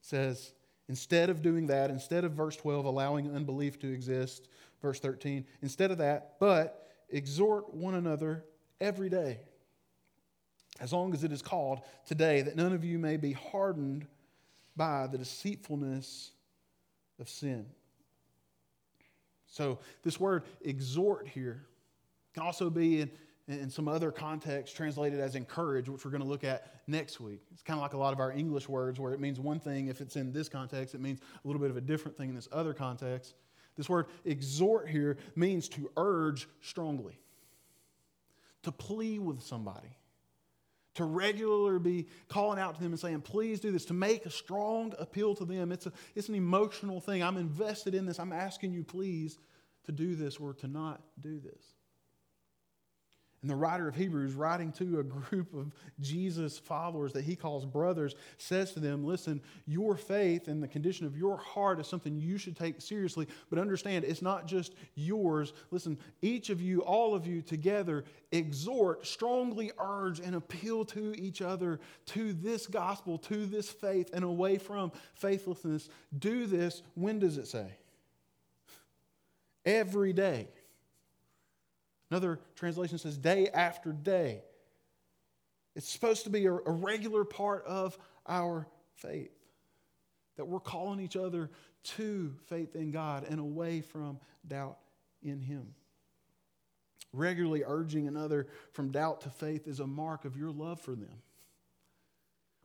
says, 0.00 0.52
Instead 0.88 1.30
of 1.30 1.40
doing 1.42 1.68
that, 1.68 1.90
instead 1.90 2.24
of 2.24 2.32
verse 2.32 2.56
12, 2.56 2.84
allowing 2.84 3.34
unbelief 3.34 3.78
to 3.80 3.92
exist, 3.92 4.48
verse 4.82 4.98
13, 4.98 5.44
instead 5.62 5.92
of 5.92 5.98
that, 5.98 6.36
but 6.40 6.88
exhort 7.10 7.72
one 7.72 7.94
another 7.94 8.44
every 8.80 9.08
day 9.08 9.38
as 10.80 10.92
long 10.92 11.12
as 11.12 11.22
it 11.24 11.30
is 11.30 11.42
called 11.42 11.80
today, 12.06 12.42
that 12.42 12.56
none 12.56 12.72
of 12.72 12.84
you 12.84 12.98
may 12.98 13.16
be 13.16 13.32
hardened 13.32 14.06
by 14.76 15.06
the 15.06 15.18
deceitfulness 15.18 16.32
of 17.18 17.28
sin. 17.28 17.66
So, 19.46 19.78
this 20.02 20.18
word 20.18 20.44
exhort 20.62 21.28
here 21.28 21.66
can 22.32 22.42
also 22.44 22.70
be 22.70 23.00
in, 23.02 23.10
in 23.48 23.68
some 23.68 23.88
other 23.88 24.10
context 24.10 24.76
translated 24.76 25.20
as 25.20 25.34
encourage, 25.34 25.88
which 25.88 26.04
we're 26.04 26.12
going 26.12 26.22
to 26.22 26.28
look 26.28 26.44
at 26.44 26.72
next 26.86 27.20
week. 27.20 27.42
It's 27.52 27.62
kind 27.62 27.76
of 27.76 27.82
like 27.82 27.94
a 27.94 27.98
lot 27.98 28.12
of 28.12 28.20
our 28.20 28.32
English 28.32 28.68
words 28.68 28.98
where 28.98 29.12
it 29.12 29.20
means 29.20 29.40
one 29.40 29.58
thing 29.58 29.88
if 29.88 30.00
it's 30.00 30.16
in 30.16 30.32
this 30.32 30.48
context, 30.48 30.94
it 30.94 31.00
means 31.00 31.20
a 31.20 31.46
little 31.46 31.60
bit 31.60 31.70
of 31.70 31.76
a 31.76 31.80
different 31.80 32.16
thing 32.16 32.30
in 32.30 32.34
this 32.34 32.48
other 32.52 32.72
context. 32.72 33.34
This 33.76 33.88
word 33.88 34.06
exhort 34.24 34.88
here 34.88 35.16
means 35.34 35.68
to 35.70 35.90
urge 35.96 36.48
strongly, 36.62 37.18
to 38.62 38.72
plea 38.72 39.18
with 39.18 39.42
somebody 39.42 39.96
to 41.00 41.06
regularly 41.06 41.78
be 41.78 42.08
calling 42.28 42.58
out 42.58 42.74
to 42.76 42.80
them 42.80 42.92
and 42.92 43.00
saying, 43.00 43.22
please 43.22 43.60
do 43.60 43.72
this, 43.72 43.84
to 43.86 43.94
make 43.94 44.26
a 44.26 44.30
strong 44.30 44.94
appeal 44.98 45.34
to 45.34 45.44
them. 45.44 45.72
It's, 45.72 45.86
a, 45.86 45.92
it's 46.14 46.28
an 46.28 46.34
emotional 46.34 47.00
thing. 47.00 47.22
I'm 47.22 47.36
invested 47.36 47.94
in 47.94 48.06
this. 48.06 48.18
I'm 48.18 48.32
asking 48.32 48.72
you, 48.72 48.84
please, 48.84 49.38
to 49.84 49.92
do 49.92 50.14
this 50.14 50.36
or 50.36 50.54
to 50.54 50.68
not 50.68 51.02
do 51.20 51.40
this. 51.40 51.64
And 53.42 53.50
the 53.50 53.56
writer 53.56 53.88
of 53.88 53.94
Hebrews, 53.96 54.34
writing 54.34 54.70
to 54.72 55.00
a 55.00 55.02
group 55.02 55.54
of 55.54 55.72
Jesus 55.98 56.58
followers 56.58 57.14
that 57.14 57.24
he 57.24 57.36
calls 57.36 57.64
brothers, 57.64 58.14
says 58.36 58.72
to 58.72 58.80
them, 58.80 59.02
Listen, 59.02 59.40
your 59.66 59.96
faith 59.96 60.46
and 60.46 60.62
the 60.62 60.68
condition 60.68 61.06
of 61.06 61.16
your 61.16 61.38
heart 61.38 61.80
is 61.80 61.86
something 61.86 62.18
you 62.18 62.36
should 62.36 62.54
take 62.54 62.82
seriously, 62.82 63.26
but 63.48 63.58
understand 63.58 64.04
it's 64.04 64.20
not 64.20 64.46
just 64.46 64.74
yours. 64.94 65.54
Listen, 65.70 65.96
each 66.20 66.50
of 66.50 66.60
you, 66.60 66.80
all 66.80 67.14
of 67.14 67.26
you 67.26 67.40
together, 67.40 68.04
exhort, 68.30 69.06
strongly 69.06 69.72
urge, 69.78 70.20
and 70.20 70.34
appeal 70.34 70.84
to 70.84 71.14
each 71.18 71.40
other 71.40 71.80
to 72.06 72.34
this 72.34 72.66
gospel, 72.66 73.16
to 73.16 73.46
this 73.46 73.70
faith, 73.70 74.10
and 74.12 74.22
away 74.22 74.58
from 74.58 74.92
faithlessness. 75.14 75.88
Do 76.18 76.44
this, 76.44 76.82
when 76.94 77.18
does 77.18 77.38
it 77.38 77.46
say? 77.46 77.68
Every 79.64 80.12
day. 80.12 80.48
Another 82.10 82.40
translation 82.56 82.98
says 82.98 83.16
day 83.16 83.48
after 83.48 83.92
day. 83.92 84.42
It's 85.76 85.88
supposed 85.88 86.24
to 86.24 86.30
be 86.30 86.46
a, 86.46 86.52
a 86.52 86.70
regular 86.70 87.24
part 87.24 87.64
of 87.66 87.96
our 88.26 88.66
faith 88.96 89.30
that 90.36 90.46
we're 90.46 90.60
calling 90.60 91.00
each 91.00 91.16
other 91.16 91.50
to 91.82 92.34
faith 92.46 92.74
in 92.74 92.90
God 92.90 93.24
and 93.28 93.38
away 93.38 93.80
from 93.80 94.18
doubt 94.46 94.78
in 95.22 95.40
Him. 95.40 95.74
Regularly 97.12 97.62
urging 97.66 98.08
another 98.08 98.46
from 98.72 98.90
doubt 98.90 99.22
to 99.22 99.30
faith 99.30 99.66
is 99.66 99.80
a 99.80 99.86
mark 99.86 100.24
of 100.24 100.36
your 100.36 100.50
love 100.50 100.80
for 100.80 100.92
them. 100.92 101.22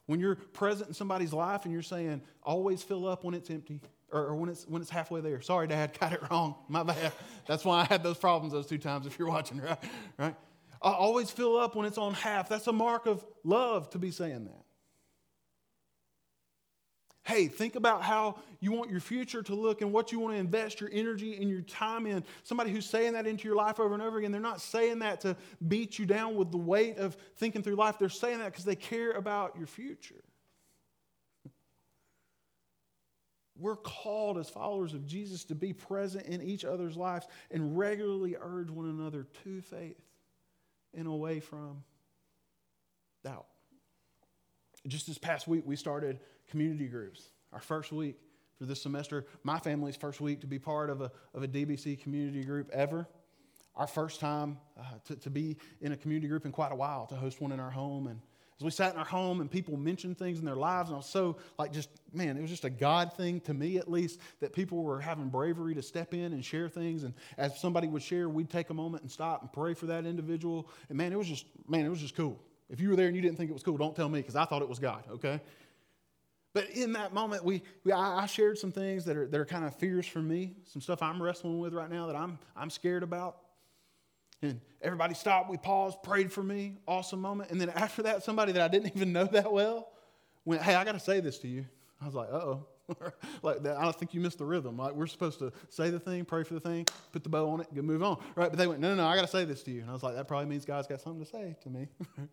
When 0.05 0.19
you're 0.19 0.35
present 0.35 0.89
in 0.89 0.93
somebody's 0.93 1.33
life 1.33 1.65
and 1.65 1.73
you're 1.73 1.81
saying, 1.81 2.21
always 2.43 2.83
fill 2.83 3.07
up 3.07 3.23
when 3.23 3.33
it's 3.33 3.49
empty, 3.49 3.81
or, 4.11 4.27
or 4.27 4.35
when, 4.35 4.49
it's, 4.49 4.67
when 4.67 4.81
it's 4.81 4.91
halfway 4.91 5.21
there. 5.21 5.41
Sorry, 5.41 5.67
Dad, 5.67 5.97
got 5.99 6.13
it 6.13 6.21
wrong. 6.29 6.55
My 6.67 6.83
bad. 6.83 7.11
That's 7.47 7.65
why 7.65 7.81
I 7.81 7.83
had 7.85 8.03
those 8.03 8.17
problems 8.17 8.53
those 8.53 8.67
two 8.67 8.77
times 8.77 9.05
if 9.05 9.17
you're 9.19 9.27
watching, 9.27 9.61
right? 9.61 9.77
right? 10.17 10.35
I 10.81 10.91
always 10.91 11.31
fill 11.31 11.57
up 11.57 11.75
when 11.75 11.85
it's 11.85 11.97
on 11.97 12.13
half. 12.13 12.49
That's 12.49 12.67
a 12.67 12.73
mark 12.73 13.07
of 13.07 13.25
love 13.43 13.89
to 13.91 13.99
be 13.99 14.11
saying 14.11 14.45
that. 14.45 14.65
Hey, 17.23 17.47
think 17.47 17.75
about 17.75 18.03
how 18.03 18.37
you 18.59 18.71
want 18.71 18.91
your 18.91 18.99
future 18.99 19.41
to 19.41 19.55
look 19.55 19.81
and 19.81 19.91
what 19.91 20.11
you 20.11 20.19
want 20.19 20.35
to 20.35 20.39
invest 20.39 20.79
your 20.79 20.91
energy 20.93 21.37
and 21.37 21.49
your 21.49 21.61
time 21.61 22.05
in. 22.05 22.23
Somebody 22.43 22.69
who's 22.69 22.87
saying 22.87 23.13
that 23.13 23.25
into 23.25 23.47
your 23.47 23.57
life 23.57 23.79
over 23.79 23.95
and 23.95 24.03
over 24.03 24.19
again, 24.19 24.31
they're 24.31 24.39
not 24.39 24.61
saying 24.61 24.99
that 24.99 25.21
to 25.21 25.35
beat 25.67 25.97
you 25.97 26.05
down 26.05 26.35
with 26.35 26.51
the 26.51 26.57
weight 26.57 26.97
of 26.99 27.17
thinking 27.37 27.63
through 27.63 27.77
life. 27.77 27.97
They're 27.97 28.09
saying 28.09 28.37
that 28.39 28.51
because 28.51 28.63
they 28.63 28.75
care 28.75 29.11
about 29.11 29.57
your 29.57 29.65
future. 29.65 30.23
We're 33.57 33.77
called 33.77 34.37
as 34.37 34.49
followers 34.49 34.93
of 34.93 35.05
Jesus 35.05 35.45
to 35.45 35.55
be 35.55 35.71
present 35.71 36.25
in 36.25 36.41
each 36.41 36.65
other's 36.65 36.97
lives 36.97 37.25
and 37.51 37.77
regularly 37.77 38.35
urge 38.39 38.69
one 38.69 38.89
another 38.89 39.27
to 39.43 39.61
faith 39.61 40.01
and 40.93 41.07
away 41.07 41.39
from 41.39 41.83
doubt. 43.23 43.45
Just 44.87 45.07
this 45.07 45.17
past 45.17 45.47
week, 45.47 45.63
we 45.65 45.75
started 45.75 46.19
community 46.49 46.87
groups. 46.87 47.29
Our 47.53 47.61
first 47.61 47.91
week 47.91 48.17
for 48.57 48.65
this 48.65 48.81
semester, 48.81 49.25
my 49.43 49.59
family's 49.59 49.95
first 49.95 50.21
week 50.21 50.41
to 50.41 50.47
be 50.47 50.59
part 50.59 50.89
of 50.89 51.01
a, 51.01 51.11
of 51.33 51.43
a 51.43 51.47
DBC 51.47 52.01
community 52.01 52.43
group 52.43 52.69
ever. 52.71 53.07
Our 53.75 53.87
first 53.87 54.19
time 54.19 54.57
uh, 54.79 54.83
to, 55.05 55.15
to 55.17 55.29
be 55.29 55.57
in 55.81 55.91
a 55.91 55.97
community 55.97 56.27
group 56.27 56.45
in 56.45 56.51
quite 56.51 56.71
a 56.71 56.75
while, 56.75 57.07
to 57.07 57.15
host 57.15 57.41
one 57.41 57.51
in 57.51 57.59
our 57.59 57.71
home. 57.71 58.07
And 58.07 58.21
as 58.57 58.63
we 58.63 58.71
sat 58.71 58.93
in 58.93 58.99
our 58.99 59.05
home 59.05 59.41
and 59.41 59.51
people 59.51 59.75
mentioned 59.75 60.17
things 60.17 60.39
in 60.39 60.45
their 60.45 60.55
lives, 60.55 60.89
and 60.89 60.95
I 60.95 60.97
was 60.97 61.09
so 61.09 61.37
like 61.59 61.73
just, 61.73 61.89
man, 62.13 62.37
it 62.37 62.41
was 62.41 62.49
just 62.49 62.63
a 62.63 62.69
God 62.69 63.11
thing 63.13 63.41
to 63.41 63.53
me 63.53 63.77
at 63.77 63.91
least 63.91 64.19
that 64.39 64.53
people 64.53 64.81
were 64.81 65.01
having 65.01 65.27
bravery 65.27 65.75
to 65.75 65.81
step 65.81 66.13
in 66.13 66.31
and 66.31 66.43
share 66.43 66.69
things. 66.69 67.03
And 67.03 67.13
as 67.37 67.59
somebody 67.59 67.87
would 67.87 68.01
share, 68.01 68.29
we'd 68.29 68.49
take 68.49 68.69
a 68.69 68.73
moment 68.73 69.03
and 69.03 69.11
stop 69.11 69.41
and 69.41 69.51
pray 69.51 69.73
for 69.73 69.87
that 69.87 70.05
individual. 70.05 70.69
And 70.87 70.97
man, 70.97 71.11
it 71.11 71.17
was 71.17 71.27
just, 71.27 71.45
man, 71.67 71.85
it 71.85 71.89
was 71.89 71.99
just 71.99 72.15
cool. 72.15 72.39
If 72.69 72.79
you 72.79 72.89
were 72.89 72.95
there 72.95 73.07
and 73.07 73.15
you 73.15 73.21
didn't 73.21 73.37
think 73.37 73.49
it 73.49 73.53
was 73.53 73.63
cool, 73.63 73.77
don't 73.77 73.95
tell 73.95 74.07
me 74.07 74.21
because 74.21 74.37
I 74.37 74.45
thought 74.45 74.61
it 74.61 74.69
was 74.69 74.79
God, 74.79 75.03
okay? 75.11 75.41
But 76.53 76.69
in 76.69 76.93
that 76.93 77.13
moment, 77.13 77.43
we, 77.43 77.61
we 77.83 77.91
I, 77.91 78.25
shared 78.27 78.57
some 78.57 78.71
things 78.71 79.03
that 79.03 79.17
are, 79.17 79.27
that 79.27 79.39
are 79.39 79.45
kind 79.45 79.65
of 79.65 79.75
fears 79.75 80.07
for 80.07 80.21
me, 80.21 80.53
some 80.63 80.81
stuff 80.81 81.01
I'm 81.01 81.21
wrestling 81.21 81.59
with 81.59 81.73
right 81.73 81.91
now 81.91 82.07
that 82.07 82.15
I'm, 82.15 82.39
I'm 82.55 82.69
scared 82.69 83.03
about. 83.03 83.39
And 84.41 84.61
everybody 84.81 85.13
stopped, 85.13 85.49
we 85.49 85.57
paused, 85.57 86.03
prayed 86.03 86.31
for 86.31 86.43
me, 86.43 86.77
awesome 86.87 87.21
moment. 87.21 87.51
And 87.51 87.59
then 87.59 87.69
after 87.69 88.03
that, 88.03 88.23
somebody 88.23 88.51
that 88.53 88.61
I 88.61 88.67
didn't 88.67 88.91
even 88.95 89.11
know 89.13 89.25
that 89.25 89.51
well 89.51 89.91
went, 90.43 90.61
Hey, 90.61 90.75
I 90.75 90.83
got 90.83 90.93
to 90.93 90.99
say 90.99 91.19
this 91.19 91.39
to 91.39 91.47
you. 91.47 91.65
I 92.01 92.05
was 92.05 92.15
like, 92.15 92.29
Uh 92.29 92.37
oh. 92.37 92.67
like 93.41 93.63
that, 93.63 93.77
I 93.77 93.81
don't 93.81 93.95
think 93.95 94.13
you 94.13 94.21
missed 94.21 94.37
the 94.37 94.45
rhythm. 94.45 94.77
Like 94.77 94.93
we're 94.93 95.07
supposed 95.07 95.39
to 95.39 95.51
say 95.69 95.89
the 95.89 95.99
thing, 95.99 96.23
pray 96.23 96.43
for 96.43 96.53
the 96.53 96.59
thing, 96.59 96.85
put 97.11 97.23
the 97.23 97.29
bow 97.29 97.49
on 97.49 97.61
it, 97.61 97.73
move 97.73 98.03
on, 98.03 98.19
right? 98.35 98.49
But 98.51 98.59
they 98.59 98.67
went, 98.67 98.79
no, 98.79 98.89
no, 98.89 99.01
no, 99.01 99.07
I 99.07 99.15
got 99.15 99.23
to 99.23 99.27
say 99.27 99.43
this 99.43 99.63
to 99.63 99.71
you, 99.71 99.81
and 99.81 99.89
I 99.89 99.93
was 99.93 100.03
like, 100.03 100.13
that 100.13 100.27
probably 100.27 100.45
means 100.45 100.65
God's 100.65 100.85
got 100.85 101.01
something 101.01 101.25
to 101.25 101.29
say 101.29 101.55
to 101.63 101.69
me. 101.69 101.87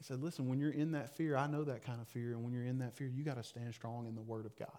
He 0.00 0.04
said, 0.04 0.22
Listen, 0.22 0.48
when 0.48 0.58
you're 0.58 0.70
in 0.70 0.92
that 0.92 1.14
fear, 1.14 1.36
I 1.36 1.46
know 1.46 1.62
that 1.64 1.84
kind 1.84 2.00
of 2.00 2.08
fear. 2.08 2.32
And 2.32 2.42
when 2.42 2.54
you're 2.54 2.64
in 2.64 2.78
that 2.78 2.96
fear, 2.96 3.06
you 3.06 3.22
got 3.22 3.36
to 3.36 3.44
stand 3.44 3.74
strong 3.74 4.06
in 4.06 4.14
the 4.14 4.22
Word 4.22 4.46
of 4.46 4.56
God. 4.56 4.78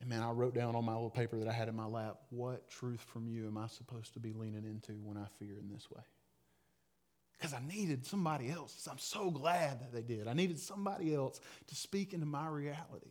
And 0.00 0.10
man, 0.10 0.22
I 0.22 0.30
wrote 0.30 0.54
down 0.54 0.76
on 0.76 0.84
my 0.84 0.94
little 0.94 1.10
paper 1.10 1.38
that 1.38 1.48
I 1.48 1.52
had 1.52 1.68
in 1.68 1.76
my 1.76 1.86
lap, 1.86 2.16
what 2.30 2.68
truth 2.68 3.00
from 3.00 3.28
you 3.28 3.46
am 3.46 3.56
I 3.56 3.68
supposed 3.68 4.14
to 4.14 4.20
be 4.20 4.32
leaning 4.32 4.64
into 4.64 4.92
when 5.02 5.16
I 5.16 5.26
fear 5.38 5.56
in 5.58 5.70
this 5.72 5.90
way? 5.90 6.02
Because 7.38 7.54
I 7.54 7.60
needed 7.66 8.06
somebody 8.06 8.50
else. 8.50 8.88
I'm 8.90 8.98
so 8.98 9.30
glad 9.30 9.80
that 9.80 9.92
they 9.92 10.02
did. 10.02 10.28
I 10.28 10.34
needed 10.34 10.58
somebody 10.58 11.14
else 11.14 11.40
to 11.66 11.74
speak 11.74 12.12
into 12.12 12.26
my 12.26 12.46
reality 12.48 13.10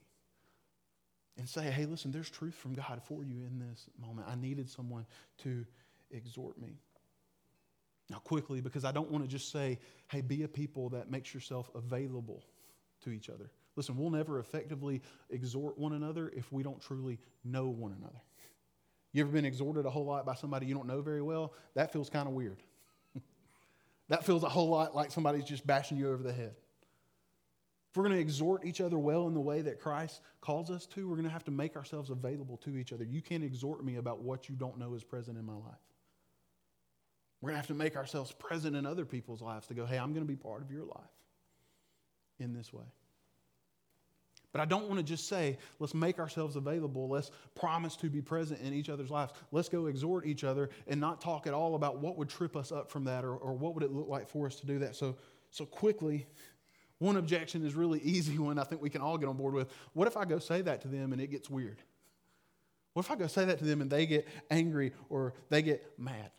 and 1.38 1.50
say, 1.50 1.63
hey, 1.63 1.86
listen, 1.86 2.12
there's 2.12 2.30
truth 2.30 2.54
from 2.54 2.74
God 2.74 3.02
for 3.06 3.24
you 3.24 3.43
in 3.46 3.60
this 3.60 3.89
moment. 4.00 4.28
I 4.30 4.36
needed 4.36 4.69
someone 4.69 5.06
to 5.43 5.65
exhort 6.12 6.60
me. 6.62 6.78
Now, 8.10 8.17
quickly, 8.17 8.62
because 8.62 8.86
I 8.86 8.91
don't 8.91 9.10
want 9.10 9.24
to 9.24 9.30
just 9.30 9.52
say, 9.52 9.80
hey, 10.08 10.22
be 10.22 10.43
a 10.43 10.48
people 10.48 10.89
that 10.89 11.10
makes 11.10 11.34
yourself 11.34 11.69
available 11.74 12.43
to 13.04 13.12
each 13.12 13.30
other. 13.30 13.50
Listen, 13.76 13.98
we'll 13.98 14.12
never 14.12 14.40
effectively 14.40 15.02
exhort 15.30 15.78
one 15.78 15.94
another 15.94 16.32
if 16.36 16.52
we 16.52 16.64
don't 16.64 16.82
truly 16.82 17.20
know 17.44 17.68
one 17.68 17.96
another. 17.98 18.22
You 19.14 19.24
ever 19.24 19.32
been 19.32 19.46
exhorted 19.46 19.86
a 19.86 19.90
whole 19.90 20.06
lot 20.06 20.26
by 20.26 20.36
somebody 20.36 20.66
you 20.66 20.74
don't 20.74 20.88
know 20.88 21.02
very 21.02 21.22
well? 21.22 21.54
That 21.76 21.94
feels 21.94 22.10
kind 22.10 22.28
of 22.28 22.34
weird. 22.34 22.58
that 24.10 24.26
feels 24.26 24.44
a 24.44 24.50
whole 24.50 24.70
lot 24.70 24.96
like 24.96 25.12
somebody's 25.12 25.46
just 25.46 25.66
bashing 25.66 25.98
you 25.98 26.12
over 26.12 26.24
the 26.24 26.34
head. 26.34 26.56
If 27.92 27.98
we're 27.98 28.06
going 28.06 28.16
to 28.16 28.22
exhort 28.22 28.66
each 28.66 28.82
other 28.82 28.98
well 28.98 29.28
in 29.28 29.36
the 29.36 29.40
way 29.40 29.62
that 29.62 29.80
Christ 29.80 30.22
calls 30.42 30.72
us 30.72 30.88
to, 30.88 31.08
we're 31.08 31.16
going 31.16 31.28
to 31.28 31.32
have 31.32 31.44
to 31.44 31.52
make 31.52 31.76
ourselves 31.76 32.10
available 32.10 32.58
to 32.58 32.76
each 32.76 32.92
other. 32.92 33.04
You 33.04 33.22
can't 33.22 33.44
exhort 33.44 33.86
me 33.86 33.98
about 33.98 34.20
what 34.20 34.50
you 34.50 34.56
don't 34.56 34.80
know 34.80 34.96
is 34.96 35.04
present 35.04 35.38
in 35.38 35.46
my 35.46 35.54
life. 35.54 35.78
We're 37.40 37.50
going 37.50 37.56
to 37.56 37.60
have 37.60 37.68
to 37.68 37.76
make 37.76 37.96
ourselves 37.96 38.32
present 38.32 38.76
in 38.76 38.88
other 38.88 39.06
people's 39.06 39.44
lives 39.44 39.68
to 39.68 39.76
go, 39.76 39.86
hey, 39.86 40.00
I'm 40.00 40.12
going 40.14 40.26
to 40.26 40.28
be 40.28 40.36
part 40.36 40.64
of 40.64 40.72
your 40.72 40.86
life 40.86 41.04
in 42.40 42.54
this 42.54 42.74
way. 42.74 42.86
But 44.54 44.62
I 44.62 44.66
don't 44.66 44.88
want 44.88 45.00
to 45.00 45.04
just 45.04 45.28
say, 45.28 45.58
let's 45.80 45.96
make 45.96 46.20
ourselves 46.20 46.56
available. 46.56 47.10
Let's 47.10 47.32
promise 47.56 47.96
to 47.98 48.10
be 48.10 48.22
present 48.22 48.62
in 48.62 48.72
each 48.72 48.88
other's 48.88 49.10
lives. 49.10 49.34
Let's 49.52 49.68
go 49.68 49.88
exhort 49.88 50.28
each 50.28 50.44
other 50.44 50.70
and 50.88 51.02
not 51.02 51.20
talk 51.20 51.48
at 51.48 51.56
all 51.56 51.74
about 51.74 51.98
what 51.98 52.18
would 52.18 52.30
trip 52.30 52.56
us 52.56 52.72
up 52.72 52.92
from 52.92 53.04
that 53.06 53.26
or, 53.26 53.36
or 53.36 53.54
what 53.54 53.74
would 53.74 53.84
it 53.84 53.92
look 53.92 54.08
like 54.08 54.30
for 54.30 54.46
us 54.46 54.56
to 54.58 54.68
do 54.68 54.78
that. 54.80 54.96
So, 54.96 55.18
so 55.50 55.66
quickly, 55.66 56.28
one 57.00 57.18
objection 57.18 57.66
is 57.66 57.74
really 57.74 58.00
easy 58.04 58.38
one 58.38 58.60
I 58.60 58.63
think 58.63 58.80
we 58.80 58.92
can 58.92 59.02
all 59.02 59.18
get 59.18 59.28
on 59.28 59.38
board 59.38 59.56
with. 59.56 59.74
What 59.94 60.08
if 60.08 60.16
I 60.16 60.24
go 60.24 60.38
say 60.38 60.62
that 60.62 60.82
to 60.82 60.88
them 60.88 61.13
and 61.13 61.22
it 61.22 61.32
gets 61.32 61.50
weird? 61.50 61.82
What 62.94 63.06
if 63.06 63.12
I 63.12 63.16
go 63.16 63.26
say 63.26 63.46
that 63.46 63.58
to 63.58 63.66
them 63.66 63.82
and 63.82 63.89
they 63.89 64.06
get 64.06 64.28
angry 64.52 64.94
or 65.10 65.34
they 65.50 65.63
get 65.63 65.98
mad? 65.98 66.30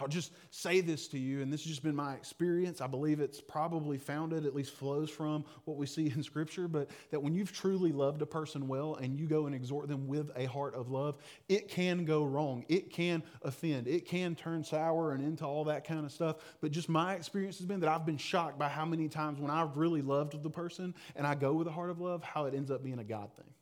I'll 0.00 0.08
just 0.08 0.32
say 0.50 0.80
this 0.80 1.08
to 1.08 1.18
you, 1.18 1.42
and 1.42 1.52
this 1.52 1.62
has 1.62 1.70
just 1.70 1.82
been 1.82 1.94
my 1.94 2.14
experience. 2.14 2.80
I 2.80 2.86
believe 2.86 3.20
it's 3.20 3.40
probably 3.40 3.98
founded, 3.98 4.46
at 4.46 4.54
least 4.54 4.74
flows 4.74 5.10
from 5.10 5.44
what 5.64 5.76
we 5.76 5.86
see 5.86 6.06
in 6.14 6.22
Scripture, 6.22 6.68
but 6.68 6.90
that 7.10 7.22
when 7.22 7.34
you've 7.34 7.52
truly 7.52 7.92
loved 7.92 8.22
a 8.22 8.26
person 8.26 8.66
well 8.68 8.96
and 8.96 9.18
you 9.18 9.26
go 9.26 9.46
and 9.46 9.54
exhort 9.54 9.88
them 9.88 10.06
with 10.06 10.30
a 10.36 10.46
heart 10.46 10.74
of 10.74 10.90
love, 10.90 11.16
it 11.48 11.68
can 11.68 12.04
go 12.04 12.24
wrong. 12.24 12.64
It 12.68 12.90
can 12.90 13.22
offend. 13.42 13.86
It 13.86 14.06
can 14.06 14.34
turn 14.34 14.64
sour 14.64 15.12
and 15.12 15.22
into 15.22 15.44
all 15.44 15.64
that 15.64 15.86
kind 15.86 16.04
of 16.04 16.12
stuff. 16.12 16.36
But 16.60 16.72
just 16.72 16.88
my 16.88 17.14
experience 17.14 17.58
has 17.58 17.66
been 17.66 17.80
that 17.80 17.88
I've 17.88 18.06
been 18.06 18.16
shocked 18.16 18.58
by 18.58 18.68
how 18.68 18.84
many 18.84 19.08
times 19.08 19.38
when 19.38 19.50
I've 19.50 19.76
really 19.76 20.02
loved 20.02 20.42
the 20.42 20.50
person 20.50 20.94
and 21.16 21.26
I 21.26 21.34
go 21.34 21.52
with 21.52 21.68
a 21.68 21.72
heart 21.72 21.90
of 21.90 22.00
love, 22.00 22.22
how 22.22 22.46
it 22.46 22.54
ends 22.54 22.70
up 22.70 22.82
being 22.82 22.98
a 22.98 23.04
God 23.04 23.32
thing 23.34 23.53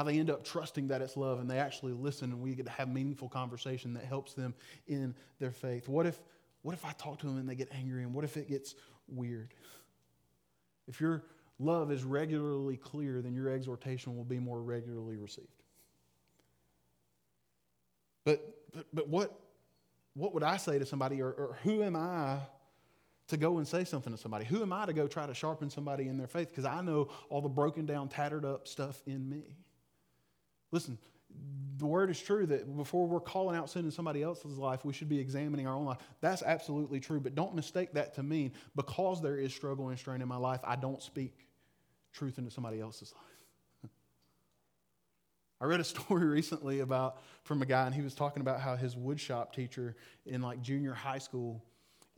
how 0.00 0.04
they 0.04 0.18
end 0.18 0.30
up 0.30 0.42
trusting 0.42 0.88
that 0.88 1.02
it's 1.02 1.14
love 1.14 1.40
and 1.40 1.50
they 1.50 1.58
actually 1.58 1.92
listen 1.92 2.32
and 2.32 2.40
we 2.40 2.54
get 2.54 2.64
to 2.64 2.72
have 2.72 2.88
meaningful 2.88 3.28
conversation 3.28 3.92
that 3.92 4.02
helps 4.02 4.32
them 4.32 4.54
in 4.88 5.14
their 5.38 5.50
faith. 5.50 5.90
What 5.90 6.06
if, 6.06 6.18
what 6.62 6.72
if 6.72 6.86
I 6.86 6.92
talk 6.92 7.18
to 7.18 7.26
them 7.26 7.36
and 7.36 7.46
they 7.46 7.54
get 7.54 7.68
angry 7.70 8.02
and 8.02 8.14
what 8.14 8.24
if 8.24 8.38
it 8.38 8.48
gets 8.48 8.76
weird? 9.08 9.52
If 10.88 11.02
your 11.02 11.22
love 11.58 11.92
is 11.92 12.02
regularly 12.02 12.78
clear, 12.78 13.20
then 13.20 13.34
your 13.34 13.50
exhortation 13.50 14.16
will 14.16 14.24
be 14.24 14.38
more 14.38 14.62
regularly 14.62 15.18
received. 15.18 15.48
But, 18.24 18.54
but, 18.72 18.86
but 18.94 19.08
what, 19.08 19.38
what 20.14 20.32
would 20.32 20.42
I 20.42 20.56
say 20.56 20.78
to 20.78 20.86
somebody, 20.86 21.20
or, 21.20 21.30
or 21.30 21.58
who 21.62 21.82
am 21.82 21.94
I 21.94 22.38
to 23.28 23.36
go 23.36 23.58
and 23.58 23.68
say 23.68 23.84
something 23.84 24.14
to 24.14 24.18
somebody? 24.18 24.46
Who 24.46 24.62
am 24.62 24.72
I 24.72 24.86
to 24.86 24.94
go 24.94 25.06
try 25.06 25.26
to 25.26 25.34
sharpen 25.34 25.68
somebody 25.68 26.08
in 26.08 26.16
their 26.16 26.26
faith? 26.26 26.48
Because 26.48 26.64
I 26.64 26.80
know 26.80 27.10
all 27.28 27.42
the 27.42 27.50
broken 27.50 27.84
down, 27.84 28.08
tattered 28.08 28.46
up 28.46 28.66
stuff 28.66 29.02
in 29.06 29.28
me. 29.28 29.58
Listen, 30.72 30.98
the 31.78 31.86
word 31.86 32.10
is 32.10 32.20
true 32.20 32.46
that 32.46 32.76
before 32.76 33.06
we're 33.06 33.20
calling 33.20 33.56
out 33.56 33.70
sin 33.70 33.84
in 33.84 33.90
somebody 33.90 34.22
else's 34.22 34.58
life, 34.58 34.84
we 34.84 34.92
should 34.92 35.08
be 35.08 35.18
examining 35.18 35.66
our 35.66 35.74
own 35.74 35.86
life. 35.86 35.98
That's 36.20 36.42
absolutely 36.42 37.00
true, 37.00 37.20
but 37.20 37.34
don't 37.34 37.54
mistake 37.54 37.94
that 37.94 38.14
to 38.16 38.22
mean 38.22 38.52
because 38.76 39.22
there 39.22 39.38
is 39.38 39.54
struggle 39.54 39.88
and 39.88 39.98
strain 39.98 40.20
in 40.20 40.28
my 40.28 40.36
life, 40.36 40.60
I 40.62 40.76
don't 40.76 41.02
speak 41.02 41.48
truth 42.12 42.38
into 42.38 42.50
somebody 42.50 42.80
else's 42.80 43.14
life. 43.14 43.90
I 45.60 45.64
read 45.64 45.80
a 45.80 45.84
story 45.84 46.26
recently 46.26 46.80
about 46.80 47.18
from 47.44 47.62
a 47.62 47.66
guy, 47.66 47.86
and 47.86 47.94
he 47.94 48.02
was 48.02 48.14
talking 48.14 48.42
about 48.42 48.60
how 48.60 48.76
his 48.76 48.94
woodshop 48.94 49.52
teacher 49.52 49.96
in 50.26 50.42
like 50.42 50.60
junior 50.60 50.92
high 50.92 51.18
school 51.18 51.64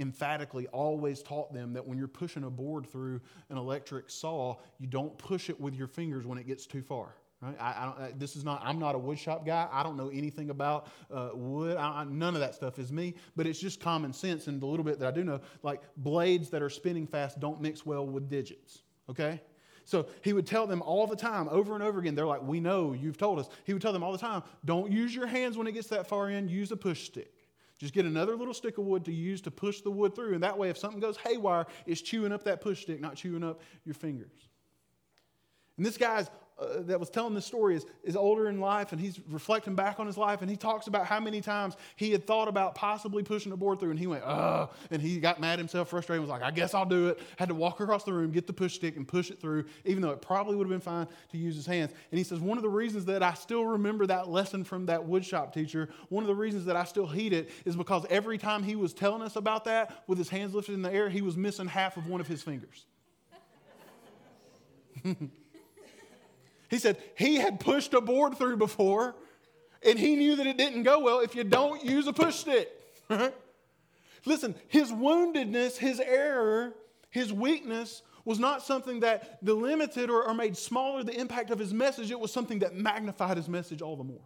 emphatically 0.00 0.66
always 0.68 1.22
taught 1.22 1.52
them 1.52 1.74
that 1.74 1.86
when 1.86 1.98
you're 1.98 2.08
pushing 2.08 2.42
a 2.42 2.50
board 2.50 2.86
through 2.86 3.20
an 3.50 3.56
electric 3.56 4.10
saw, 4.10 4.56
you 4.80 4.88
don't 4.88 5.16
push 5.18 5.48
it 5.48 5.60
with 5.60 5.74
your 5.74 5.86
fingers 5.86 6.26
when 6.26 6.38
it 6.38 6.46
gets 6.46 6.66
too 6.66 6.82
far. 6.82 7.14
Right? 7.42 7.56
I, 7.60 7.70
I 7.70 7.84
don't, 7.84 8.20
this 8.20 8.36
is 8.36 8.44
not, 8.44 8.62
I'm 8.64 8.78
not 8.78 8.94
a 8.94 8.98
woodshop 8.98 9.44
guy. 9.44 9.68
I 9.72 9.82
don't 9.82 9.96
know 9.96 10.10
anything 10.10 10.50
about 10.50 10.86
uh, 11.12 11.30
wood. 11.34 11.76
I, 11.76 12.04
none 12.04 12.34
of 12.34 12.40
that 12.40 12.54
stuff 12.54 12.78
is 12.78 12.92
me, 12.92 13.14
but 13.34 13.48
it's 13.48 13.58
just 13.58 13.80
common 13.80 14.12
sense. 14.12 14.46
And 14.46 14.60
the 14.60 14.66
little 14.66 14.84
bit 14.84 15.00
that 15.00 15.08
I 15.08 15.10
do 15.10 15.24
know, 15.24 15.40
like 15.64 15.82
blades 15.96 16.50
that 16.50 16.62
are 16.62 16.70
spinning 16.70 17.06
fast 17.06 17.40
don't 17.40 17.60
mix 17.60 17.84
well 17.84 18.06
with 18.06 18.30
digits. 18.30 18.82
Okay? 19.10 19.40
So 19.84 20.06
he 20.22 20.32
would 20.32 20.46
tell 20.46 20.68
them 20.68 20.82
all 20.82 21.08
the 21.08 21.16
time, 21.16 21.48
over 21.48 21.74
and 21.74 21.82
over 21.82 21.98
again. 21.98 22.14
They're 22.14 22.26
like, 22.26 22.42
We 22.44 22.60
know, 22.60 22.92
you've 22.92 23.18
told 23.18 23.40
us. 23.40 23.48
He 23.64 23.72
would 23.72 23.82
tell 23.82 23.92
them 23.92 24.04
all 24.04 24.12
the 24.12 24.18
time, 24.18 24.44
Don't 24.64 24.92
use 24.92 25.12
your 25.12 25.26
hands 25.26 25.58
when 25.58 25.66
it 25.66 25.72
gets 25.72 25.88
that 25.88 26.06
far 26.06 26.30
in, 26.30 26.48
use 26.48 26.70
a 26.70 26.76
push 26.76 27.04
stick. 27.04 27.32
Just 27.78 27.92
get 27.92 28.06
another 28.06 28.36
little 28.36 28.54
stick 28.54 28.78
of 28.78 28.84
wood 28.84 29.04
to 29.06 29.12
use 29.12 29.40
to 29.40 29.50
push 29.50 29.80
the 29.80 29.90
wood 29.90 30.14
through. 30.14 30.34
And 30.34 30.42
that 30.44 30.56
way, 30.56 30.70
if 30.70 30.78
something 30.78 31.00
goes 31.00 31.16
haywire, 31.16 31.66
it's 31.84 32.00
chewing 32.00 32.30
up 32.30 32.44
that 32.44 32.60
push 32.60 32.82
stick, 32.82 33.00
not 33.00 33.16
chewing 33.16 33.42
up 33.42 33.60
your 33.84 33.94
fingers. 33.94 34.48
And 35.76 35.84
this 35.84 35.96
guy's 35.96 36.30
uh, 36.62 36.82
that 36.82 36.98
was 36.98 37.10
telling 37.10 37.34
this 37.34 37.46
story 37.46 37.76
is, 37.76 37.86
is 38.04 38.16
older 38.16 38.48
in 38.48 38.60
life 38.60 38.92
and 38.92 39.00
he's 39.00 39.20
reflecting 39.28 39.74
back 39.74 40.00
on 40.00 40.06
his 40.06 40.16
life 40.16 40.42
and 40.42 40.50
he 40.50 40.56
talks 40.56 40.86
about 40.86 41.06
how 41.06 41.20
many 41.20 41.40
times 41.40 41.76
he 41.96 42.10
had 42.10 42.26
thought 42.26 42.48
about 42.48 42.74
possibly 42.74 43.22
pushing 43.22 43.52
a 43.52 43.56
board 43.56 43.80
through 43.80 43.90
and 43.90 43.98
he 43.98 44.06
went, 44.06 44.24
uh, 44.24 44.66
and 44.90 45.02
he 45.02 45.18
got 45.18 45.40
mad 45.40 45.58
himself, 45.58 45.88
frustrated, 45.88 46.20
was 46.20 46.30
like, 46.30 46.42
I 46.42 46.50
guess 46.50 46.74
I'll 46.74 46.86
do 46.86 47.08
it. 47.08 47.20
Had 47.36 47.48
to 47.48 47.54
walk 47.54 47.80
across 47.80 48.04
the 48.04 48.12
room, 48.12 48.30
get 48.30 48.46
the 48.46 48.52
push 48.52 48.74
stick 48.74 48.96
and 48.96 49.06
push 49.06 49.30
it 49.30 49.40
through, 49.40 49.64
even 49.84 50.02
though 50.02 50.10
it 50.10 50.22
probably 50.22 50.56
would 50.56 50.64
have 50.64 50.70
been 50.70 50.80
fine 50.80 51.06
to 51.30 51.38
use 51.38 51.56
his 51.56 51.66
hands. 51.66 51.92
And 52.10 52.18
he 52.18 52.24
says, 52.24 52.40
one 52.40 52.58
of 52.58 52.62
the 52.62 52.70
reasons 52.70 53.04
that 53.06 53.22
I 53.22 53.34
still 53.34 53.64
remember 53.64 54.06
that 54.06 54.28
lesson 54.28 54.64
from 54.64 54.86
that 54.86 55.00
woodshop 55.00 55.52
teacher, 55.52 55.88
one 56.08 56.22
of 56.24 56.28
the 56.28 56.34
reasons 56.34 56.64
that 56.66 56.76
I 56.76 56.84
still 56.84 57.06
heed 57.06 57.32
it 57.32 57.50
is 57.64 57.76
because 57.76 58.06
every 58.10 58.38
time 58.38 58.62
he 58.62 58.76
was 58.76 58.92
telling 58.92 59.22
us 59.22 59.36
about 59.36 59.64
that 59.64 60.02
with 60.06 60.18
his 60.18 60.28
hands 60.28 60.54
lifted 60.54 60.74
in 60.74 60.82
the 60.82 60.92
air, 60.92 61.08
he 61.08 61.22
was 61.22 61.36
missing 61.36 61.66
half 61.66 61.96
of 61.96 62.06
one 62.06 62.20
of 62.20 62.26
his 62.26 62.42
fingers. 62.42 62.86
He 66.72 66.78
said 66.78 66.96
he 67.18 67.34
had 67.34 67.60
pushed 67.60 67.92
a 67.92 68.00
board 68.00 68.38
through 68.38 68.56
before 68.56 69.14
and 69.84 69.98
he 69.98 70.16
knew 70.16 70.36
that 70.36 70.46
it 70.46 70.56
didn't 70.56 70.84
go 70.84 71.00
well 71.00 71.20
if 71.20 71.34
you 71.34 71.44
don't 71.44 71.84
use 71.84 72.06
a 72.06 72.14
push 72.14 72.36
stick. 72.36 72.70
Listen, 74.24 74.54
his 74.68 74.90
woundedness, 74.90 75.76
his 75.76 76.00
error, 76.00 76.72
his 77.10 77.30
weakness 77.30 78.00
was 78.24 78.38
not 78.38 78.62
something 78.62 79.00
that 79.00 79.44
delimited 79.44 80.08
or, 80.08 80.26
or 80.26 80.32
made 80.32 80.56
smaller 80.56 81.04
the 81.04 81.14
impact 81.14 81.50
of 81.50 81.58
his 81.58 81.74
message. 81.74 82.10
It 82.10 82.18
was 82.18 82.32
something 82.32 82.60
that 82.60 82.74
magnified 82.74 83.36
his 83.36 83.50
message 83.50 83.82
all 83.82 83.96
the 83.96 84.04
more. 84.04 84.22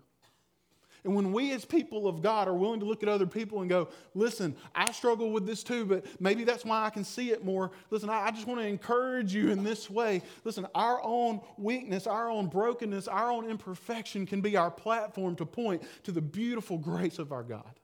And 1.06 1.14
when 1.14 1.32
we 1.32 1.52
as 1.52 1.64
people 1.64 2.08
of 2.08 2.20
God 2.20 2.48
are 2.48 2.54
willing 2.54 2.80
to 2.80 2.86
look 2.86 3.04
at 3.04 3.08
other 3.08 3.28
people 3.28 3.60
and 3.60 3.70
go, 3.70 3.88
listen, 4.14 4.56
I 4.74 4.90
struggle 4.90 5.30
with 5.30 5.46
this 5.46 5.62
too, 5.62 5.86
but 5.86 6.04
maybe 6.20 6.42
that's 6.42 6.64
why 6.64 6.84
I 6.84 6.90
can 6.90 7.04
see 7.04 7.30
it 7.30 7.44
more. 7.44 7.70
Listen, 7.90 8.10
I, 8.10 8.32
just 8.32 8.48
want 8.48 8.60
to 8.60 8.66
encourage 8.66 9.32
you 9.32 9.50
in 9.50 9.62
this 9.62 9.88
way. 9.88 10.20
Listen, 10.42 10.66
our 10.74 11.00
own 11.04 11.40
weakness, 11.58 12.08
our 12.08 12.28
own 12.28 12.48
brokenness, 12.48 13.06
our 13.06 13.30
own 13.30 13.48
imperfection 13.48 14.26
can 14.26 14.40
be 14.40 14.56
our 14.56 14.68
platform 14.68 15.36
to 15.36 15.46
point 15.46 15.84
to 16.02 16.10
the 16.10 16.20
beautiful 16.20 16.76
grace 16.76 17.20
of 17.20 17.30
our 17.30 17.44
God. 17.44 17.78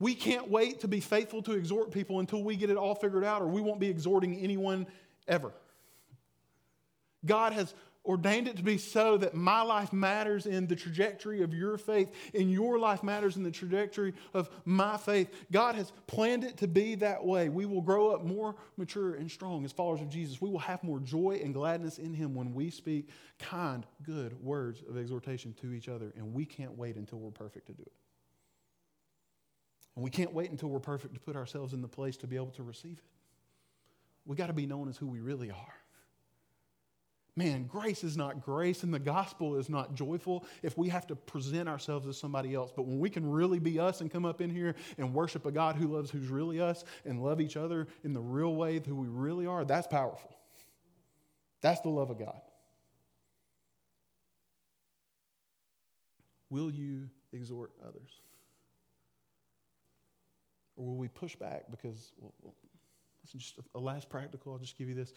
We 0.00 0.14
can't 0.14 0.50
wait 0.50 0.80
to 0.80 0.88
be 0.88 1.00
faithful 1.00 1.40
to 1.44 1.52
exhort 1.52 1.90
people 1.92 2.20
until 2.20 2.44
we 2.44 2.56
get 2.56 2.68
it 2.68 2.76
all 2.76 2.94
figured 2.94 3.24
out, 3.24 3.40
or 3.40 3.48
we 3.48 3.62
won't 3.62 3.80
be 3.80 3.88
exhorting 3.88 4.36
anyone 4.36 4.86
ever. 5.26 5.50
God 7.24 7.52
has 7.54 7.74
ordained 8.04 8.48
it 8.48 8.56
to 8.56 8.62
be 8.62 8.78
so 8.78 9.18
that 9.18 9.34
my 9.34 9.60
life 9.60 9.92
matters 9.92 10.46
in 10.46 10.66
the 10.66 10.74
trajectory 10.74 11.42
of 11.42 11.52
your 11.52 11.76
faith, 11.76 12.10
and 12.34 12.50
your 12.50 12.78
life 12.78 13.02
matters 13.02 13.36
in 13.36 13.42
the 13.42 13.50
trajectory 13.50 14.14
of 14.32 14.48
my 14.64 14.96
faith. 14.96 15.30
God 15.52 15.74
has 15.74 15.92
planned 16.06 16.44
it 16.44 16.56
to 16.58 16.66
be 16.66 16.94
that 16.96 17.24
way. 17.24 17.48
We 17.48 17.66
will 17.66 17.82
grow 17.82 18.10
up 18.10 18.24
more 18.24 18.56
mature 18.76 19.14
and 19.14 19.30
strong 19.30 19.64
as 19.64 19.72
followers 19.72 20.00
of 20.00 20.08
Jesus. 20.08 20.40
We 20.40 20.48
will 20.48 20.58
have 20.58 20.82
more 20.82 21.00
joy 21.00 21.40
and 21.44 21.52
gladness 21.52 21.98
in 21.98 22.14
Him 22.14 22.34
when 22.34 22.54
we 22.54 22.70
speak 22.70 23.08
kind, 23.38 23.84
good 24.02 24.42
words 24.42 24.82
of 24.88 24.96
exhortation 24.96 25.52
to 25.60 25.72
each 25.72 25.88
other, 25.88 26.12
and 26.16 26.32
we 26.32 26.46
can't 26.46 26.76
wait 26.76 26.96
until 26.96 27.18
we're 27.18 27.30
perfect 27.30 27.66
to 27.66 27.72
do 27.72 27.82
it. 27.82 27.92
And 29.96 30.04
we 30.04 30.10
can't 30.10 30.32
wait 30.32 30.50
until 30.50 30.68
we're 30.68 30.78
perfect 30.78 31.14
to 31.14 31.20
put 31.20 31.36
ourselves 31.36 31.72
in 31.74 31.82
the 31.82 31.88
place 31.88 32.16
to 32.18 32.26
be 32.26 32.36
able 32.36 32.52
to 32.52 32.62
receive 32.62 32.98
it. 32.98 33.04
We 34.24 34.36
got 34.36 34.46
to 34.46 34.52
be 34.52 34.66
known 34.66 34.88
as 34.88 34.96
who 34.96 35.06
we 35.06 35.20
really 35.20 35.50
are 35.50 35.74
man, 37.38 37.68
grace 37.68 38.02
is 38.02 38.16
not 38.16 38.42
grace 38.44 38.82
and 38.82 38.92
the 38.92 38.98
gospel 38.98 39.54
is 39.54 39.70
not 39.70 39.94
joyful 39.94 40.44
if 40.62 40.76
we 40.76 40.88
have 40.88 41.06
to 41.06 41.14
present 41.14 41.68
ourselves 41.68 42.06
as 42.08 42.18
somebody 42.18 42.52
else. 42.52 42.72
But 42.74 42.84
when 42.86 42.98
we 42.98 43.08
can 43.08 43.24
really 43.30 43.60
be 43.60 43.78
us 43.78 44.00
and 44.00 44.10
come 44.10 44.24
up 44.24 44.40
in 44.40 44.50
here 44.50 44.74
and 44.98 45.14
worship 45.14 45.46
a 45.46 45.52
God 45.52 45.76
who 45.76 45.86
loves 45.86 46.10
who's 46.10 46.26
really 46.26 46.60
us 46.60 46.84
and 47.04 47.22
love 47.22 47.40
each 47.40 47.56
other 47.56 47.86
in 48.02 48.12
the 48.12 48.20
real 48.20 48.56
way 48.56 48.80
who 48.84 48.96
we 48.96 49.06
really 49.06 49.46
are, 49.46 49.64
that's 49.64 49.86
powerful. 49.86 50.36
That's 51.60 51.80
the 51.80 51.90
love 51.90 52.10
of 52.10 52.18
God. 52.18 52.40
Will 56.50 56.72
you 56.72 57.08
exhort 57.32 57.70
others? 57.86 58.20
Or 60.76 60.86
will 60.86 60.96
we 60.96 61.08
push 61.08 61.36
back 61.36 61.66
because, 61.70 62.12
well, 62.18 62.34
well 62.42 62.54
just 63.32 63.58
a 63.74 63.78
last 63.78 64.08
practical, 64.08 64.52
I'll 64.52 64.58
just 64.58 64.76
give 64.76 64.88
you 64.88 64.94
this 64.94 65.12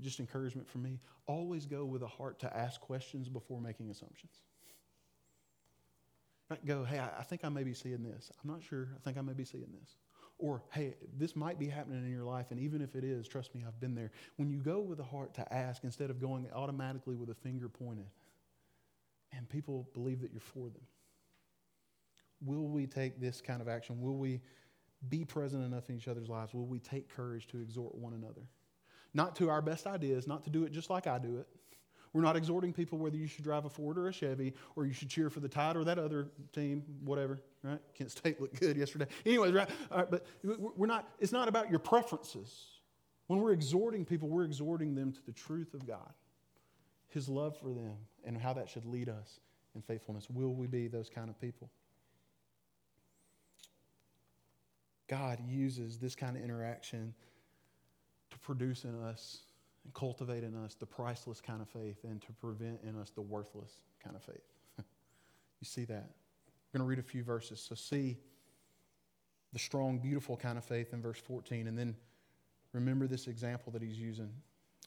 just 0.00 0.20
encouragement 0.20 0.68
for 0.68 0.78
me 0.78 1.00
always 1.26 1.66
go 1.66 1.84
with 1.84 2.02
a 2.02 2.06
heart 2.06 2.38
to 2.40 2.56
ask 2.56 2.80
questions 2.80 3.28
before 3.28 3.60
making 3.60 3.90
assumptions. 3.90 4.34
Not 6.48 6.64
go, 6.64 6.84
hey, 6.84 7.00
I 7.00 7.22
think 7.22 7.44
I 7.44 7.48
may 7.48 7.64
be 7.64 7.74
seeing 7.74 8.02
this. 8.02 8.30
I'm 8.42 8.50
not 8.50 8.62
sure. 8.62 8.88
I 8.94 9.00
think 9.00 9.18
I 9.18 9.20
may 9.20 9.32
be 9.32 9.44
seeing 9.44 9.66
this. 9.80 9.96
Or, 10.38 10.62
hey, 10.70 10.94
this 11.16 11.34
might 11.34 11.58
be 11.58 11.66
happening 11.66 12.04
in 12.04 12.12
your 12.12 12.24
life, 12.24 12.46
and 12.50 12.60
even 12.60 12.82
if 12.82 12.94
it 12.94 13.04
is, 13.04 13.26
trust 13.26 13.54
me, 13.54 13.64
I've 13.66 13.80
been 13.80 13.94
there. 13.94 14.10
When 14.36 14.50
you 14.50 14.58
go 14.58 14.80
with 14.80 15.00
a 15.00 15.04
heart 15.04 15.34
to 15.34 15.52
ask 15.52 15.82
instead 15.82 16.10
of 16.10 16.20
going 16.20 16.46
automatically 16.54 17.16
with 17.16 17.30
a 17.30 17.34
finger 17.34 17.68
pointed, 17.68 18.06
and 19.32 19.48
people 19.48 19.88
believe 19.94 20.20
that 20.20 20.32
you're 20.32 20.40
for 20.40 20.68
them. 20.68 20.82
Will 22.44 22.68
we 22.68 22.86
take 22.86 23.18
this 23.20 23.40
kind 23.40 23.62
of 23.62 23.68
action? 23.68 24.00
Will 24.00 24.16
we 24.16 24.40
be 25.08 25.24
present 25.24 25.64
enough 25.64 25.88
in 25.88 25.96
each 25.96 26.06
other's 26.06 26.28
lives? 26.28 26.54
Will 26.54 26.66
we 26.66 26.78
take 26.78 27.08
courage 27.08 27.46
to 27.48 27.60
exhort 27.60 27.94
one 27.94 28.12
another? 28.12 28.42
Not 29.16 29.34
to 29.36 29.48
our 29.48 29.62
best 29.62 29.86
ideas, 29.86 30.26
not 30.26 30.44
to 30.44 30.50
do 30.50 30.64
it 30.64 30.72
just 30.72 30.90
like 30.90 31.06
I 31.06 31.18
do 31.18 31.38
it. 31.38 31.48
We're 32.12 32.22
not 32.22 32.36
exhorting 32.36 32.72
people 32.72 32.98
whether 32.98 33.16
you 33.16 33.26
should 33.26 33.44
drive 33.44 33.64
a 33.64 33.70
Ford 33.70 33.98
or 33.98 34.08
a 34.08 34.12
Chevy 34.12 34.54
or 34.76 34.86
you 34.86 34.92
should 34.92 35.08
cheer 35.08 35.28
for 35.28 35.40
the 35.40 35.48
Tide 35.48 35.76
or 35.76 35.84
that 35.84 35.98
other 35.98 36.28
team, 36.54 36.82
whatever, 37.02 37.40
right? 37.62 37.80
Kent 37.94 38.10
State 38.10 38.40
looked 38.40 38.60
good 38.60 38.76
yesterday. 38.76 39.06
Anyways, 39.26 39.52
right? 39.52 39.68
right 39.90 40.10
but 40.10 40.26
we're 40.42 40.86
not, 40.86 41.08
it's 41.18 41.32
not 41.32 41.48
about 41.48 41.70
your 41.70 41.78
preferences. 41.78 42.66
When 43.26 43.40
we're 43.40 43.52
exhorting 43.52 44.04
people, 44.04 44.28
we're 44.28 44.44
exhorting 44.44 44.94
them 44.94 45.12
to 45.12 45.26
the 45.26 45.32
truth 45.32 45.74
of 45.74 45.86
God, 45.86 46.12
His 47.08 47.28
love 47.28 47.56
for 47.56 47.68
them, 47.68 47.96
and 48.24 48.38
how 48.38 48.52
that 48.52 48.68
should 48.68 48.84
lead 48.84 49.08
us 49.08 49.40
in 49.74 49.82
faithfulness. 49.82 50.28
Will 50.30 50.54
we 50.54 50.66
be 50.66 50.88
those 50.88 51.08
kind 51.08 51.28
of 51.28 51.40
people? 51.40 51.70
God 55.08 55.38
uses 55.46 55.98
this 55.98 56.14
kind 56.14 56.36
of 56.36 56.42
interaction 56.42 57.14
to 58.36 58.40
produce 58.40 58.84
in 58.84 59.02
us 59.02 59.38
and 59.84 59.94
cultivate 59.94 60.44
in 60.44 60.54
us 60.64 60.74
the 60.74 60.86
priceless 60.86 61.40
kind 61.40 61.62
of 61.62 61.68
faith 61.68 62.04
and 62.04 62.20
to 62.22 62.32
prevent 62.32 62.80
in 62.82 62.98
us 63.00 63.10
the 63.10 63.22
worthless 63.22 63.72
kind 64.02 64.14
of 64.14 64.22
faith. 64.22 64.44
you 64.78 65.64
see 65.64 65.84
that? 65.84 66.10
We're 66.72 66.78
going 66.78 66.86
to 66.86 66.88
read 66.88 66.98
a 66.98 67.08
few 67.08 67.22
verses. 67.22 67.64
So, 67.66 67.74
see 67.74 68.18
the 69.52 69.58
strong, 69.58 69.98
beautiful 69.98 70.36
kind 70.36 70.58
of 70.58 70.64
faith 70.64 70.92
in 70.92 71.00
verse 71.00 71.18
14, 71.18 71.66
and 71.66 71.78
then 71.78 71.96
remember 72.72 73.06
this 73.06 73.26
example 73.26 73.72
that 73.72 73.80
he's 73.80 73.98
using 73.98 74.30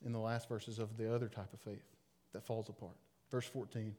in 0.05 0.11
the 0.11 0.19
last 0.19 0.47
verses 0.47 0.77
of 0.77 0.95
the 0.97 1.13
other 1.13 1.27
type 1.27 1.51
of 1.53 1.59
faith 1.59 1.85
that 2.33 2.43
falls 2.43 2.69
apart. 2.69 2.95
Verse 3.31 3.47
14. 3.47 3.95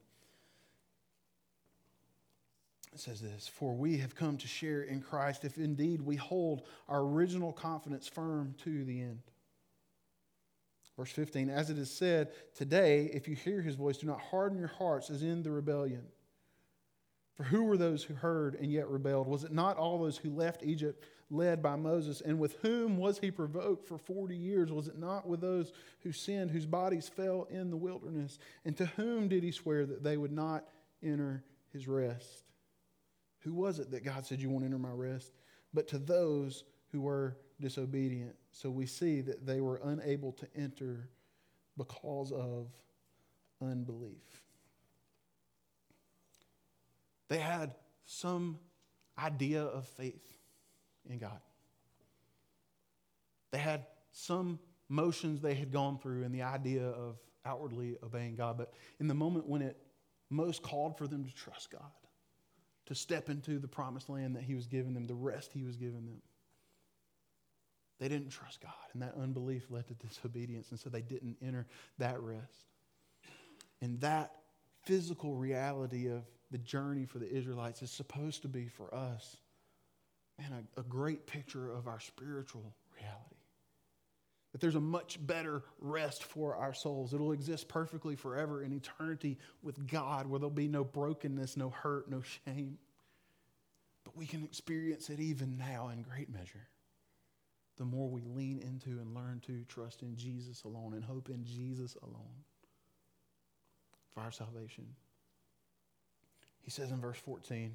It 2.92 3.00
says 3.00 3.20
this 3.20 3.48
For 3.48 3.74
we 3.74 3.98
have 3.98 4.14
come 4.14 4.36
to 4.38 4.46
share 4.46 4.82
in 4.82 5.00
Christ 5.00 5.44
if 5.44 5.58
indeed 5.58 6.00
we 6.02 6.16
hold 6.16 6.62
our 6.88 7.00
original 7.00 7.52
confidence 7.52 8.06
firm 8.06 8.54
to 8.64 8.84
the 8.84 9.00
end. 9.00 9.22
Verse 11.00 11.12
15, 11.12 11.48
as 11.48 11.70
it 11.70 11.78
is 11.78 11.90
said, 11.90 12.28
Today, 12.54 13.06
if 13.14 13.26
you 13.26 13.34
hear 13.34 13.62
his 13.62 13.74
voice, 13.74 13.96
do 13.96 14.06
not 14.06 14.20
harden 14.20 14.58
your 14.58 14.68
hearts 14.68 15.08
as 15.08 15.22
in 15.22 15.42
the 15.42 15.50
rebellion. 15.50 16.02
For 17.32 17.42
who 17.42 17.64
were 17.64 17.78
those 17.78 18.02
who 18.02 18.12
heard 18.12 18.54
and 18.56 18.70
yet 18.70 18.86
rebelled? 18.86 19.26
Was 19.26 19.42
it 19.44 19.50
not 19.50 19.78
all 19.78 19.98
those 19.98 20.18
who 20.18 20.28
left 20.28 20.62
Egypt 20.62 21.02
led 21.30 21.62
by 21.62 21.74
Moses? 21.74 22.20
And 22.20 22.38
with 22.38 22.58
whom 22.60 22.98
was 22.98 23.18
he 23.18 23.30
provoked 23.30 23.88
for 23.88 23.96
40 23.96 24.36
years? 24.36 24.70
Was 24.70 24.88
it 24.88 24.98
not 24.98 25.26
with 25.26 25.40
those 25.40 25.72
who 26.00 26.12
sinned, 26.12 26.50
whose 26.50 26.66
bodies 26.66 27.08
fell 27.08 27.48
in 27.48 27.70
the 27.70 27.78
wilderness? 27.78 28.38
And 28.66 28.76
to 28.76 28.84
whom 28.84 29.26
did 29.26 29.42
he 29.42 29.52
swear 29.52 29.86
that 29.86 30.04
they 30.04 30.18
would 30.18 30.32
not 30.32 30.68
enter 31.02 31.42
his 31.72 31.88
rest? 31.88 32.44
Who 33.38 33.54
was 33.54 33.78
it 33.78 33.90
that 33.92 34.04
God 34.04 34.26
said, 34.26 34.38
You 34.38 34.50
won't 34.50 34.66
enter 34.66 34.78
my 34.78 34.90
rest? 34.90 35.32
But 35.72 35.88
to 35.88 35.98
those 35.98 36.64
who 36.92 37.00
were 37.00 37.38
disobedient. 37.60 38.34
So 38.52 38.70
we 38.70 38.86
see 38.86 39.20
that 39.22 39.46
they 39.46 39.60
were 39.60 39.80
unable 39.84 40.32
to 40.32 40.46
enter 40.56 41.08
because 41.76 42.32
of 42.32 42.68
unbelief. 43.62 44.44
They 47.28 47.38
had 47.38 47.74
some 48.04 48.58
idea 49.18 49.62
of 49.62 49.86
faith 49.86 50.32
in 51.08 51.18
God. 51.18 51.40
They 53.52 53.58
had 53.58 53.86
some 54.12 54.58
motions 54.88 55.40
they 55.40 55.54
had 55.54 55.70
gone 55.70 55.98
through 55.98 56.24
and 56.24 56.34
the 56.34 56.42
idea 56.42 56.84
of 56.84 57.18
outwardly 57.44 57.96
obeying 58.02 58.34
God. 58.34 58.58
But 58.58 58.72
in 58.98 59.06
the 59.06 59.14
moment 59.14 59.46
when 59.46 59.62
it 59.62 59.76
most 60.28 60.62
called 60.62 60.98
for 60.98 61.06
them 61.06 61.24
to 61.24 61.34
trust 61.34 61.70
God, 61.70 61.90
to 62.86 62.94
step 62.94 63.28
into 63.28 63.58
the 63.58 63.68
promised 63.68 64.08
land 64.08 64.34
that 64.36 64.42
He 64.42 64.54
was 64.54 64.66
giving 64.66 64.94
them, 64.94 65.06
the 65.06 65.14
rest 65.14 65.52
He 65.52 65.62
was 65.62 65.76
giving 65.76 66.06
them, 66.06 66.20
they 68.00 68.08
didn't 68.08 68.30
trust 68.30 68.62
God, 68.62 68.72
and 68.94 69.02
that 69.02 69.14
unbelief 69.20 69.66
led 69.70 69.86
to 69.88 69.94
disobedience, 69.94 70.70
and 70.70 70.80
so 70.80 70.88
they 70.88 71.02
didn't 71.02 71.36
enter 71.42 71.66
that 71.98 72.20
rest. 72.20 72.64
And 73.82 74.00
that 74.00 74.32
physical 74.84 75.36
reality 75.36 76.08
of 76.08 76.22
the 76.50 76.58
journey 76.58 77.04
for 77.04 77.18
the 77.18 77.30
Israelites 77.30 77.82
is 77.82 77.90
supposed 77.90 78.42
to 78.42 78.48
be 78.48 78.68
for 78.68 78.92
us, 78.94 79.36
man, 80.38 80.66
a, 80.76 80.80
a 80.80 80.82
great 80.82 81.26
picture 81.26 81.70
of 81.70 81.86
our 81.86 82.00
spiritual 82.00 82.74
reality. 82.96 83.36
That 84.52 84.62
there's 84.62 84.76
a 84.76 84.80
much 84.80 85.24
better 85.24 85.62
rest 85.78 86.24
for 86.24 86.56
our 86.56 86.72
souls. 86.72 87.12
It'll 87.12 87.32
exist 87.32 87.68
perfectly 87.68 88.16
forever 88.16 88.62
in 88.62 88.72
eternity 88.72 89.38
with 89.62 89.86
God, 89.86 90.26
where 90.26 90.40
there'll 90.40 90.50
be 90.50 90.68
no 90.68 90.84
brokenness, 90.84 91.58
no 91.58 91.68
hurt, 91.68 92.10
no 92.10 92.22
shame. 92.22 92.78
But 94.04 94.16
we 94.16 94.24
can 94.24 94.42
experience 94.42 95.10
it 95.10 95.20
even 95.20 95.58
now 95.58 95.90
in 95.90 96.00
great 96.00 96.30
measure 96.30 96.66
the 97.80 97.86
more 97.86 98.10
we 98.10 98.20
lean 98.26 98.58
into 98.58 99.00
and 99.00 99.14
learn 99.14 99.40
to 99.46 99.64
trust 99.64 100.02
in 100.02 100.14
Jesus 100.14 100.64
alone 100.64 100.92
and 100.92 101.02
hope 101.02 101.30
in 101.30 101.42
Jesus 101.46 101.96
alone 102.02 102.44
for 104.12 104.20
our 104.20 104.30
salvation. 104.30 104.84
He 106.60 106.70
says 106.70 106.90
in 106.90 107.00
verse 107.00 107.16
14, 107.16 107.72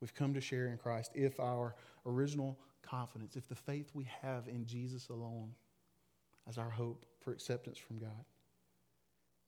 we've 0.00 0.14
come 0.14 0.34
to 0.34 0.40
share 0.40 0.68
in 0.68 0.78
Christ 0.78 1.10
if 1.16 1.40
our 1.40 1.74
original 2.06 2.60
confidence, 2.80 3.34
if 3.34 3.48
the 3.48 3.56
faith 3.56 3.90
we 3.92 4.06
have 4.22 4.46
in 4.46 4.64
Jesus 4.64 5.08
alone 5.08 5.50
as 6.48 6.56
our 6.56 6.70
hope 6.70 7.04
for 7.20 7.32
acceptance 7.32 7.76
from 7.76 7.98
God, 7.98 8.24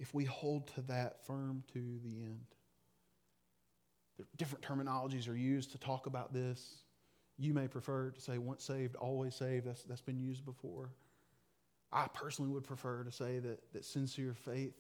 if 0.00 0.12
we 0.12 0.24
hold 0.24 0.66
to 0.74 0.80
that 0.88 1.24
firm 1.24 1.62
to 1.74 2.00
the 2.02 2.22
end. 2.22 2.44
Different 4.36 4.64
terminologies 4.64 5.28
are 5.28 5.36
used 5.36 5.70
to 5.70 5.78
talk 5.78 6.06
about 6.06 6.34
this. 6.34 6.82
You 7.40 7.54
may 7.54 7.68
prefer 7.68 8.10
to 8.10 8.20
say 8.20 8.36
once 8.36 8.62
saved, 8.62 8.96
always 8.96 9.34
saved. 9.34 9.66
That's, 9.66 9.82
that's 9.84 10.02
been 10.02 10.20
used 10.20 10.44
before. 10.44 10.90
I 11.90 12.06
personally 12.12 12.50
would 12.50 12.64
prefer 12.64 13.02
to 13.02 13.10
say 13.10 13.38
that, 13.38 13.72
that 13.72 13.86
sincere 13.86 14.34
faith 14.34 14.74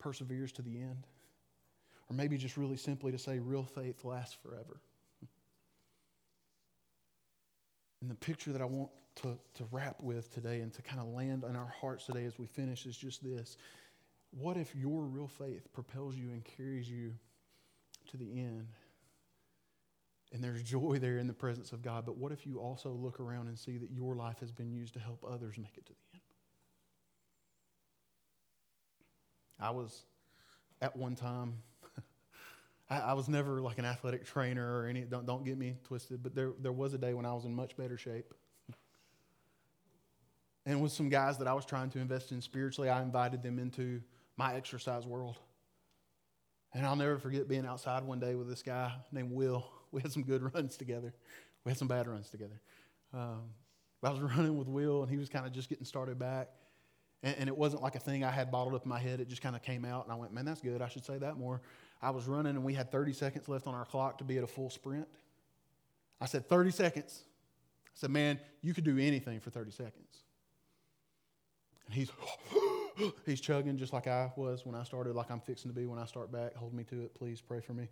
perseveres 0.00 0.50
to 0.52 0.62
the 0.62 0.80
end. 0.80 1.06
Or 2.10 2.16
maybe 2.16 2.36
just 2.36 2.56
really 2.56 2.76
simply 2.76 3.12
to 3.12 3.18
say 3.18 3.38
real 3.38 3.62
faith 3.62 4.04
lasts 4.04 4.36
forever. 4.42 4.80
And 8.00 8.10
the 8.10 8.16
picture 8.16 8.50
that 8.50 8.60
I 8.60 8.64
want 8.64 8.90
to, 9.22 9.38
to 9.54 9.64
wrap 9.70 10.00
with 10.00 10.34
today 10.34 10.60
and 10.60 10.72
to 10.74 10.82
kind 10.82 11.00
of 11.00 11.06
land 11.06 11.44
in 11.48 11.54
our 11.54 11.72
hearts 11.80 12.06
today 12.06 12.24
as 12.24 12.36
we 12.36 12.46
finish 12.46 12.84
is 12.84 12.96
just 12.96 13.22
this. 13.22 13.56
What 14.32 14.56
if 14.56 14.74
your 14.74 15.04
real 15.04 15.28
faith 15.28 15.72
propels 15.72 16.16
you 16.16 16.30
and 16.30 16.44
carries 16.44 16.90
you 16.90 17.14
to 18.10 18.16
the 18.16 18.40
end 18.40 18.66
and 20.32 20.42
there's 20.42 20.62
joy 20.62 20.98
there 20.98 21.18
in 21.18 21.26
the 21.26 21.34
presence 21.34 21.72
of 21.72 21.82
God. 21.82 22.06
But 22.06 22.16
what 22.16 22.32
if 22.32 22.46
you 22.46 22.58
also 22.58 22.90
look 22.90 23.20
around 23.20 23.48
and 23.48 23.58
see 23.58 23.76
that 23.78 23.90
your 23.90 24.16
life 24.16 24.40
has 24.40 24.50
been 24.50 24.72
used 24.72 24.94
to 24.94 25.00
help 25.00 25.24
others 25.28 25.58
make 25.58 25.76
it 25.76 25.84
to 25.86 25.92
the 25.92 25.98
end? 26.14 26.22
I 29.60 29.70
was 29.70 30.04
at 30.80 30.96
one 30.96 31.14
time, 31.14 31.58
I, 32.90 32.98
I, 32.98 33.12
was 33.12 33.28
never 33.28 33.60
like 33.60 33.78
an 33.78 33.84
athletic 33.84 34.24
trainer 34.24 34.80
or 34.80 34.86
any, 34.86 35.02
don't, 35.02 35.26
don't 35.26 35.44
get 35.44 35.56
me 35.56 35.76
twisted, 35.84 36.22
but 36.22 36.34
there, 36.34 36.52
there 36.60 36.72
was 36.72 36.94
a 36.94 36.98
day 36.98 37.14
when 37.14 37.26
I 37.26 37.32
was 37.34 37.44
in 37.44 37.54
much 37.54 37.76
better 37.76 37.96
shape. 37.96 38.34
and 40.66 40.82
with 40.82 40.90
some 40.90 41.08
guys 41.08 41.38
that 41.38 41.46
I 41.46 41.52
was 41.52 41.64
trying 41.64 41.90
to 41.90 42.00
invest 42.00 42.32
in 42.32 42.40
spiritually, 42.40 42.88
I 42.88 43.02
invited 43.02 43.42
them 43.42 43.60
into 43.60 44.00
my 44.36 44.54
exercise 44.54 45.06
world. 45.06 45.36
And 46.74 46.86
I'll 46.86 46.96
never 46.96 47.18
forget 47.18 47.46
being 47.46 47.66
outside 47.66 48.02
one 48.02 48.18
day 48.18 48.34
with 48.34 48.48
this 48.48 48.62
guy 48.62 48.92
named 49.12 49.30
Will. 49.30 49.64
We 49.92 50.02
had 50.02 50.12
some 50.12 50.22
good 50.22 50.42
runs 50.54 50.76
together. 50.76 51.14
We 51.64 51.70
had 51.70 51.78
some 51.78 51.88
bad 51.88 52.08
runs 52.08 52.28
together. 52.30 52.60
Um, 53.14 53.42
I 54.02 54.10
was 54.10 54.20
running 54.20 54.58
with 54.58 54.68
Will, 54.68 55.02
and 55.02 55.10
he 55.10 55.16
was 55.16 55.28
kind 55.28 55.46
of 55.46 55.52
just 55.52 55.68
getting 55.68 55.84
started 55.84 56.18
back. 56.18 56.48
And, 57.22 57.36
and, 57.38 57.48
it 57.48 57.56
wasn't 57.56 57.82
like 57.82 57.94
a 57.94 58.00
thing 58.00 58.24
I 58.24 58.32
had 58.32 58.50
bottled 58.50 58.74
up 58.74 58.82
in 58.82 58.88
my 58.88 58.98
head. 58.98 59.20
It 59.20 59.28
just 59.28 59.42
kind 59.42 59.54
of 59.54 59.62
came 59.62 59.84
out, 59.84 60.04
and 60.04 60.12
I 60.12 60.16
went, 60.16 60.32
man, 60.32 60.44
that's 60.44 60.60
good. 60.60 60.82
I 60.82 60.88
should 60.88 61.04
say 61.04 61.18
that 61.18 61.36
more. 61.36 61.60
I 62.00 62.10
was 62.10 62.26
running, 62.26 62.56
and 62.56 62.64
we 62.64 62.74
had 62.74 62.90
30 62.90 63.12
seconds 63.12 63.48
left 63.48 63.68
on 63.68 63.74
our 63.74 63.84
clock 63.84 64.18
to 64.18 64.24
be 64.24 64.38
at 64.38 64.44
a 64.44 64.48
full 64.48 64.70
sprint. 64.70 65.06
I 66.20 66.26
said, 66.26 66.48
30 66.48 66.72
seconds. 66.72 67.22
I 67.86 67.90
said, 67.94 68.10
man, 68.10 68.40
you 68.60 68.74
could 68.74 68.84
do 68.84 68.98
anything 68.98 69.38
for 69.38 69.50
30 69.50 69.70
seconds. 69.70 70.24
And 71.86 71.94
he's, 71.94 72.10
he's 73.26 73.40
chugging 73.40 73.76
just 73.76 73.92
like 73.92 74.08
I 74.08 74.32
was 74.36 74.66
when 74.66 74.74
I 74.74 74.82
started, 74.82 75.14
like 75.14 75.30
I'm 75.30 75.40
fixing 75.40 75.70
to 75.70 75.74
be 75.74 75.86
when 75.86 76.00
I 76.00 76.06
start 76.06 76.32
back. 76.32 76.56
Hold 76.56 76.74
me 76.74 76.82
to 76.84 77.02
it, 77.02 77.14
please. 77.14 77.40
Pray 77.40 77.60
for 77.60 77.72
me. 77.72 77.88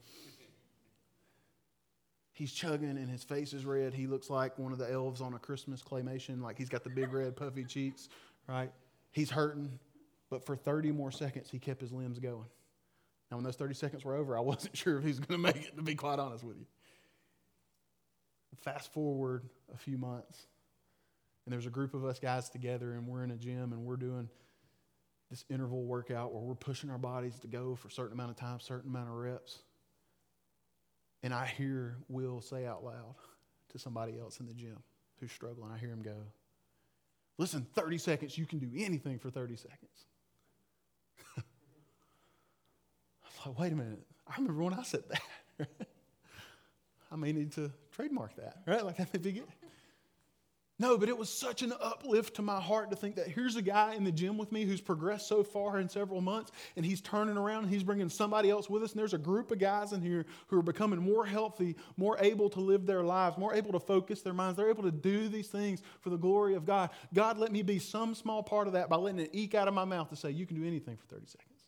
He's 2.40 2.52
chugging 2.52 2.96
and 2.96 3.06
his 3.06 3.22
face 3.22 3.52
is 3.52 3.66
red. 3.66 3.92
He 3.92 4.06
looks 4.06 4.30
like 4.30 4.58
one 4.58 4.72
of 4.72 4.78
the 4.78 4.90
elves 4.90 5.20
on 5.20 5.34
a 5.34 5.38
Christmas 5.38 5.82
claymation, 5.82 6.40
like 6.40 6.56
he's 6.56 6.70
got 6.70 6.84
the 6.84 6.88
big 6.88 7.12
red 7.12 7.36
puffy 7.36 7.64
cheeks, 7.64 8.08
right? 8.48 8.72
He's 9.12 9.30
hurting, 9.30 9.78
but 10.30 10.46
for 10.46 10.56
30 10.56 10.90
more 10.90 11.10
seconds, 11.10 11.50
he 11.50 11.58
kept 11.58 11.82
his 11.82 11.92
limbs 11.92 12.18
going. 12.18 12.46
Now, 13.30 13.36
when 13.36 13.44
those 13.44 13.56
30 13.56 13.74
seconds 13.74 14.06
were 14.06 14.14
over, 14.14 14.38
I 14.38 14.40
wasn't 14.40 14.74
sure 14.74 14.96
if 14.96 15.02
he 15.02 15.08
was 15.08 15.20
going 15.20 15.38
to 15.38 15.52
make 15.52 15.66
it, 15.66 15.76
to 15.76 15.82
be 15.82 15.94
quite 15.94 16.18
honest 16.18 16.42
with 16.42 16.56
you. 16.56 16.64
Fast 18.62 18.90
forward 18.94 19.44
a 19.74 19.76
few 19.76 19.98
months, 19.98 20.46
and 21.44 21.52
there's 21.52 21.66
a 21.66 21.70
group 21.70 21.92
of 21.92 22.06
us 22.06 22.18
guys 22.18 22.48
together, 22.48 22.94
and 22.94 23.06
we're 23.06 23.22
in 23.22 23.32
a 23.32 23.36
gym, 23.36 23.74
and 23.74 23.84
we're 23.84 23.96
doing 23.96 24.30
this 25.28 25.44
interval 25.50 25.82
workout 25.82 26.32
where 26.32 26.42
we're 26.42 26.54
pushing 26.54 26.88
our 26.88 26.96
bodies 26.96 27.38
to 27.40 27.48
go 27.48 27.76
for 27.76 27.88
a 27.88 27.90
certain 27.90 28.14
amount 28.14 28.30
of 28.30 28.36
time, 28.36 28.60
certain 28.60 28.88
amount 28.88 29.10
of 29.10 29.14
reps. 29.14 29.58
And 31.22 31.34
I 31.34 31.46
hear 31.46 31.98
Will 32.08 32.40
say 32.40 32.66
out 32.66 32.84
loud 32.84 33.14
to 33.70 33.78
somebody 33.78 34.18
else 34.18 34.40
in 34.40 34.46
the 34.46 34.54
gym 34.54 34.78
who's 35.18 35.32
struggling, 35.32 35.70
I 35.70 35.78
hear 35.78 35.90
him 35.90 36.02
go, 36.02 36.16
Listen, 37.40 37.66
30 37.74 37.96
seconds, 37.96 38.36
you 38.36 38.44
can 38.44 38.58
do 38.58 38.68
anything 38.76 39.18
for 39.18 39.30
30 39.30 39.56
seconds. 39.56 40.04
I 41.38 41.42
thought, 43.30 43.58
wait 43.58 43.72
a 43.72 43.76
minute. 43.76 44.02
I 44.26 44.34
remember 44.36 44.62
when 44.62 44.74
I 44.74 44.82
said 44.82 45.04
that. 45.08 45.68
I 47.10 47.16
may 47.16 47.32
need 47.32 47.52
to 47.52 47.72
trademark 47.92 48.36
that, 48.36 48.58
right? 48.66 48.84
Like 48.84 48.98
that 48.98 49.14
may 49.14 49.20
be 49.20 49.32
good. 49.32 49.44
No, 50.80 50.96
but 50.96 51.10
it 51.10 51.18
was 51.18 51.28
such 51.28 51.60
an 51.60 51.74
uplift 51.78 52.36
to 52.36 52.42
my 52.42 52.58
heart 52.58 52.88
to 52.88 52.96
think 52.96 53.16
that 53.16 53.28
here's 53.28 53.54
a 53.54 53.60
guy 53.60 53.92
in 53.92 54.02
the 54.02 54.10
gym 54.10 54.38
with 54.38 54.50
me 54.50 54.64
who's 54.64 54.80
progressed 54.80 55.28
so 55.28 55.44
far 55.44 55.78
in 55.78 55.90
several 55.90 56.22
months, 56.22 56.52
and 56.74 56.86
he's 56.86 57.02
turning 57.02 57.36
around 57.36 57.64
and 57.64 57.72
he's 57.72 57.82
bringing 57.82 58.08
somebody 58.08 58.48
else 58.48 58.70
with 58.70 58.82
us. 58.82 58.92
And 58.92 58.98
there's 58.98 59.12
a 59.12 59.18
group 59.18 59.50
of 59.50 59.58
guys 59.58 59.92
in 59.92 60.00
here 60.00 60.24
who 60.46 60.58
are 60.58 60.62
becoming 60.62 60.98
more 60.98 61.26
healthy, 61.26 61.76
more 61.98 62.16
able 62.18 62.48
to 62.48 62.60
live 62.60 62.86
their 62.86 63.02
lives, 63.02 63.36
more 63.36 63.52
able 63.52 63.72
to 63.72 63.78
focus 63.78 64.22
their 64.22 64.32
minds. 64.32 64.56
They're 64.56 64.70
able 64.70 64.84
to 64.84 64.90
do 64.90 65.28
these 65.28 65.48
things 65.48 65.82
for 66.00 66.08
the 66.08 66.16
glory 66.16 66.54
of 66.54 66.64
God. 66.64 66.88
God, 67.12 67.36
let 67.36 67.52
me 67.52 67.60
be 67.60 67.78
some 67.78 68.14
small 68.14 68.42
part 68.42 68.66
of 68.66 68.72
that 68.72 68.88
by 68.88 68.96
letting 68.96 69.20
it 69.20 69.30
eke 69.34 69.54
out 69.54 69.68
of 69.68 69.74
my 69.74 69.84
mouth 69.84 70.08
to 70.08 70.16
say, 70.16 70.30
You 70.30 70.46
can 70.46 70.58
do 70.58 70.66
anything 70.66 70.96
for 70.96 71.04
30 71.14 71.26
seconds. 71.26 71.60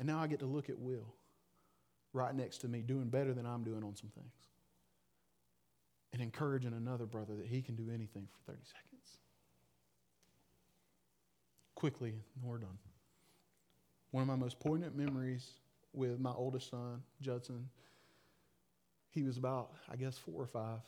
And 0.00 0.08
now 0.08 0.18
I 0.18 0.26
get 0.26 0.40
to 0.40 0.46
look 0.46 0.68
at 0.68 0.76
Will 0.80 1.14
right 2.12 2.34
next 2.34 2.58
to 2.62 2.68
me, 2.68 2.82
doing 2.82 3.10
better 3.10 3.32
than 3.32 3.46
I'm 3.46 3.62
doing 3.62 3.84
on 3.84 3.94
some 3.94 4.10
things 4.10 4.32
and 6.14 6.22
encouraging 6.22 6.72
another 6.72 7.06
brother 7.06 7.34
that 7.34 7.46
he 7.46 7.60
can 7.60 7.74
do 7.74 7.90
anything 7.92 8.28
for 8.30 8.52
30 8.52 8.62
seconds. 8.64 9.18
Quickly, 11.74 12.14
and 12.40 12.44
we're 12.48 12.58
done. 12.58 12.78
One 14.12 14.22
of 14.22 14.28
my 14.28 14.36
most 14.36 14.60
poignant 14.60 14.96
memories 14.96 15.44
with 15.92 16.20
my 16.20 16.30
oldest 16.30 16.70
son, 16.70 17.02
Judson, 17.20 17.68
he 19.10 19.24
was 19.24 19.36
about, 19.38 19.72
I 19.90 19.96
guess, 19.96 20.16
four 20.16 20.40
or 20.40 20.46
five, 20.46 20.78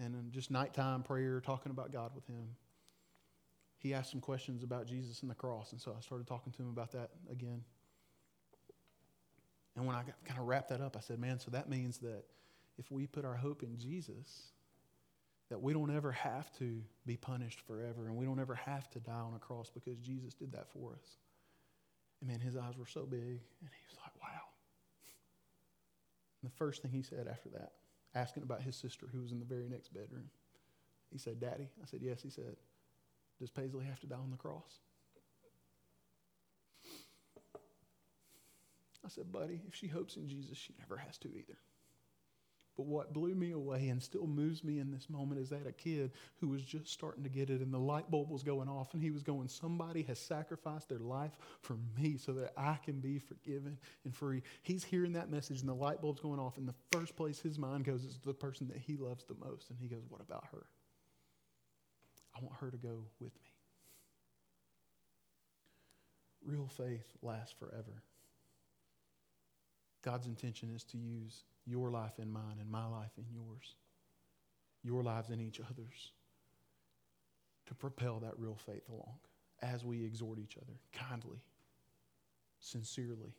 and 0.00 0.32
just 0.32 0.50
nighttime 0.50 1.04
prayer, 1.04 1.40
talking 1.40 1.70
about 1.70 1.92
God 1.92 2.10
with 2.16 2.26
him. 2.26 2.48
He 3.78 3.94
asked 3.94 4.10
some 4.10 4.20
questions 4.20 4.64
about 4.64 4.86
Jesus 4.86 5.22
and 5.22 5.30
the 5.30 5.36
cross, 5.36 5.70
and 5.70 5.80
so 5.80 5.94
I 5.96 6.00
started 6.00 6.26
talking 6.26 6.52
to 6.52 6.62
him 6.62 6.68
about 6.70 6.90
that 6.92 7.10
again. 7.30 7.62
And 9.76 9.86
when 9.86 9.94
I 9.94 10.02
kind 10.24 10.40
of 10.40 10.46
wrapped 10.46 10.70
that 10.70 10.80
up, 10.80 10.96
I 10.96 11.00
said, 11.00 11.20
Man, 11.20 11.38
so 11.38 11.52
that 11.52 11.68
means 11.68 11.98
that 11.98 12.24
if 12.78 12.90
we 12.90 13.06
put 13.06 13.24
our 13.24 13.34
hope 13.34 13.62
in 13.62 13.76
Jesus, 13.76 14.52
that 15.50 15.60
we 15.60 15.72
don't 15.72 15.94
ever 15.94 16.12
have 16.12 16.52
to 16.58 16.82
be 17.06 17.16
punished 17.16 17.60
forever 17.60 18.06
and 18.06 18.16
we 18.16 18.24
don't 18.24 18.40
ever 18.40 18.54
have 18.54 18.88
to 18.90 19.00
die 19.00 19.12
on 19.12 19.34
a 19.34 19.38
cross 19.38 19.70
because 19.72 19.98
Jesus 19.98 20.34
did 20.34 20.52
that 20.52 20.68
for 20.72 20.92
us. 20.92 21.16
And 22.20 22.30
man, 22.30 22.40
his 22.40 22.56
eyes 22.56 22.76
were 22.76 22.86
so 22.86 23.02
big, 23.02 23.20
and 23.20 23.70
he 23.70 23.84
was 23.88 23.98
like, 24.02 24.14
wow. 24.20 24.42
And 26.42 26.50
the 26.50 26.56
first 26.56 26.82
thing 26.82 26.90
he 26.90 27.02
said 27.02 27.28
after 27.30 27.48
that, 27.50 27.72
asking 28.14 28.42
about 28.42 28.62
his 28.62 28.76
sister 28.76 29.06
who 29.12 29.20
was 29.20 29.32
in 29.32 29.38
the 29.38 29.44
very 29.44 29.68
next 29.68 29.92
bedroom, 29.92 30.30
he 31.10 31.18
said, 31.18 31.40
Daddy. 31.40 31.68
I 31.82 31.86
said, 31.86 32.00
Yes. 32.02 32.22
He 32.22 32.30
said, 32.30 32.56
Does 33.40 33.50
Paisley 33.50 33.84
have 33.84 34.00
to 34.00 34.06
die 34.06 34.16
on 34.16 34.30
the 34.30 34.36
cross? 34.36 34.80
I 39.04 39.08
said, 39.08 39.32
Buddy, 39.32 39.62
if 39.66 39.74
she 39.74 39.86
hopes 39.86 40.16
in 40.16 40.28
Jesus, 40.28 40.58
she 40.58 40.74
never 40.78 40.96
has 40.96 41.16
to 41.18 41.28
either. 41.28 41.56
But 42.78 42.86
what 42.86 43.12
blew 43.12 43.34
me 43.34 43.50
away 43.50 43.88
and 43.88 44.00
still 44.00 44.28
moves 44.28 44.62
me 44.62 44.78
in 44.78 44.92
this 44.92 45.10
moment 45.10 45.40
is 45.40 45.48
that 45.48 45.66
a 45.66 45.72
kid 45.72 46.12
who 46.40 46.46
was 46.46 46.62
just 46.62 46.86
starting 46.86 47.24
to 47.24 47.28
get 47.28 47.50
it 47.50 47.60
and 47.60 47.74
the 47.74 47.78
light 47.78 48.08
bulb 48.08 48.30
was 48.30 48.44
going 48.44 48.68
off 48.68 48.94
and 48.94 49.02
he 49.02 49.10
was 49.10 49.24
going, 49.24 49.48
Somebody 49.48 50.02
has 50.04 50.20
sacrificed 50.20 50.88
their 50.88 51.00
life 51.00 51.32
for 51.60 51.76
me 51.98 52.16
so 52.16 52.32
that 52.34 52.52
I 52.56 52.78
can 52.84 53.00
be 53.00 53.18
forgiven 53.18 53.78
and 54.04 54.14
free. 54.14 54.44
He's 54.62 54.84
hearing 54.84 55.14
that 55.14 55.28
message 55.28 55.58
and 55.58 55.68
the 55.68 55.74
light 55.74 56.00
bulb's 56.00 56.20
going 56.20 56.38
off. 56.38 56.56
And 56.56 56.68
the 56.68 56.74
first 56.92 57.16
place 57.16 57.40
his 57.40 57.58
mind 57.58 57.84
goes 57.84 58.04
is 58.04 58.20
the 58.24 58.32
person 58.32 58.68
that 58.68 58.78
he 58.78 58.96
loves 58.96 59.24
the 59.24 59.34
most. 59.34 59.70
And 59.70 59.78
he 59.80 59.88
goes, 59.88 60.04
What 60.08 60.20
about 60.20 60.44
her? 60.52 60.66
I 62.36 62.38
want 62.40 62.58
her 62.60 62.70
to 62.70 62.76
go 62.76 63.06
with 63.18 63.34
me. 63.42 63.50
Real 66.46 66.68
faith 66.68 67.10
lasts 67.22 67.56
forever. 67.58 68.04
God's 70.02 70.28
intention 70.28 70.70
is 70.72 70.84
to 70.84 70.96
use 70.96 71.42
your 71.68 71.90
life 71.90 72.18
in 72.18 72.30
mine 72.30 72.56
and 72.60 72.70
my 72.70 72.86
life 72.86 73.12
in 73.18 73.24
yours, 73.30 73.74
your 74.82 75.02
lives 75.02 75.30
in 75.30 75.40
each 75.40 75.60
other's, 75.60 76.12
to 77.66 77.74
propel 77.74 78.20
that 78.20 78.32
real 78.38 78.56
faith 78.66 78.88
along 78.88 79.18
as 79.60 79.84
we 79.84 80.04
exhort 80.04 80.38
each 80.38 80.56
other 80.56 80.78
kindly, 80.92 81.38
sincerely, 82.60 83.34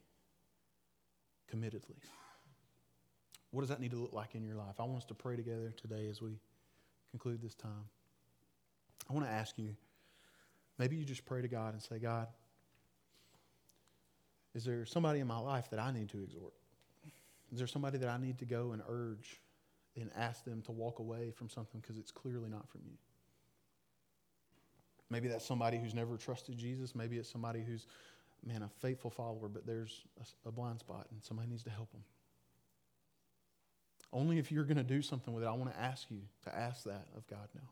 committedly. 1.52 1.98
What 3.52 3.62
does 3.62 3.70
that 3.70 3.80
need 3.80 3.92
to 3.92 3.98
look 3.98 4.14
like 4.14 4.36
in 4.36 4.44
your 4.44 4.56
life? 4.56 4.76
I 4.80 4.84
want 4.84 4.98
us 4.98 5.06
to 5.06 5.16
pray 5.16 5.36
together 5.36 5.74
today 5.76 6.08
as 6.08 6.22
we 6.22 6.40
conclude 7.10 7.42
this 7.42 7.56
time. 7.56 7.90
I 9.10 9.14
want 9.14 9.26
to 9.26 9.32
ask 9.32 9.58
you 9.58 9.76
maybe 10.78 10.96
you 10.96 11.04
just 11.04 11.26
pray 11.26 11.42
to 11.42 11.48
God 11.48 11.74
and 11.74 11.82
say, 11.82 11.98
God, 11.98 12.28
is 14.54 14.64
there 14.64 14.86
somebody 14.86 15.20
in 15.20 15.28
my 15.28 15.40
life 15.40 15.70
that 15.72 15.80
I 15.80 15.92
need 15.92 16.10
to 16.10 16.22
exhort? 16.22 16.54
Is 17.52 17.58
there 17.58 17.68
somebody 17.68 17.98
that 17.98 18.10
I 18.10 18.18
need 18.18 18.40
to 18.40 18.46
go 18.46 18.72
and 18.72 18.82
urge 18.88 19.42
and 19.96 20.12
ask 20.16 20.46
them 20.46 20.62
to 20.64 20.72
walk 20.72 21.00
away 21.00 21.32
from 21.32 21.50
something 21.50 21.82
because 21.82 21.98
it's 21.98 22.12
clearly 22.12 22.50
not 22.50 22.70
from 22.70 22.82
you? 22.86 22.98
Maybe 25.10 25.28
that's 25.28 25.46
somebody 25.46 25.78
who's 25.78 25.96
never 25.96 26.18
trusted 26.18 26.58
Jesus. 26.58 26.94
Maybe 26.94 27.18
it's 27.18 27.30
somebody 27.30 27.64
who's, 27.64 27.88
man, 28.46 28.62
a 28.62 28.70
faithful 28.82 29.10
follower, 29.10 29.48
but 29.48 29.66
there's 29.66 30.04
a, 30.20 30.50
a 30.50 30.52
blind 30.52 30.80
spot 30.80 31.08
and 31.12 31.24
somebody 31.24 31.50
needs 31.50 31.64
to 31.64 31.72
help 31.72 31.92
them. 31.92 32.04
Only 34.14 34.38
if 34.38 34.52
you're 34.52 34.64
going 34.64 34.78
to 34.78 34.84
do 34.84 35.02
something 35.02 35.34
with 35.34 35.44
it, 35.44 35.48
I 35.48 35.54
want 35.54 35.74
to 35.74 35.80
ask 35.80 36.10
you 36.10 36.22
to 36.44 36.56
ask 36.56 36.84
that 36.84 37.08
of 37.16 37.28
God 37.28 37.48
now. 37.56 37.70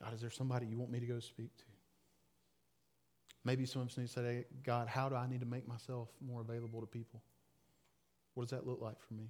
God, 0.00 0.14
is 0.14 0.20
there 0.20 0.30
somebody 0.30 0.66
you 0.66 0.78
want 0.78 0.90
me 0.90 1.00
to 1.00 1.06
go 1.06 1.18
speak 1.18 1.56
to? 1.56 1.64
Maybe 3.44 3.66
some 3.66 3.82
of 3.82 3.88
us 3.88 3.96
need 3.96 4.08
to 4.08 4.12
say, 4.12 4.44
God, 4.64 4.88
how 4.88 5.08
do 5.08 5.14
I 5.14 5.26
need 5.26 5.40
to 5.40 5.46
make 5.46 5.66
myself 5.66 6.08
more 6.24 6.40
available 6.40 6.80
to 6.80 6.86
people? 6.86 7.22
What 8.38 8.46
does 8.46 8.56
that 8.56 8.68
look 8.68 8.80
like 8.80 9.02
for 9.02 9.14
me? 9.14 9.24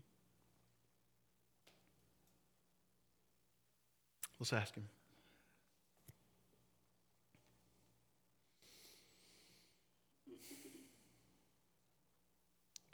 Let's 4.39 4.53
ask 4.53 4.75
Him. 4.75 4.85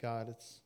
God, 0.01 0.29
it's 0.29 0.61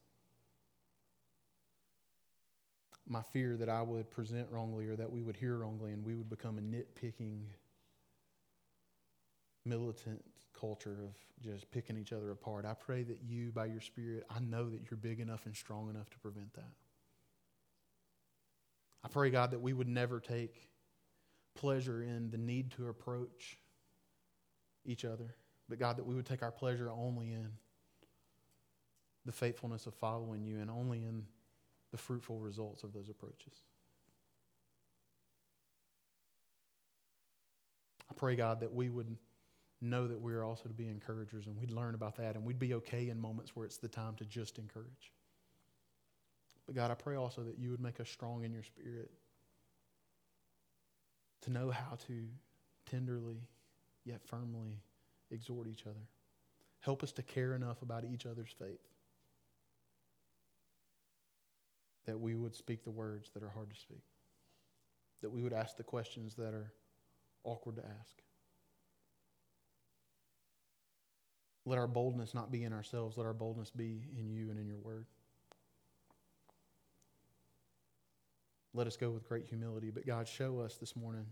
my 3.08 3.24
fear 3.34 3.58
that 3.58 3.70
I 3.70 3.82
would 3.82 4.12
present 4.12 4.47
wrongly 4.52 4.86
or 4.86 4.95
that 4.97 5.12
we 5.12 5.24
would 5.24 5.36
hear 5.36 5.58
wrongly 5.58 5.93
and 5.93 6.06
we 6.06 6.14
would 6.14 6.30
become 6.30 6.60
a 6.60 6.62
nitpicking, 6.62 7.39
militant 9.70 10.24
culture 10.59 10.97
of 11.03 11.15
just 11.41 11.70
picking 11.72 11.97
each 11.97 12.11
other 12.11 12.32
apart. 12.32 12.65
I 12.65 12.74
pray 12.74 13.03
that 13.03 13.20
you, 13.26 13.51
by 13.51 13.67
your 13.67 13.80
Spirit, 13.80 14.26
I 14.30 14.39
know 14.39 14.70
that 14.70 14.89
you're 14.89 14.97
big 14.97 15.20
enough 15.20 15.45
and 15.45 15.55
strong 15.55 15.89
enough 15.89 16.09
to 16.09 16.20
prevent 16.20 16.53
that. 16.55 16.72
I 19.03 19.07
pray, 19.07 19.30
God, 19.30 19.51
that 19.51 19.61
we 19.61 19.72
would 19.72 19.88
never 19.88 20.20
take 20.20 20.70
pleasure 21.55 22.03
in 22.03 22.30
the 22.32 22.38
need 22.38 22.72
to 22.72 22.89
approach 22.89 23.57
each 24.86 25.05
other, 25.05 25.36
but 25.70 25.80
God, 25.80 25.97
that 25.97 26.05
we 26.05 26.15
would 26.15 26.26
take 26.26 26.43
our 26.43 26.51
pleasure 26.51 26.89
only 26.89 27.32
in 27.32 27.49
the 29.26 29.32
faithfulness 29.32 29.86
of 29.86 29.93
following 29.93 30.43
you 30.43 30.59
and 30.59 30.70
only 30.70 31.03
in 31.03 31.24
the 31.91 31.97
fruitful 31.97 32.39
results 32.39 32.84
of 32.84 32.93
those 32.93 33.09
approaches. 33.09 33.53
I 38.09 38.13
pray, 38.15 38.36
God, 38.36 38.61
that 38.61 38.74
we 38.74 38.89
would 38.89 39.15
know 39.82 40.07
that 40.07 40.19
we 40.19 40.34
are 40.34 40.43
also 40.43 40.67
to 40.67 40.73
be 40.73 40.88
encouragers 40.88 41.47
and 41.47 41.57
we'd 41.57 41.71
learn 41.71 41.95
about 41.95 42.17
that 42.17 42.36
and 42.36 42.43
we'd 42.43 42.59
be 42.59 42.73
okay 42.75 43.09
in 43.09 43.19
moments 43.19 43.55
where 43.55 43.65
it's 43.65 43.77
the 43.77 43.88
time 43.88 44.15
to 44.15 44.25
just 44.25 44.57
encourage. 44.57 45.13
But 46.65 46.75
God, 46.75 46.91
I 46.91 46.95
pray 46.95 47.15
also 47.15 47.41
that 47.43 47.57
you 47.57 47.71
would 47.71 47.80
make 47.80 47.99
us 47.99 48.09
strong 48.09 48.43
in 48.43 48.51
your 48.51 48.63
spirit 48.63 49.11
to 51.41 51.49
know 51.49 51.71
how 51.71 51.97
to 52.07 52.27
tenderly 52.86 53.47
yet 54.05 54.21
firmly 54.25 54.82
exhort 55.32 55.67
each 55.67 55.84
other. 55.86 56.07
Help 56.82 57.03
us 57.03 57.11
to 57.13 57.23
care 57.23 57.55
enough 57.55 57.82
about 57.82 58.05
each 58.05 58.25
other's 58.25 58.53
faith 58.57 58.80
that 62.05 62.19
we 62.19 62.36
would 62.36 62.55
speak 62.55 62.84
the 62.84 62.91
words 62.91 63.30
that 63.34 63.43
are 63.43 63.49
hard 63.49 63.69
to 63.69 63.80
speak, 63.80 64.03
that 65.21 65.30
we 65.30 65.43
would 65.43 65.53
ask 65.53 65.77
the 65.77 65.84
questions 65.84 66.34
that 66.36 66.53
are 66.53 66.73
awkward 67.43 67.75
to 67.75 67.84
ask. 67.99 68.17
Let 71.70 71.78
our 71.78 71.86
boldness 71.86 72.34
not 72.34 72.51
be 72.51 72.63
in 72.63 72.74
ourselves, 72.74 73.15
let 73.15 73.28
our 73.28 73.34
boldness 73.34 73.70
be 73.70 74.01
in 74.17 74.28
you 74.28 74.49
and 74.49 74.57
in 74.57 74.67
your 74.67 74.80
word. 74.80 75.05
Let 78.74 78.88
us 78.88 78.97
go 78.97 79.11
with 79.11 79.30
great 79.30 79.45
humility. 79.45 79.91
But 79.91 80.07
God, 80.07 80.28
show 80.28 80.61
us 80.61 80.78
this 80.78 80.95
morning 80.95 81.28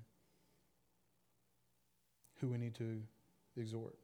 who 2.40 2.50
we 2.50 2.60
need 2.60 2.76
to 2.76 3.02
exhort. 3.60 3.96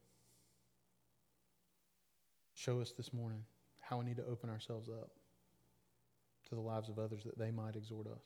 Show 2.55 2.81
us 2.81 2.93
this 2.93 3.13
morning 3.13 3.43
how 3.79 3.99
we 3.99 4.05
need 4.05 4.17
to 4.17 4.25
open 4.25 4.49
ourselves 4.49 4.89
up 4.89 5.11
to 6.49 6.55
the 6.55 6.61
lives 6.61 6.89
of 6.89 6.97
others 6.97 7.25
that 7.25 7.37
they 7.37 7.51
might 7.51 7.75
exhort 7.75 8.07
us. 8.07 8.23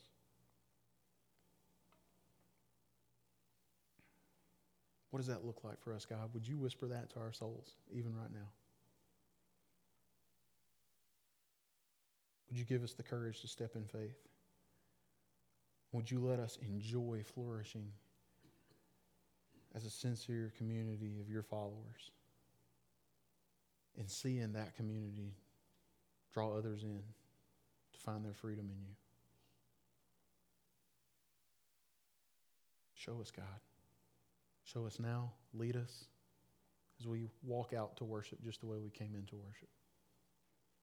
What 5.17 5.25
does 5.25 5.33
that 5.35 5.43
look 5.43 5.63
like 5.63 5.81
for 5.81 5.95
us, 5.95 6.05
God? 6.05 6.29
Would 6.35 6.47
you 6.47 6.59
whisper 6.59 6.85
that 6.89 7.09
to 7.09 7.19
our 7.19 7.33
souls, 7.33 7.73
even 7.91 8.15
right 8.15 8.31
now? 8.31 8.49
Would 12.47 12.59
you 12.59 12.63
give 12.65 12.83
us 12.83 12.93
the 12.93 13.01
courage 13.01 13.41
to 13.41 13.47
step 13.47 13.75
in 13.75 13.85
faith? 13.85 14.19
Would 15.91 16.11
you 16.11 16.19
let 16.19 16.37
us 16.37 16.59
enjoy 16.61 17.23
flourishing 17.33 17.91
as 19.73 19.85
a 19.85 19.89
sincere 19.89 20.53
community 20.55 21.19
of 21.19 21.31
your 21.31 21.41
followers 21.41 22.11
and 23.97 24.07
seeing 24.07 24.53
that 24.53 24.75
community 24.75 25.33
draw 26.31 26.55
others 26.55 26.83
in 26.83 27.01
to 27.93 27.99
find 27.99 28.23
their 28.23 28.35
freedom 28.35 28.65
in 28.65 28.79
you? 28.87 28.93
Show 32.93 33.19
us, 33.19 33.31
God. 33.31 33.66
Show 34.73 34.85
us 34.85 34.99
now. 34.99 35.31
Lead 35.53 35.77
us 35.77 36.05
as 36.99 37.07
we 37.07 37.29
walk 37.41 37.73
out 37.73 37.95
to 37.97 38.03
worship 38.03 38.43
just 38.43 38.59
the 38.59 38.67
way 38.67 38.77
we 38.79 38.89
came 38.89 39.15
into 39.15 39.37
worship. 39.37 39.69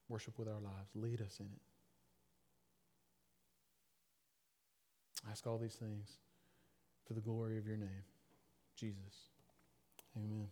Worship 0.09 0.39
with 0.39 0.49
our 0.49 0.61
lives. 0.61 0.91
Lead 0.95 1.21
us 1.21 1.39
in 1.39 1.47
it. 1.47 1.61
Ask 5.31 5.47
all 5.47 5.59
these 5.59 5.75
things 5.75 6.17
for 7.07 7.13
the 7.13 7.21
glory 7.21 7.59
of 7.59 7.67
your 7.67 7.77
name, 7.77 8.05
Jesus. 8.75 9.29
Amen. 10.17 10.49